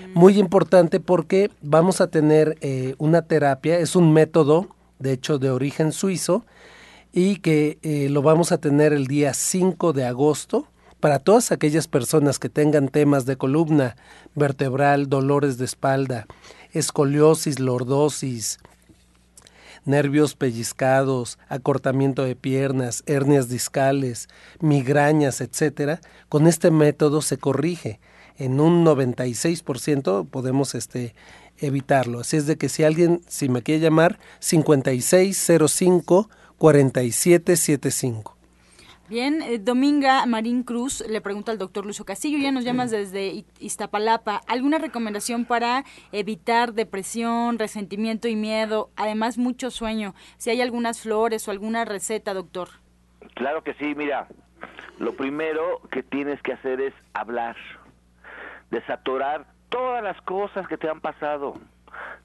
Mm. 0.09 0.19
Muy 0.19 0.39
importante 0.39 1.01
porque 1.01 1.51
vamos 1.63 2.01
a 2.01 2.09
tener 2.09 2.59
eh, 2.61 2.95
una 2.99 3.23
terapia, 3.23 3.79
es 3.79 3.97
un 3.97 4.13
método, 4.13 4.69
de 4.99 5.13
hecho, 5.13 5.39
de 5.39 5.51
origen 5.51 5.91
suizo, 5.91 6.45
y 7.13 7.37
que 7.37 7.79
eh, 7.83 8.09
lo 8.11 8.21
vamos 8.21 8.53
a 8.53 8.59
tener 8.59 8.93
el 8.93 9.07
día 9.07 9.33
5 9.33 9.95
de 9.95 10.05
agosto 10.05 10.69
para 11.01 11.19
todas 11.19 11.53
aquellas 11.53 11.89
personas 11.89 12.39
que 12.39 12.49
tengan 12.49 12.89
temas 12.89 13.27
de 13.27 13.37
columna 13.37 13.97
vertebral, 14.35 15.09
dolores 15.09 15.59
de 15.59 15.65
espalda, 15.65 16.27
escoliosis, 16.73 17.61
lordosis, 17.61 18.59
nervios 19.85 20.35
pellizcados, 20.35 21.39
acortamiento 21.49 22.25
de 22.25 22.37
piernas, 22.37 23.03
hernias 23.07 23.49
discales, 23.49 24.29
migrañas, 24.61 25.41
etcétera, 25.41 26.01
con 26.29 26.47
este 26.47 26.71
método 26.71 27.23
se 27.23 27.39
corrige. 27.39 28.01
En 28.37 28.61
un 28.61 28.85
96% 28.85 30.29
podemos 30.29 30.75
este 30.75 31.15
evitarlo. 31.59 32.21
Así 32.21 32.37
es 32.37 32.47
de 32.47 32.57
que 32.57 32.69
si 32.69 32.85
alguien 32.85 33.23
si 33.29 33.49
me 33.49 33.63
quiere 33.63 33.81
llamar 33.81 34.19
5605 34.41 36.29
4775. 36.59 38.36
Bien, 39.09 39.41
eh, 39.41 39.59
Dominga 39.61 40.27
Marín 40.27 40.65
Cruz 40.65 41.05
le 41.09 41.21
pregunta 41.21 41.53
al 41.53 41.59
doctor 41.59 41.87
Lucio 41.87 42.05
Castillo, 42.05 42.39
ya 42.39 42.51
nos 42.51 42.65
llamas 42.65 42.91
desde 42.91 43.45
Iztapalapa, 43.61 44.41
¿alguna 44.49 44.79
recomendación 44.79 45.45
para 45.45 45.85
evitar 46.11 46.73
depresión, 46.73 47.61
resentimiento 47.61 48.27
y 48.27 48.35
miedo, 48.35 48.91
además 48.97 49.39
mucho 49.39 49.71
sueño? 49.71 50.15
Si 50.39 50.51
hay 50.51 50.61
algunas 50.61 51.03
flores 51.03 51.47
o 51.47 51.53
alguna 51.53 51.85
receta, 51.85 52.35
doctor. 52.35 52.69
Claro 53.35 53.63
que 53.63 53.75
sí, 53.75 53.95
mira, 53.95 54.27
lo 54.99 55.15
primero 55.15 55.83
que 55.93 56.03
tienes 56.03 56.43
que 56.43 56.55
hacer 56.55 56.81
es 56.81 56.95
hablar, 57.15 57.57
desatorar 58.73 59.47
todas 59.69 60.03
las 60.03 60.21
cosas 60.23 60.67
que 60.67 60.79
te 60.79 60.89
han 60.89 61.01
pasado. 61.01 61.55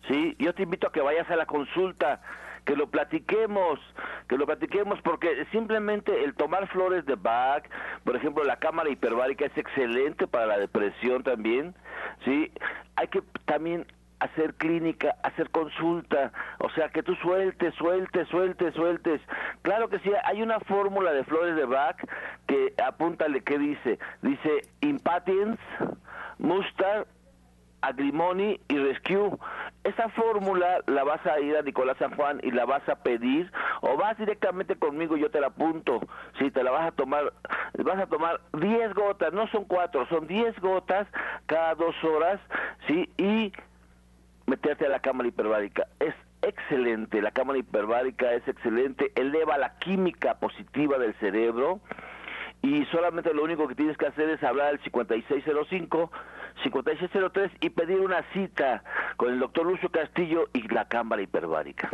Sí, 0.07 0.35
yo 0.39 0.53
te 0.53 0.63
invito 0.63 0.87
a 0.87 0.91
que 0.91 1.01
vayas 1.01 1.29
a 1.29 1.35
la 1.35 1.45
consulta 1.45 2.21
que 2.65 2.75
lo 2.75 2.87
platiquemos, 2.87 3.79
que 4.27 4.37
lo 4.37 4.45
platiquemos 4.45 5.01
porque 5.01 5.45
simplemente 5.51 6.23
el 6.23 6.35
tomar 6.35 6.67
flores 6.67 7.05
de 7.05 7.15
Bach, 7.15 7.63
por 8.03 8.15
ejemplo, 8.15 8.43
la 8.43 8.57
cámara 8.57 8.89
hiperbárica 8.89 9.45
es 9.45 9.57
excelente 9.57 10.27
para 10.27 10.45
la 10.45 10.57
depresión 10.59 11.23
también, 11.23 11.75
¿sí? 12.23 12.51
Hay 12.95 13.07
que 13.07 13.23
también 13.45 13.85
hacer 14.19 14.53
clínica, 14.53 15.15
hacer 15.23 15.49
consulta, 15.49 16.31
o 16.59 16.69
sea, 16.71 16.89
que 16.89 17.01
tú 17.01 17.15
sueltes, 17.15 17.73
sueltes, 17.75 18.27
sueltes, 18.27 18.73
sueltes. 18.75 19.19
Claro 19.63 19.89
que 19.89 19.97
sí, 19.99 20.11
hay 20.23 20.43
una 20.43 20.59
fórmula 20.59 21.11
de 21.11 21.23
flores 21.23 21.55
de 21.55 21.65
Bach 21.65 21.97
que 22.47 22.73
apúntale 22.83 23.41
qué 23.41 23.57
dice. 23.57 23.97
Dice 24.21 24.61
impatience, 24.81 25.59
mustard, 26.37 27.07
Agrimoni 27.81 28.59
y 28.67 28.77
Rescue. 28.77 29.37
Esa 29.83 30.09
fórmula 30.09 30.81
la 30.87 31.03
vas 31.03 31.25
a 31.25 31.39
ir 31.39 31.57
a 31.57 31.61
Nicolás 31.61 31.97
San 31.97 32.15
Juan 32.15 32.39
y 32.43 32.51
la 32.51 32.65
vas 32.65 32.87
a 32.87 32.95
pedir 32.95 33.51
o 33.81 33.97
vas 33.97 34.17
directamente 34.17 34.75
conmigo 34.75 35.17
y 35.17 35.21
yo 35.21 35.31
te 35.31 35.41
la 35.41 35.47
apunto. 35.47 36.01
Si 36.39 36.51
te 36.51 36.63
la 36.63 36.71
vas 36.71 36.87
a 36.87 36.91
tomar, 36.91 37.33
vas 37.83 37.99
a 37.99 38.07
tomar 38.07 38.41
10 38.53 38.93
gotas, 38.93 39.33
no 39.33 39.47
son 39.47 39.65
4, 39.65 40.07
son 40.07 40.27
10 40.27 40.59
gotas 40.59 41.07
cada 41.47 41.75
dos 41.75 41.95
horas, 42.03 42.39
¿sí? 42.87 43.09
Y 43.17 43.51
meterte 44.45 44.85
a 44.85 44.89
la 44.89 44.99
cámara 44.99 45.29
hiperbárica. 45.29 45.87
Es 45.99 46.13
excelente, 46.43 47.21
la 47.21 47.31
cámara 47.31 47.59
hiperbárica 47.59 48.33
es 48.33 48.47
excelente, 48.47 49.11
eleva 49.15 49.57
la 49.57 49.77
química 49.79 50.35
positiva 50.35 50.97
del 50.97 51.13
cerebro 51.15 51.79
y 52.61 52.85
solamente 52.85 53.33
lo 53.33 53.43
único 53.43 53.67
que 53.67 53.75
tienes 53.75 53.97
que 53.97 54.07
hacer 54.07 54.29
es 54.29 54.43
hablar 54.43 54.67
al 54.67 54.79
5605 54.83 56.11
5603 56.63 57.51
y 57.61 57.69
pedir 57.69 57.99
una 57.99 58.23
cita 58.33 58.83
con 59.17 59.33
el 59.33 59.39
doctor 59.39 59.65
Lucio 59.65 59.89
Castillo 59.89 60.47
y 60.53 60.67
la 60.67 60.87
cámara 60.87 61.21
hiperbárica. 61.21 61.89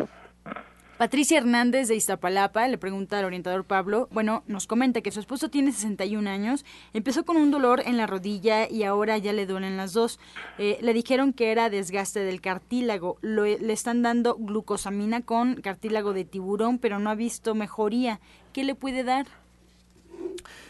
Patricia 0.98 1.38
Hernández 1.38 1.90
de 1.90 1.96
Iztapalapa 1.96 2.68
le 2.68 2.80
pregunta 2.80 3.20
al 3.20 3.26
orientador 3.26 3.66
Pablo, 3.66 4.08
bueno, 4.12 4.44
nos 4.48 4.66
comenta 4.66 5.02
que 5.02 5.12
su 5.12 5.20
esposo 5.20 5.48
tiene 5.48 5.72
61 5.72 6.28
años, 6.28 6.66
empezó 6.92 7.24
con 7.24 7.38
un 7.38 7.52
dolor 7.52 7.84
en 7.86 7.98
la 7.98 8.08
rodilla 8.08 8.68
y 8.68 8.82
ahora 8.82 9.16
ya 9.20 9.32
le 9.32 9.46
duelen 9.46 9.78
las 9.78 9.94
dos. 9.94 10.20
Eh, 10.58 10.80
le 10.82 10.94
dijeron 10.94 11.34
que 11.34 11.52
era 11.52 11.70
desgaste 11.70 12.22
del 12.22 12.42
cartílago, 12.42 13.20
le 13.22 13.72
están 13.72 14.02
dando 14.02 14.38
glucosamina 14.38 15.22
con 15.22 15.62
cartílago 15.62 16.14
de 16.14 16.26
tiburón, 16.26 16.80
pero 16.80 16.98
no 16.98 17.12
ha 17.12 17.16
visto 17.16 17.54
mejoría. 17.54 18.20
¿Qué 18.52 18.64
le 18.64 18.74
puede 18.74 19.04
dar? 19.04 19.28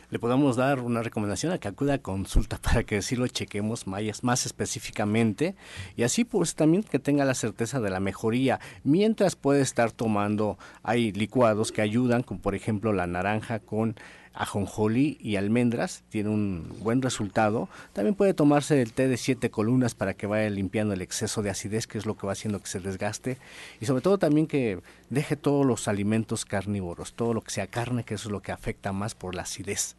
Le 0.09 0.19
podemos 0.19 0.55
dar 0.55 0.79
una 0.79 1.03
recomendación 1.03 1.51
a 1.51 1.57
que 1.57 1.67
acuda 1.67 1.95
a 1.95 1.97
consulta 1.97 2.57
para 2.61 2.83
que 2.83 2.97
así 2.97 3.15
lo 3.15 3.27
chequemos 3.27 3.87
más, 3.87 4.23
más 4.23 4.45
específicamente. 4.45 5.55
Y 5.95 6.03
así 6.03 6.23
pues 6.23 6.55
también 6.55 6.83
que 6.83 6.99
tenga 6.99 7.25
la 7.25 7.33
certeza 7.33 7.79
de 7.79 7.89
la 7.89 7.99
mejoría. 7.99 8.59
Mientras 8.83 9.35
puede 9.35 9.61
estar 9.61 9.91
tomando 9.91 10.57
hay 10.83 11.11
licuados 11.11 11.71
que 11.71 11.81
ayudan 11.81 12.23
como 12.23 12.39
por 12.39 12.55
ejemplo 12.55 12.93
la 12.93 13.07
naranja 13.07 13.59
con 13.59 13.95
ajonjolí 14.38 15.17
y 15.19 15.35
almendras, 15.35 16.03
tiene 16.09 16.29
un 16.29 16.67
buen 16.79 17.01
resultado. 17.01 17.67
También 17.93 18.15
puede 18.15 18.33
tomarse 18.33 18.81
el 18.81 18.93
té 18.93 19.07
de 19.07 19.17
siete 19.17 19.49
columnas 19.49 19.95
para 19.95 20.13
que 20.13 20.27
vaya 20.27 20.49
limpiando 20.49 20.93
el 20.93 21.01
exceso 21.01 21.41
de 21.41 21.49
acidez, 21.49 21.88
que 21.88 21.97
es 21.97 22.05
lo 22.05 22.15
que 22.15 22.27
va 22.27 22.33
haciendo 22.33 22.59
que 22.59 22.67
se 22.67 22.79
desgaste. 22.79 23.38
Y 23.81 23.88
sobre 23.88 24.01
todo 24.01 24.17
también 24.17 24.47
que 24.47 24.79
deje 25.09 25.35
todos 25.35 25.65
los 25.65 25.88
alimentos 25.88 26.45
carnívoros, 26.45 27.13
todo 27.13 27.33
lo 27.33 27.41
que 27.41 27.51
sea 27.51 27.67
carne, 27.67 28.03
que 28.03 28.13
eso 28.13 28.29
es 28.29 28.31
lo 28.31 28.41
que 28.41 28.51
afecta 28.51 28.93
más 28.93 29.15
por 29.15 29.33
la 29.33 29.41
acidez. 29.41 29.95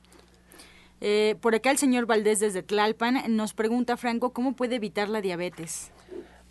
Eh, 1.00 1.36
por 1.40 1.54
acá 1.54 1.70
el 1.70 1.78
señor 1.78 2.06
Valdés 2.06 2.40
desde 2.40 2.62
Tlalpan 2.62 3.36
nos 3.36 3.54
pregunta, 3.54 3.96
Franco, 3.96 4.30
¿cómo 4.32 4.54
puede 4.54 4.76
evitar 4.76 5.08
la 5.08 5.20
diabetes? 5.20 5.90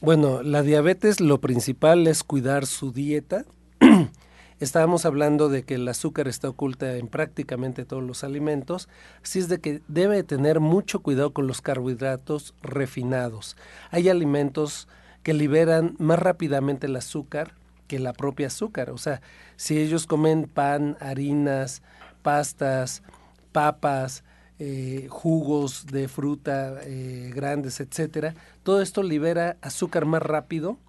Bueno, 0.01 0.43
la 0.43 0.61
diabetes 0.61 1.19
lo 1.19 1.39
principal 1.39 2.05
es 2.07 2.23
cuidar 2.23 2.65
su 2.65 2.91
dieta. 2.91 3.45
Estábamos 4.59 5.05
hablando 5.05 5.49
de 5.49 5.61
que 5.61 5.75
el 5.75 5.87
azúcar 5.87 6.27
está 6.27 6.49
oculta 6.49 6.95
en 6.95 7.07
prácticamente 7.07 7.85
todos 7.85 8.01
los 8.01 8.23
alimentos, 8.23 8.89
así 9.21 9.37
es 9.37 9.49
de 9.49 9.59
que 9.59 9.81
debe 9.87 10.23
tener 10.23 10.59
mucho 10.59 11.01
cuidado 11.01 11.31
con 11.31 11.45
los 11.45 11.61
carbohidratos 11.61 12.55
refinados. 12.63 13.55
Hay 13.91 14.09
alimentos 14.09 14.87
que 15.21 15.35
liberan 15.35 15.95
más 15.99 16.17
rápidamente 16.17 16.87
el 16.87 16.95
azúcar 16.95 17.53
que 17.87 17.99
la 17.99 18.13
propia 18.13 18.47
azúcar, 18.47 18.89
o 18.89 18.97
sea, 18.97 19.21
si 19.57 19.77
ellos 19.77 20.07
comen 20.07 20.45
pan, 20.45 20.97
harinas, 20.99 21.83
pastas, 22.23 23.03
papas, 23.51 24.23
eh, 24.57 25.05
jugos 25.11 25.85
de 25.85 26.07
fruta 26.07 26.79
eh, 26.83 27.31
grandes, 27.35 27.79
etcétera, 27.79 28.33
todo 28.63 28.81
esto 28.81 29.03
libera 29.03 29.57
azúcar 29.61 30.05
más 30.05 30.23
rápido 30.23 30.79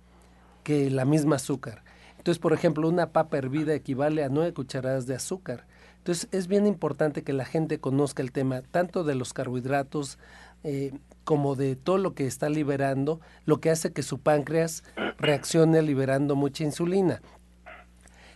que 0.65 0.91
la 0.91 1.05
misma 1.05 1.37
azúcar. 1.37 1.83
Entonces, 2.29 2.43
por 2.43 2.53
ejemplo, 2.53 2.87
una 2.87 3.11
papa 3.11 3.39
hervida 3.39 3.73
equivale 3.73 4.23
a 4.23 4.29
nueve 4.29 4.53
cucharadas 4.53 5.07
de 5.07 5.15
azúcar. 5.15 5.67
Entonces, 5.97 6.29
es 6.31 6.47
bien 6.47 6.67
importante 6.67 7.23
que 7.23 7.33
la 7.33 7.47
gente 7.47 7.81
conozca 7.81 8.23
el 8.23 8.33
tema 8.33 8.61
tanto 8.61 9.03
de 9.03 9.15
los 9.15 9.33
carbohidratos 9.33 10.19
eh, 10.63 10.93
como 11.25 11.55
de 11.55 11.75
todo 11.75 11.97
lo 11.97 12.13
que 12.13 12.27
está 12.27 12.51
liberando, 12.51 13.23
lo 13.47 13.61
que 13.61 13.71
hace 13.71 13.95
que 13.95 14.03
su 14.03 14.19
páncreas 14.21 14.85
reaccione 15.17 15.81
liberando 15.81 16.37
mucha 16.37 16.65
insulina. 16.65 17.23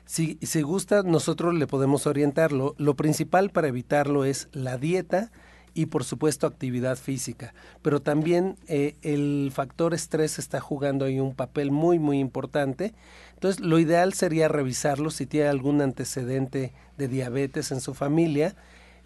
Si, 0.07 0.38
si 0.40 0.62
gusta, 0.62 1.03
nosotros 1.03 1.53
le 1.53 1.66
podemos 1.66 2.07
orientarlo. 2.07 2.74
Lo 2.78 2.95
principal 2.95 3.51
para 3.51 3.68
evitarlo 3.68 4.24
es 4.24 4.49
la 4.53 4.78
dieta 4.78 5.30
y 5.74 5.86
por 5.86 6.05
supuesto 6.05 6.47
actividad 6.47 6.97
física. 6.97 7.55
Pero 7.82 8.01
también 8.01 8.57
eh, 8.68 8.97
el 9.03 9.51
factor 9.53 9.95
estrés 9.95 10.38
está 10.38 10.61
jugando 10.61 11.05
ahí 11.05 11.20
un 11.20 11.34
papel 11.34 11.70
muy 11.70 11.99
muy 11.99 12.18
importante. 12.18 12.95
Entonces 13.43 13.66
lo 13.66 13.80
ideal 13.80 14.12
sería 14.12 14.47
revisarlo 14.47 15.11
si 15.11 15.26
tiene 15.26 15.49
algún 15.49 15.80
antecedente 15.80 16.72
de 16.97 17.09
diabetes 17.09 17.72
en 17.72 17.80
su 17.80 17.93
familia. 17.93 18.55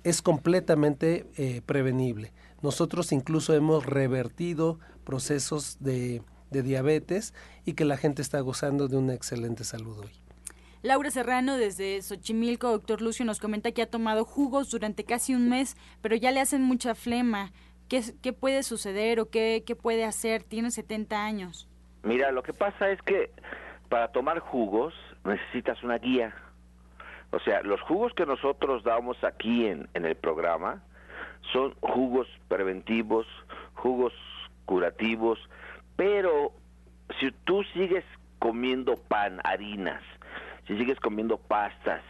Es 0.05 0.21
completamente 0.21 1.25
eh, 1.39 1.63
prevenible. 1.65 2.35
Nosotros 2.61 3.13
incluso 3.13 3.55
hemos 3.55 3.87
revertido 3.87 4.79
procesos 5.05 5.79
de, 5.81 6.21
de 6.51 6.63
diabetes 6.63 7.33
y 7.65 7.73
que 7.73 7.87
la 7.87 7.97
gente 7.97 8.21
está 8.21 8.39
gozando 8.41 8.89
de 8.89 8.99
una 8.99 9.15
excelente 9.15 9.65
salud 9.65 10.01
hoy. 10.01 10.11
Laura 10.83 11.11
Serrano 11.11 11.57
desde 11.57 12.03
Xochimilco, 12.03 12.69
doctor 12.69 13.01
Lucio, 13.01 13.25
nos 13.25 13.41
comenta 13.41 13.73
que 13.73 13.81
ha 13.81 13.91
tomado 13.91 14.27
jugos 14.27 14.71
durante 14.71 15.05
casi 15.05 15.35
un 15.35 15.49
mes, 15.49 15.79
pero 16.03 16.15
ya 16.15 16.31
le 16.31 16.41
hacen 16.41 16.61
mucha 16.61 16.95
flema. 16.95 17.53
¿Qué, 17.89 18.03
qué 18.21 18.35
puede 18.35 18.65
suceder 18.65 19.19
o 19.19 19.31
qué, 19.31 19.65
qué 19.67 19.77
puede 19.77 20.05
hacer? 20.05 20.43
Tiene 20.43 20.71
70 20.71 21.25
años. 21.25 21.71
Mira, 22.03 22.31
lo 22.33 22.43
que 22.43 22.53
pasa 22.53 22.91
es 22.91 23.01
que 23.01 23.31
para 23.89 24.09
tomar 24.09 24.39
jugos 24.39 24.95
necesitas 25.25 25.83
una 25.83 25.99
guía. 25.99 26.35
O 27.33 27.41
sea, 27.41 27.63
los 27.63 27.81
jugos 27.83 28.13
que 28.15 28.27
nosotros 28.27 28.85
damos 28.85 29.23
aquí 29.25 29.67
en, 29.67 29.89
en 29.95 30.07
el 30.07 30.17
programa 30.17 30.83
son 31.53 31.75
jugos 31.81 32.29
preventivos, 32.49 33.27
jugos 33.75 34.13
curativos, 34.65 35.39
pero 35.97 36.53
si 37.21 37.31
tú 37.45 37.63
sigues 37.75 38.05
comiendo 38.39 38.97
pan, 38.97 39.41
harinas, 39.45 40.03
si 40.67 40.77
sigues 40.77 40.99
comiendo 41.01 41.39
pastas. 41.39 42.03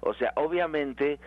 O 0.00 0.14
sea, 0.14 0.32
obviamente 0.36 1.18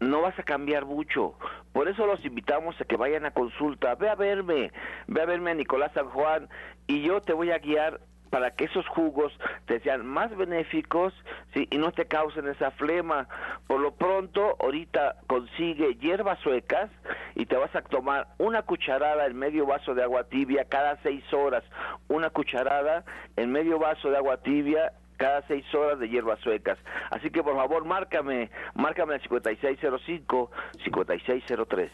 no 0.00 0.22
vas 0.22 0.38
a 0.38 0.42
cambiar 0.42 0.86
mucho. 0.86 1.34
Por 1.72 1.88
eso 1.88 2.06
los 2.06 2.24
invitamos 2.24 2.80
a 2.80 2.84
que 2.84 2.96
vayan 2.96 3.26
a 3.26 3.32
consulta. 3.32 3.94
Ve 3.94 4.08
a 4.08 4.14
verme, 4.14 4.72
ve 5.06 5.22
a 5.22 5.26
verme 5.26 5.50
a 5.50 5.54
Nicolás 5.54 5.92
San 5.94 6.08
Juan 6.08 6.48
y 6.86 7.02
yo 7.02 7.20
te 7.20 7.32
voy 7.32 7.50
a 7.50 7.58
guiar 7.58 8.00
para 8.30 8.52
que 8.52 8.64
esos 8.64 8.86
jugos 8.88 9.32
te 9.66 9.80
sean 9.80 10.06
más 10.06 10.34
benéficos 10.36 11.12
¿sí? 11.52 11.66
y 11.70 11.78
no 11.78 11.92
te 11.92 12.06
causen 12.06 12.48
esa 12.48 12.70
flema. 12.70 13.28
Por 13.66 13.80
lo 13.80 13.92
pronto, 13.92 14.56
ahorita 14.60 15.16
consigue 15.26 15.96
hierbas 15.96 16.38
suecas 16.40 16.90
y 17.34 17.46
te 17.46 17.56
vas 17.56 17.74
a 17.74 17.80
tomar 17.82 18.28
una 18.38 18.62
cucharada 18.62 19.26
en 19.26 19.36
medio 19.36 19.66
vaso 19.66 19.94
de 19.94 20.02
agua 20.02 20.24
tibia 20.24 20.64
cada 20.64 20.96
seis 21.02 21.22
horas. 21.32 21.62
Una 22.08 22.30
cucharada 22.30 23.04
en 23.36 23.52
medio 23.52 23.78
vaso 23.78 24.10
de 24.10 24.16
agua 24.16 24.38
tibia 24.38 24.94
cada 25.16 25.46
seis 25.46 25.64
horas 25.74 25.98
de 25.98 26.08
hierbas 26.08 26.40
suecas. 26.40 26.78
Así 27.10 27.28
que 27.30 27.42
por 27.42 27.54
favor, 27.54 27.84
márcame, 27.84 28.50
márcame 28.74 29.12
al 29.14 29.22
5605-5603. 29.22 31.90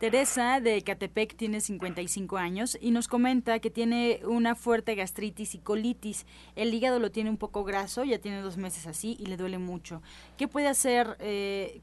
Teresa 0.00 0.60
de 0.60 0.80
Catepec 0.80 1.36
tiene 1.36 1.60
55 1.60 2.38
años 2.38 2.78
y 2.80 2.90
nos 2.90 3.06
comenta 3.06 3.58
que 3.58 3.68
tiene 3.68 4.22
una 4.24 4.54
fuerte 4.54 4.94
gastritis 4.94 5.54
y 5.54 5.58
colitis. 5.58 6.24
El 6.56 6.72
hígado 6.72 6.98
lo 6.98 7.10
tiene 7.10 7.28
un 7.28 7.36
poco 7.36 7.64
graso, 7.64 8.02
ya 8.04 8.18
tiene 8.18 8.40
dos 8.40 8.56
meses 8.56 8.86
así 8.86 9.18
y 9.20 9.26
le 9.26 9.36
duele 9.36 9.58
mucho. 9.58 10.00
¿Qué 10.38 10.48
puede 10.48 10.68
hacer 10.68 11.18
eh, 11.20 11.82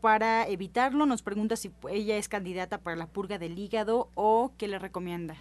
para 0.00 0.48
evitarlo? 0.48 1.04
Nos 1.04 1.20
pregunta 1.20 1.56
si 1.56 1.70
ella 1.90 2.16
es 2.16 2.30
candidata 2.30 2.78
para 2.78 2.96
la 2.96 3.06
purga 3.06 3.36
del 3.36 3.58
hígado 3.58 4.08
o 4.14 4.52
qué 4.56 4.66
le 4.66 4.78
recomienda. 4.78 5.36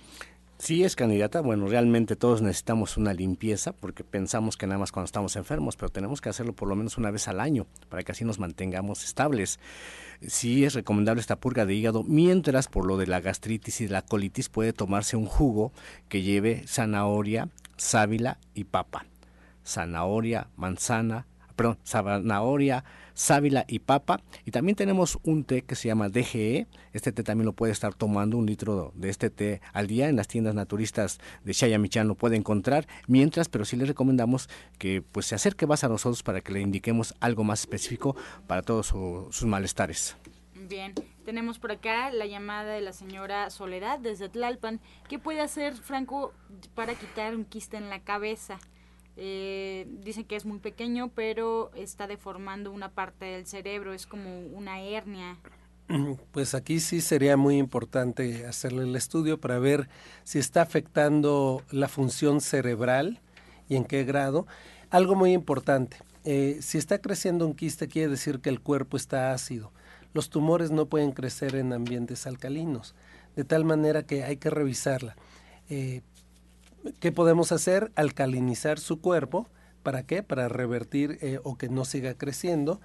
Sí 0.62 0.84
es 0.84 0.96
candidata, 0.96 1.42
bueno, 1.42 1.66
realmente 1.66 2.16
todos 2.16 2.44
necesitamos 2.44 2.96
una 2.96 3.16
limpieza 3.16 3.72
porque 3.72 4.04
pensamos 4.04 4.58
que 4.58 4.68
nada 4.68 4.78
más 4.78 4.92
cuando 4.92 5.08
estamos 5.08 5.36
enfermos, 5.36 5.76
pero 5.76 5.90
tenemos 5.90 6.22
que 6.22 6.30
hacerlo 6.30 6.54
por 6.54 6.68
lo 6.68 6.76
menos 6.76 7.00
una 7.00 7.10
vez 7.10 7.28
al 7.28 7.40
año 7.40 7.66
para 7.90 8.04
que 8.04 8.12
así 8.12 8.26
nos 8.26 8.38
mantengamos 8.38 9.04
estables. 9.04 9.60
Sí 10.22 10.64
es 10.64 10.76
recomendable 10.76 11.20
esta 11.20 11.40
purga 11.40 11.66
de 11.66 11.74
hígado, 11.74 12.04
mientras 12.04 12.68
por 12.68 12.86
lo 12.86 12.98
de 12.98 13.08
la 13.08 13.22
gastritis 13.22 13.82
y 13.82 13.88
la 13.88 14.04
colitis 14.04 14.50
puede 14.50 14.72
tomarse 14.72 15.18
un 15.18 15.26
jugo 15.26 15.72
que 16.10 16.22
lleve 16.22 16.64
zanahoria, 16.68 17.50
sábila 17.76 18.38
y 18.54 18.66
papa. 18.66 19.08
Zanahoria, 19.66 20.48
manzana, 20.58 21.26
perdón, 21.56 21.80
zanahoria, 21.84 22.84
sábila 23.14 23.66
y 23.68 23.80
papa. 23.80 24.22
Y 24.46 24.52
también 24.52 24.76
tenemos 24.76 25.20
un 25.24 25.44
té 25.44 25.62
que 25.64 25.76
se 25.76 25.88
llama 25.88 26.10
DGE. 26.10 26.68
Este 26.94 27.12
té 27.12 27.24
también 27.24 27.46
lo 27.46 27.54
puede 27.54 27.72
estar 27.72 27.94
tomando, 27.94 28.38
un 28.38 28.46
litro 28.46 28.92
de 28.96 29.10
este 29.10 29.30
té 29.30 29.62
al 29.74 29.88
día. 29.88 30.10
En 30.10 30.16
las 30.16 30.28
tiendas 30.28 30.56
naturistas 30.56 31.20
de 31.44 31.54
Chayamichan 31.54 32.08
lo 32.08 32.16
puede 32.16 32.36
encontrar. 32.36 32.88
Mientras, 33.08 33.50
pero 33.50 33.66
sí 33.66 33.76
le 33.76 33.86
recomendamos 33.86 34.50
que 34.78 35.02
pues 35.02 35.26
se 35.26 35.36
acerque 35.36 35.68
más 35.68 35.84
a 35.84 35.90
nosotros 35.90 36.24
para 36.24 36.42
que 36.42 36.54
le 36.54 36.62
indiquemos 36.62 37.14
algo 37.20 37.44
más 37.44 37.62
específico 37.62 38.16
para 38.48 38.62
todos 38.62 38.88
sus 38.88 39.46
malestares. 39.46 40.16
Bien, 40.54 40.94
tenemos 41.26 41.60
por 41.60 41.72
acá 41.72 42.12
la 42.12 42.26
llamada 42.26 42.72
de 42.74 42.82
la 42.82 42.94
señora 42.94 43.50
Soledad 43.50 44.00
desde 44.00 44.30
Tlalpan. 44.30 44.80
¿Qué 45.10 45.20
puede 45.20 45.42
hacer 45.42 45.76
Franco 45.76 46.34
para 46.76 46.96
quitar 46.96 47.36
un 47.36 47.46
quiste 47.46 47.78
en 47.78 47.90
la 47.90 48.00
cabeza? 48.00 48.60
Eh, 49.18 49.88
dicen 50.04 50.24
que 50.24 50.36
es 50.36 50.46
muy 50.46 50.60
pequeño, 50.60 51.10
pero 51.14 51.72
está 51.76 52.08
deformando 52.08 52.72
una 52.72 52.90
parte 52.90 53.26
del 53.26 53.46
cerebro, 53.46 53.94
es 53.94 54.08
como 54.08 54.40
una 54.48 54.82
hernia. 54.82 55.38
Pues 56.32 56.56
aquí 56.56 56.80
sí 56.80 57.02
sería 57.02 57.36
muy 57.36 57.58
importante 57.58 58.46
hacerle 58.46 58.84
el 58.84 58.96
estudio 58.96 59.40
para 59.40 59.60
ver 59.60 59.90
si 60.24 60.40
está 60.40 60.62
afectando 60.62 61.64
la 61.70 61.90
función 61.90 62.40
cerebral 62.40 63.20
y 63.68 63.76
en 63.76 63.84
qué 63.84 64.06
grado. 64.06 64.48
Algo 64.90 65.16
muy 65.16 65.34
importante, 65.34 65.98
eh, 66.24 66.60
si 66.62 66.78
está 66.78 67.00
creciendo 67.00 67.46
un 67.46 67.56
quiste 67.56 67.88
quiere 67.88 68.10
decir 68.10 68.40
que 68.40 68.50
el 68.50 68.62
cuerpo 68.62 68.98
está 68.98 69.34
ácido. 69.34 69.72
Los 70.14 70.30
tumores 70.30 70.72
no 70.72 70.86
pueden 70.86 71.12
crecer 71.12 71.56
en 71.56 71.74
ambientes 71.74 72.28
alcalinos, 72.28 72.96
de 73.36 73.44
tal 73.44 73.66
manera 73.66 74.04
que 74.04 74.24
hay 74.24 74.38
que 74.38 74.50
revisarla. 74.50 75.16
Eh, 75.70 76.02
¿Qué 77.00 77.12
podemos 77.12 77.52
hacer? 77.52 77.92
Alcalinizar 77.96 78.80
su 78.80 79.02
cuerpo, 79.02 79.48
¿Para 79.84 80.04
qué? 80.04 80.24
Para 80.24 80.48
revertir 80.48 81.18
eh, 81.22 81.40
o 81.44 81.58
que 81.58 81.70
no 81.70 81.86
siga 81.86 82.14
creciendo. 82.14 82.80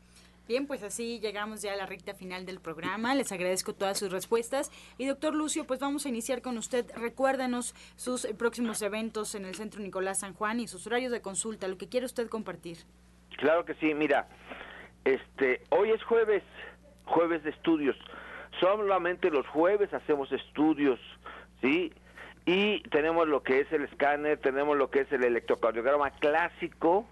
Bien, 0.48 0.66
pues 0.66 0.82
así 0.82 1.20
llegamos 1.20 1.62
ya 1.62 1.72
a 1.72 1.76
la 1.76 1.86
recta 1.86 2.14
final 2.14 2.44
del 2.44 2.58
programa. 2.60 3.14
Les 3.14 3.30
agradezco 3.30 3.74
todas 3.74 3.96
sus 3.98 4.10
respuestas. 4.10 4.72
Y 4.98 5.06
doctor 5.06 5.34
Lucio, 5.34 5.64
pues 5.64 5.78
vamos 5.78 6.04
a 6.04 6.08
iniciar 6.08 6.42
con 6.42 6.58
usted. 6.58 6.84
Recuérdanos 6.96 7.76
sus 7.96 8.26
próximos 8.38 8.82
eventos 8.82 9.36
en 9.36 9.44
el 9.44 9.54
Centro 9.54 9.80
Nicolás 9.80 10.18
San 10.20 10.34
Juan 10.34 10.60
y 10.60 10.66
sus 10.66 10.86
horarios 10.86 11.12
de 11.12 11.22
consulta, 11.22 11.68
lo 11.68 11.78
que 11.78 11.88
quiere 11.88 12.06
usted 12.06 12.28
compartir. 12.28 12.78
Claro 13.38 13.64
que 13.64 13.74
sí, 13.74 13.94
mira, 13.94 14.28
este, 15.04 15.62
hoy 15.70 15.90
es 15.90 16.02
jueves, 16.02 16.42
jueves 17.04 17.44
de 17.44 17.50
estudios. 17.50 17.96
Solamente 18.60 19.30
los 19.30 19.46
jueves 19.46 19.94
hacemos 19.94 20.32
estudios, 20.32 20.98
¿sí? 21.60 21.92
Y 22.44 22.80
tenemos 22.90 23.28
lo 23.28 23.42
que 23.42 23.60
es 23.60 23.72
el 23.72 23.84
escáner, 23.84 24.38
tenemos 24.38 24.76
lo 24.76 24.90
que 24.90 25.00
es 25.00 25.12
el 25.12 25.24
electrocardiograma 25.24 26.10
clásico 26.10 27.06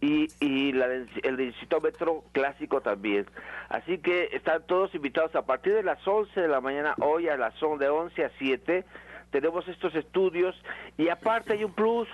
y, 0.00 0.28
y 0.40 0.72
la, 0.72 0.86
el 0.86 1.36
densitómetro 1.36 2.24
clásico 2.32 2.80
también. 2.80 3.26
Así 3.68 3.98
que 3.98 4.30
están 4.32 4.62
todos 4.66 4.94
invitados 4.94 5.34
a 5.36 5.42
partir 5.42 5.74
de 5.74 5.82
las 5.82 6.06
11 6.06 6.40
de 6.40 6.48
la 6.48 6.60
mañana, 6.60 6.94
hoy 7.00 7.28
a 7.28 7.36
las 7.36 7.54
de 7.60 7.88
11 7.88 8.24
a 8.24 8.30
7, 8.38 8.84
tenemos 9.30 9.66
estos 9.68 9.94
estudios 9.94 10.54
y 10.96 11.08
aparte 11.08 11.54
hay 11.54 11.64
un 11.64 11.72
plus, 11.72 12.08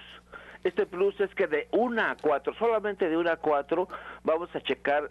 este 0.65 0.87
plus 0.87 1.19
es 1.21 1.35
que 1.35 1.47
de 1.47 1.69
una 1.73 2.13
a 2.13 2.17
cuatro, 2.17 2.55
solamente 2.55 3.09
de 3.09 3.17
una 3.17 3.33
a 3.33 3.37
cuatro, 3.37 3.89
vamos 4.23 4.55
a 4.55 4.61
checar 4.61 5.11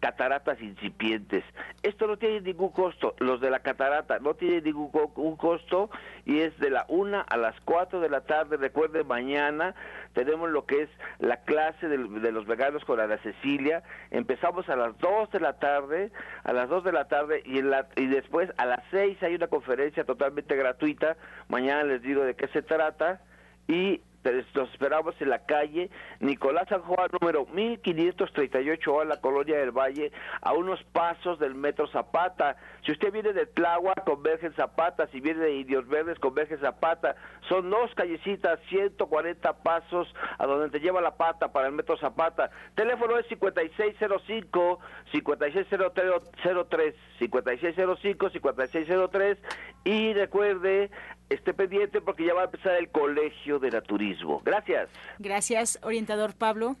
cataratas 0.00 0.60
incipientes. 0.60 1.44
Esto 1.82 2.06
no 2.06 2.16
tiene 2.16 2.40
ningún 2.40 2.70
costo. 2.70 3.14
Los 3.18 3.40
de 3.40 3.50
la 3.50 3.60
catarata 3.60 4.18
no 4.18 4.34
tienen 4.34 4.64
ningún 4.64 5.36
costo 5.36 5.90
y 6.24 6.40
es 6.40 6.58
de 6.58 6.70
la 6.70 6.86
una 6.88 7.20
a 7.20 7.36
las 7.36 7.58
cuatro 7.60 8.00
de 8.00 8.08
la 8.08 8.22
tarde. 8.22 8.56
Recuerden, 8.56 9.06
mañana 9.06 9.74
tenemos 10.12 10.50
lo 10.50 10.64
que 10.66 10.82
es 10.82 10.90
la 11.18 11.38
clase 11.38 11.88
de, 11.88 11.98
los 11.98 12.46
veganos 12.46 12.84
con 12.84 13.00
Ana 13.00 13.18
Cecilia. 13.18 13.82
Empezamos 14.10 14.68
a 14.68 14.76
las 14.76 14.96
dos 14.98 15.30
de 15.30 15.40
la 15.40 15.54
tarde, 15.54 16.12
a 16.44 16.52
las 16.52 16.68
dos 16.68 16.84
de 16.84 16.92
la 16.92 17.08
tarde 17.08 17.42
y, 17.44 17.58
en 17.58 17.70
la, 17.70 17.88
y 17.96 18.06
después 18.06 18.50
a 18.56 18.66
las 18.66 18.82
seis 18.90 19.22
hay 19.22 19.34
una 19.34 19.48
conferencia 19.48 20.04
totalmente 20.04 20.56
gratuita. 20.56 21.16
Mañana 21.48 21.84
les 21.84 22.02
digo 22.02 22.22
de 22.22 22.34
qué 22.34 22.48
se 22.48 22.62
trata 22.62 23.20
y 23.68 24.00
los 24.32 24.70
esperamos 24.70 25.14
en 25.20 25.30
la 25.30 25.44
calle 25.44 25.90
Nicolás 26.20 26.68
San 26.68 26.80
Juan, 26.82 27.08
número 27.20 27.46
1538 27.46 29.00
a 29.00 29.04
la 29.04 29.20
Colonia 29.20 29.58
del 29.58 29.70
Valle, 29.70 30.12
a 30.40 30.52
unos 30.52 30.82
pasos 30.92 31.38
del 31.38 31.54
Metro 31.54 31.86
Zapata. 31.88 32.56
Si 32.84 32.92
usted 32.92 33.12
viene 33.12 33.32
de 33.32 33.46
Tláhuac, 33.46 34.04
converge 34.04 34.46
en 34.46 34.54
Zapata. 34.54 35.06
Si 35.08 35.20
viene 35.20 35.40
de 35.40 35.54
Indios 35.56 35.86
Verdes, 35.88 36.18
converge 36.18 36.54
en 36.54 36.60
Zapata. 36.60 37.16
Son 37.48 37.68
dos 37.68 37.94
callecitas, 37.94 38.58
140 38.68 39.52
pasos 39.62 40.12
a 40.38 40.46
donde 40.46 40.70
te 40.70 40.80
lleva 40.80 41.00
la 41.00 41.16
pata 41.16 41.52
para 41.52 41.68
el 41.68 41.74
Metro 41.74 41.96
Zapata. 41.98 42.50
Teléfono 42.74 43.18
es 43.18 43.26
5605 43.26 44.78
5603 45.12 46.94
5605 47.18 48.30
5603 48.30 49.38
y 49.84 50.14
recuerde 50.14 50.90
esté 51.30 51.54
pendiente 51.54 52.00
porque 52.00 52.24
ya 52.26 52.34
va 52.34 52.42
a 52.42 52.44
empezar 52.44 52.74
el 52.76 52.88
Colegio 52.90 53.58
de 53.58 53.70
Naturismo. 53.70 54.42
Gracias. 54.44 54.88
Gracias, 55.18 55.78
orientador 55.82 56.34
Pablo. 56.34 56.76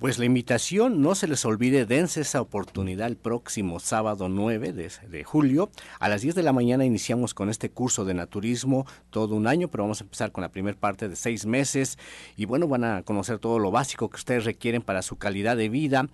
Pues 0.00 0.18
la 0.18 0.24
invitación, 0.24 1.02
no 1.02 1.14
se 1.14 1.28
les 1.28 1.44
olvide, 1.44 1.84
dense 1.84 2.22
esa 2.22 2.40
oportunidad 2.40 3.06
el 3.06 3.18
próximo 3.18 3.80
sábado 3.80 4.30
9 4.30 4.72
de, 4.72 5.24
julio. 5.24 5.70
A 5.98 6.08
las 6.08 6.22
10 6.22 6.36
de 6.36 6.42
la 6.42 6.54
mañana 6.54 6.86
iniciamos 6.86 7.34
con 7.34 7.50
este 7.50 7.68
curso 7.68 8.06
de 8.06 8.14
naturismo 8.14 8.86
todo 9.10 9.34
un 9.34 9.46
año, 9.46 9.68
pero 9.68 9.84
vamos 9.84 10.00
a 10.00 10.04
empezar 10.04 10.32
con 10.32 10.40
la 10.40 10.48
primera 10.48 10.74
parte 10.78 11.10
de 11.10 11.16
seis 11.16 11.44
meses. 11.44 11.98
Y 12.34 12.46
bueno, 12.46 12.66
van 12.66 12.84
a 12.84 13.02
conocer 13.02 13.40
todo 13.40 13.58
lo 13.58 13.70
básico 13.70 14.08
que 14.08 14.16
ustedes 14.16 14.46
requieren 14.46 14.80
para 14.80 15.02
su 15.02 15.16
calidad 15.16 15.58
de 15.58 15.68
vida. 15.68 16.08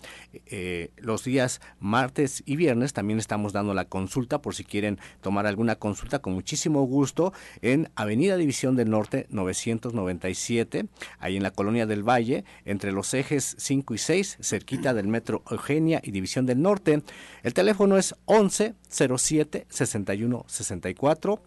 Eh, 0.47 0.91
los 0.97 1.23
días 1.23 1.61
martes 1.79 2.43
y 2.45 2.57
viernes 2.57 2.93
también 2.93 3.21
estamos 3.21 3.53
dando 3.53 3.73
la 3.73 3.85
consulta 3.85 4.43
por 4.43 4.57
si 4.57 4.65
quieren 4.65 4.99
tomar 5.21 5.47
alguna 5.47 5.77
consulta 5.77 6.19
con 6.19 6.33
muchísimo 6.33 6.83
gusto 6.83 7.33
en 7.63 7.89
Avenida 7.95 8.37
División 8.37 8.75
del 8.75 8.91
Norte 8.91 9.29
997, 9.31 10.89
ahí 11.21 11.37
en 11.37 11.45
la 11.45 11.53
Colonia 11.53 11.87
del 11.87 12.03
Valle, 12.03 12.45
entre 12.65 12.91
los 12.91 13.15
ejes 13.15 13.55
5 13.61 13.76
y 13.95 13.99
6, 13.99 14.39
cerquita 14.41 14.95
del 14.95 15.09
metro 15.09 15.43
Eugenia 15.51 16.01
y 16.03 16.11
División 16.11 16.47
del 16.47 16.63
Norte. 16.63 17.03
El 17.43 17.55
teléfono 17.55 17.97
es 17.97 18.15
11 18.25 18.75
07 18.89 19.67
61 19.69 20.45
64 20.47 21.43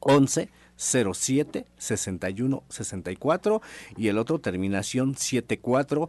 11 0.00 0.48
07 0.76 1.66
61 1.76 2.62
64 2.68 3.62
y 3.96 4.08
el 4.08 4.18
otro 4.18 4.38
terminación 4.40 5.16
74 5.16 6.08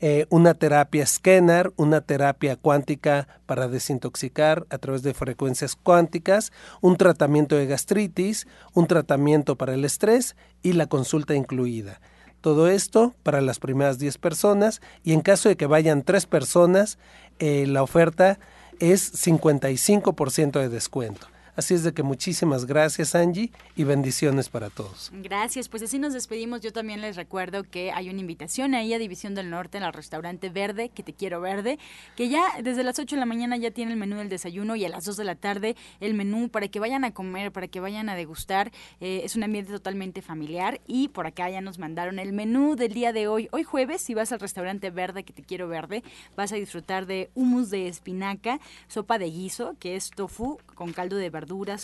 eh, 0.01 0.27
una 0.29 0.55
terapia 0.55 1.07
scanner, 1.07 1.73
una 1.77 2.01
terapia 2.01 2.57
cuántica 2.57 3.29
para 3.47 3.69
desintoxicar 3.69 4.67
a 4.71 4.79
través 4.79 5.03
de 5.03 5.15
frecuencias 5.15 5.77
cuánticas, 5.77 6.53
un 6.81 6.97
tratamiento 6.97 7.57
de 7.57 7.67
gastritis, 7.67 8.47
un 8.73 8.87
tratamiento 8.87 9.57
para 9.57 9.75
el 9.75 9.85
estrés 9.85 10.37
y 10.63 10.73
la 10.73 10.87
consulta 10.87 11.35
incluida. 11.35 12.01
Todo 12.41 12.69
esto 12.69 13.15
para 13.23 13.41
las 13.41 13.59
primeras 13.59 13.99
10 13.99 14.19
personas 14.19 14.83
y 15.03 15.13
en 15.13 15.23
caso 15.23 15.49
de 15.49 15.57
que 15.57 15.67
vayan 15.67 16.03
3 16.03 16.27
personas, 16.27 16.99
eh, 17.39 17.67
la 17.67 17.83
oferta 17.83 18.39
es 18.81 19.13
55% 19.27 20.61
de 20.61 20.69
descuento. 20.69 21.27
Así 21.57 21.75
es 21.75 21.85
de 21.85 21.93
que 21.93 22.03
muchísimas 22.03 22.65
gracias 22.65 23.15
Angie 23.15 23.53
y 23.77 23.85
bendiciones 23.85 24.49
para 24.49 24.71
todos. 24.71 25.13
Gracias, 25.13 25.69
pues 25.69 25.85
así 25.85 26.01
nos 26.01 26.13
despedimos. 26.13 26.61
Yo 26.61 26.73
también 26.73 27.01
les 27.01 27.15
recuerdo 27.15 27.63
que 27.63 27.93
hay 27.93 28.11
una 28.11 28.21
invitación 28.21 28.75
ahí 28.75 28.93
a 28.93 28.99
División 28.99 29.37
del 29.37 29.51
Norte 29.51 29.79
en 29.79 29.85
el 29.85 29.93
restaurante 29.93 30.49
Verde, 30.49 30.89
que 30.89 31.05
te 31.05 31.13
quiero 31.13 31.41
verde, 31.41 31.79
que 32.17 32.29
ya 32.29 32.45
desde 32.63 32.83
las 32.83 32.99
8 32.99 33.15
de 33.15 33.21
la 33.21 33.27
mañana 33.27 33.57
ya 33.57 33.71
tiene 33.71 33.93
el 33.93 33.99
menú 33.99 34.17
del 34.17 34.29
desayuno 34.29 34.75
y 34.75 34.85
a 34.85 34.89
las 34.89 35.05
2 35.05 35.17
de 35.17 35.25
la 35.25 35.37
tarde 35.37 35.77
el 36.01 36.15
menú 36.15 36.49
para 36.49 36.67
que 36.67 36.81
vayan 36.81 37.05
a 37.05 37.13
comer, 37.13 37.53
para 37.53 37.69
que 37.69 37.79
vayan 37.79 38.09
a 38.09 38.17
degustar. 38.17 38.73
Eh, 39.01 39.23
es 39.25 39.37
un 39.37 39.45
ambiente 39.45 39.71
totalmente 39.71 40.23
familiar 40.23 40.81
y 40.89 41.09
por 41.09 41.27
acá 41.27 41.49
ya 41.51 41.61
nos 41.61 41.79
mandaron 41.79 42.19
el 42.19 42.33
menú 42.33 42.75
del 42.75 42.93
día 42.93 43.13
de 43.13 43.29
hoy. 43.29 43.49
Hoy 43.53 43.63
jueves, 43.63 44.03
si 44.03 44.15
vas 44.15 44.33
al 44.33 44.41
restaurante 44.41 44.91
Verde, 44.91 45.23
que 45.23 45.33
te 45.33 45.43
quiero 45.43 45.69
verde, 45.69 46.03
vas 46.37 46.53
a 46.53 46.57
disfrutar 46.57 47.07
de 47.07 47.31
humus 47.35 47.71
de 47.71 47.87
espinaca, 47.87 48.59
sopa 48.89 49.19
de 49.19 49.27
guiso, 49.27 49.77
que 49.79 49.95
es 49.95 50.11
tofu 50.11 50.59
con 50.75 50.93
caldo 50.93 51.17
de 51.17 51.31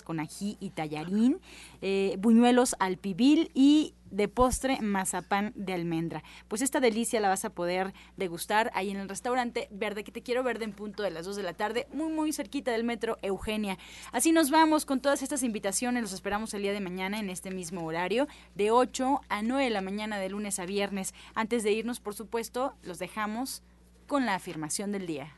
con 0.03 0.19
ají 0.19 0.57
y 0.59 0.71
tallarín, 0.71 1.39
eh, 1.81 2.15
buñuelos 2.19 2.75
al 2.79 2.97
pibil 2.97 3.51
y 3.53 3.93
de 4.09 4.27
postre 4.27 4.81
mazapán 4.81 5.53
de 5.55 5.73
almendra. 5.73 6.23
Pues 6.47 6.61
esta 6.61 6.79
delicia 6.79 7.21
la 7.21 7.29
vas 7.29 7.45
a 7.45 7.51
poder 7.51 7.93
degustar 8.17 8.69
ahí 8.73 8.89
en 8.89 8.97
el 8.97 9.07
restaurante 9.07 9.69
Verde, 9.71 10.03
que 10.03 10.11
te 10.11 10.21
quiero 10.21 10.43
verde 10.43 10.65
en 10.65 10.73
punto 10.73 11.01
de 11.03 11.11
las 11.11 11.25
2 11.25 11.37
de 11.37 11.43
la 11.43 11.53
tarde, 11.53 11.87
muy 11.93 12.11
muy 12.11 12.33
cerquita 12.33 12.71
del 12.71 12.83
metro 12.83 13.17
Eugenia. 13.21 13.77
Así 14.11 14.31
nos 14.31 14.51
vamos 14.51 14.85
con 14.85 14.99
todas 14.99 15.21
estas 15.21 15.43
invitaciones, 15.43 16.01
los 16.01 16.13
esperamos 16.13 16.53
el 16.53 16.61
día 16.61 16.73
de 16.73 16.81
mañana 16.81 17.19
en 17.19 17.29
este 17.29 17.51
mismo 17.51 17.85
horario, 17.85 18.27
de 18.55 18.71
8 18.71 19.21
a 19.29 19.41
9 19.41 19.63
de 19.63 19.69
la 19.69 19.81
mañana 19.81 20.19
de 20.19 20.29
lunes 20.29 20.59
a 20.59 20.65
viernes. 20.65 21.13
Antes 21.33 21.63
de 21.63 21.71
irnos, 21.71 21.99
por 21.99 22.13
supuesto, 22.13 22.73
los 22.83 22.99
dejamos 22.99 23.63
con 24.07 24.25
la 24.25 24.35
afirmación 24.35 24.91
del 24.91 25.07
día. 25.07 25.33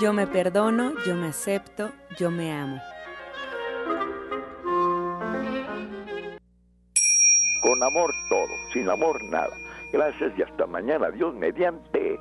Yo 0.00 0.12
me 0.12 0.26
perdono, 0.26 0.92
yo 1.06 1.14
me 1.14 1.28
acepto, 1.28 1.92
yo 2.18 2.28
me 2.30 2.52
amo. 2.52 2.80
Con 7.60 7.80
amor 7.80 8.12
todo, 8.28 8.48
sin 8.72 8.90
amor 8.90 9.22
nada. 9.24 9.56
Gracias 9.92 10.32
y 10.36 10.42
hasta 10.42 10.66
mañana. 10.66 11.10
Dios 11.10 11.32
mediante. 11.34 12.18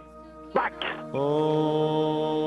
¡Pax! 0.54 0.76
Oh. 1.14 2.44